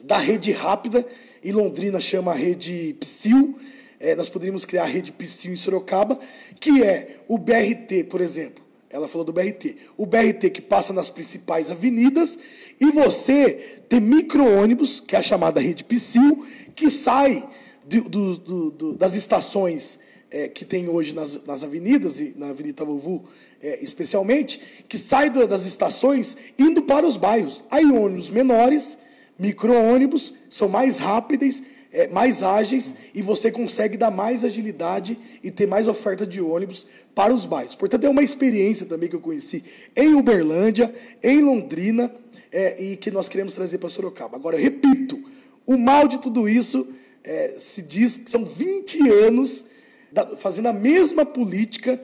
da 0.00 0.16
rede 0.16 0.52
rápida, 0.52 1.04
em 1.42 1.50
Londrina 1.50 2.00
chama 2.00 2.32
rede 2.32 2.94
PSIL, 3.00 3.58
é, 3.98 4.14
nós 4.14 4.28
poderíamos 4.28 4.64
criar 4.64 4.84
a 4.84 4.86
rede 4.86 5.10
PSIL 5.10 5.52
em 5.52 5.56
Sorocaba, 5.56 6.20
que 6.60 6.84
é 6.84 7.16
o 7.26 7.36
BRT, 7.36 8.04
por 8.08 8.20
exemplo, 8.20 8.62
ela 8.88 9.08
falou 9.08 9.24
do 9.24 9.32
BRT. 9.32 9.76
O 9.96 10.06
BRT 10.06 10.50
que 10.50 10.62
passa 10.62 10.92
nas 10.92 11.10
principais 11.10 11.68
avenidas 11.68 12.38
e 12.80 12.92
você 12.92 13.82
tem 13.88 14.00
micro-ônibus, 14.00 15.00
que 15.00 15.16
é 15.16 15.18
a 15.18 15.22
chamada 15.22 15.60
rede 15.60 15.82
Psyll, 15.82 16.46
que 16.76 16.88
sai 16.88 17.44
do, 17.84 18.36
do, 18.38 18.70
do, 18.70 18.94
das 18.94 19.16
estações 19.16 19.98
é, 20.30 20.48
que 20.48 20.64
tem 20.64 20.88
hoje 20.88 21.14
nas, 21.14 21.44
nas, 21.44 21.64
avenidas, 21.64 22.20
e 22.20 22.34
na 22.36 22.50
Avenida 22.50 22.84
Vuvu 22.84 23.24
é, 23.60 23.82
especialmente, 23.82 24.84
que 24.88 24.96
sai 24.96 25.30
das 25.30 25.66
estações 25.66 26.36
indo 26.58 26.82
para 26.82 27.06
os 27.06 27.16
bairros. 27.16 27.64
Aí 27.70 27.84
ônibus 27.84 28.30
menores, 28.30 28.98
micro-ônibus, 29.38 30.34
são 30.48 30.68
mais 30.68 30.98
rápidos, 30.98 31.62
é, 31.92 32.06
mais 32.08 32.42
ágeis 32.42 32.94
e 33.12 33.20
você 33.20 33.50
consegue 33.50 33.96
dar 33.96 34.10
mais 34.10 34.44
agilidade 34.44 35.18
e 35.42 35.50
ter 35.50 35.66
mais 35.66 35.88
oferta 35.88 36.26
de 36.26 36.40
ônibus 36.40 36.86
para 37.14 37.34
os 37.34 37.44
bairros. 37.44 37.74
Portanto, 37.74 38.04
é 38.04 38.08
uma 38.08 38.22
experiência 38.22 38.86
também 38.86 39.08
que 39.08 39.16
eu 39.16 39.20
conheci 39.20 39.64
em 39.96 40.14
Uberlândia, 40.14 40.94
em 41.22 41.40
Londrina, 41.42 42.12
é, 42.52 42.82
e 42.82 42.96
que 42.96 43.10
nós 43.10 43.28
queremos 43.28 43.54
trazer 43.54 43.78
para 43.78 43.88
Sorocaba. 43.88 44.36
Agora, 44.36 44.56
eu 44.56 44.62
repito, 44.62 45.22
o 45.66 45.76
mal 45.76 46.08
de 46.08 46.18
tudo 46.18 46.48
isso 46.48 46.88
é, 47.22 47.56
se 47.60 47.82
diz 47.82 48.16
que 48.16 48.30
são 48.30 48.44
20 48.44 49.08
anos 49.08 49.66
da, 50.12 50.36
fazendo 50.36 50.68
a 50.68 50.72
mesma 50.72 51.24
política 51.24 52.00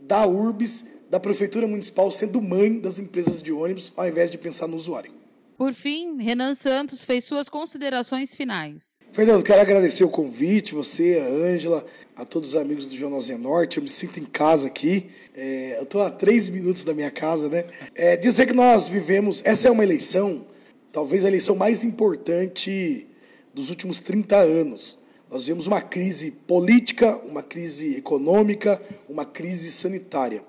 da 0.00 0.26
URBS, 0.26 0.86
da 1.08 1.18
Prefeitura 1.18 1.66
Municipal, 1.66 2.10
sendo 2.10 2.40
mãe 2.40 2.78
das 2.78 2.98
empresas 2.98 3.42
de 3.42 3.52
ônibus, 3.52 3.92
ao 3.96 4.06
invés 4.06 4.30
de 4.30 4.38
pensar 4.38 4.66
no 4.66 4.76
usuário. 4.76 5.20
Por 5.60 5.74
fim, 5.74 6.16
Renan 6.22 6.54
Santos 6.54 7.04
fez 7.04 7.22
suas 7.24 7.46
considerações 7.50 8.34
finais. 8.34 8.98
Fernando, 9.12 9.42
quero 9.42 9.60
agradecer 9.60 10.04
o 10.04 10.08
convite, 10.08 10.74
você, 10.74 11.22
a 11.22 11.28
Ângela, 11.28 11.84
a 12.16 12.24
todos 12.24 12.54
os 12.54 12.56
amigos 12.56 12.88
do 12.88 12.96
Jornal 12.96 13.20
Zenorte. 13.20 13.76
Eu 13.76 13.82
me 13.82 13.88
sinto 13.90 14.18
em 14.18 14.24
casa 14.24 14.68
aqui. 14.68 15.10
É, 15.34 15.76
eu 15.76 15.82
estou 15.82 16.00
a 16.00 16.10
três 16.10 16.48
minutos 16.48 16.82
da 16.82 16.94
minha 16.94 17.10
casa, 17.10 17.50
né? 17.50 17.66
É, 17.94 18.16
dizer 18.16 18.46
que 18.46 18.54
nós 18.54 18.88
vivemos. 18.88 19.42
Essa 19.44 19.68
é 19.68 19.70
uma 19.70 19.82
eleição, 19.82 20.46
talvez 20.90 21.26
a 21.26 21.28
eleição 21.28 21.54
mais 21.54 21.84
importante 21.84 23.06
dos 23.52 23.68
últimos 23.68 23.98
30 23.98 24.36
anos. 24.36 24.99
Nós 25.30 25.42
vivemos 25.44 25.68
uma 25.68 25.80
crise 25.80 26.32
política, 26.32 27.16
uma 27.18 27.40
crise 27.40 27.94
econômica, 27.96 28.82
uma 29.08 29.24
crise 29.24 29.70
sanitária. 29.70 30.42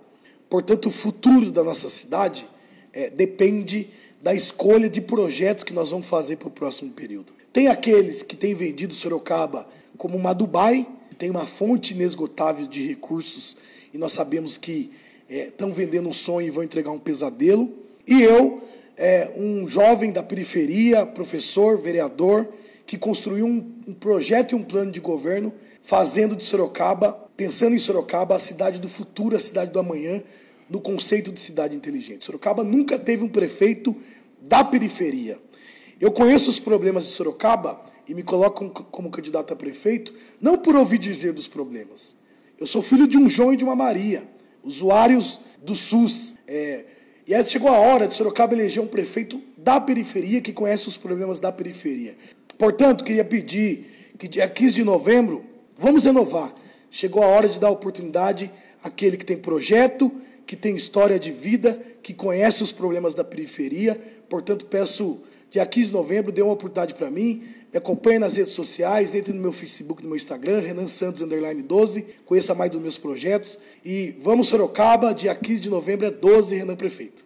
Portanto, 0.50 0.88
o 0.88 0.92
futuro 0.92 1.52
da 1.52 1.64
nossa 1.64 1.88
cidade 1.88 2.48
é, 2.92 3.10
depende 3.12 3.90
da 4.24 4.34
escolha 4.34 4.90
de 4.90 5.00
projetos 5.00 5.64
que 5.64 5.74
nós 5.74 5.92
vamos 5.92 6.08
fazer 6.08 6.38
para 6.38 6.48
o 6.48 6.52
próximo 6.52 6.92
período. 6.92 7.32
Tem 7.54 7.68
aqueles 7.68 8.24
que 8.24 8.36
têm 8.36 8.56
vendido 8.56 8.94
Sorocaba 8.94 9.68
como 9.98 10.18
uma 10.18 10.34
Dubai, 10.34 10.88
tem 11.16 11.30
uma 11.30 11.46
fonte 11.46 11.94
inesgotável 11.94 12.66
de 12.66 12.88
recursos 12.88 13.56
e 13.94 14.00
nós 14.00 14.14
sabemos 14.14 14.58
que 14.58 14.92
estão 15.30 15.70
é, 15.70 15.74
vendendo 15.74 16.10
um 16.10 16.14
sonho 16.14 16.48
e 16.48 16.52
vão 16.52 16.64
entregar 16.64 16.90
um 16.90 16.98
pesadelo. 16.98 17.72
E 18.08 18.24
eu, 18.24 18.64
é, 18.98 19.32
um 19.38 19.68
jovem 19.68 20.12
da 20.12 20.24
periferia, 20.24 21.06
professor, 21.06 21.78
vereador, 21.78 22.48
que 22.86 22.98
construiu 22.98 23.46
um, 23.46 23.74
um 23.88 23.94
projeto 23.94 24.52
e 24.52 24.56
um 24.56 24.64
plano 24.64 24.92
de 24.92 25.00
governo 25.00 25.54
fazendo 25.82 26.36
de 26.36 26.44
Sorocaba, 26.44 27.14
pensando 27.36 27.76
em 27.76 27.80
Sorocaba, 27.80 28.36
a 28.36 28.40
cidade 28.40 28.80
do 28.80 28.88
futuro, 28.88 29.36
a 29.36 29.40
cidade 29.40 29.72
do 29.72 29.80
amanhã, 29.80 30.22
no 30.70 30.80
conceito 30.80 31.32
de 31.32 31.40
cidade 31.40 31.76
inteligente. 31.76 32.24
Sorocaba 32.24 32.64
nunca 32.64 32.98
teve 32.98 33.24
um 33.24 33.28
prefeito 33.28 33.96
da 34.42 34.64
periferia. 34.64 35.38
Eu 36.00 36.12
conheço 36.12 36.50
os 36.50 36.60
problemas 36.60 37.06
de 37.06 37.10
Sorocaba 37.12 37.82
e 38.08 38.14
me 38.14 38.24
coloco 38.24 38.70
como 38.70 39.10
candidato 39.10 39.54
a 39.54 39.56
prefeito, 39.56 40.14
não 40.40 40.58
por 40.58 40.76
ouvir 40.76 40.98
dizer 40.98 41.34
dos 41.34 41.48
problemas. 41.48 42.16
Eu 42.60 42.68
sou 42.68 42.82
filho 42.82 43.08
de 43.08 43.18
um 43.18 43.30
João 43.30 43.54
e 43.54 43.58
de 43.58 43.64
uma 43.64 43.76
Maria, 43.76 44.28
usuários 44.64 45.42
do 45.64 45.76
SUS. 45.76 46.36
É, 46.48 46.86
e 47.28 47.36
aí 47.36 47.46
chegou 47.46 47.70
a 47.70 47.78
hora 47.78 48.08
de 48.08 48.14
Sorocaba 48.14 48.54
eleger 48.54 48.84
um 48.84 48.88
prefeito 48.88 49.42
da 49.58 49.80
periferia 49.80 50.42
que 50.42 50.52
conhece 50.52 50.88
os 50.88 50.98
problemas 50.98 51.40
da 51.40 51.52
periferia. 51.52 52.16
Portanto, 52.62 53.04
queria 53.04 53.26
pedir 53.26 54.14
que 54.20 54.28
dia 54.28 54.48
15 54.48 54.76
de 54.76 54.84
novembro, 54.84 55.44
vamos 55.80 56.06
renovar. 56.06 56.54
Chegou 56.92 57.24
a 57.24 57.26
hora 57.26 57.50
de 57.50 57.60
dar 57.60 57.72
oportunidade 57.72 58.52
àquele 58.84 59.18
que 59.18 59.26
tem 59.26 59.36
projeto, 59.36 60.12
que 60.46 60.56
tem 60.56 60.76
história 60.76 61.18
de 61.18 61.32
vida, 61.32 61.82
que 62.04 62.14
conhece 62.14 62.62
os 62.62 62.72
problemas 62.72 63.16
da 63.16 63.24
periferia. 63.24 64.00
Portanto, 64.30 64.68
peço, 64.68 65.22
dia 65.50 65.66
15 65.66 65.88
de 65.88 65.94
novembro, 65.94 66.32
dê 66.32 66.44
uma 66.44 66.54
oportunidade 66.54 66.94
para 66.94 67.10
mim. 67.10 67.42
Me 67.74 67.80
acompanhe 67.80 68.20
nas 68.20 68.38
redes 68.38 68.54
sociais, 68.54 69.16
entre 69.16 69.34
no 69.34 69.42
meu 69.42 69.52
Facebook, 69.52 70.04
no 70.04 70.10
meu 70.10 70.16
Instagram, 70.16 70.60
Renan 70.60 70.86
Santos, 70.86 71.24
underline 71.24 71.64
12. 71.64 72.06
Conheça 72.28 72.54
mais 72.54 72.70
dos 72.70 72.80
meus 72.80 72.96
projetos. 72.96 73.58
E 73.84 74.14
vamos 74.20 74.50
Sorocaba, 74.50 75.16
dia 75.16 75.34
15 75.34 75.62
de 75.62 75.70
novembro 75.72 76.06
é 76.06 76.12
12, 76.12 76.58
Renan 76.58 76.76
Prefeito. 76.76 77.26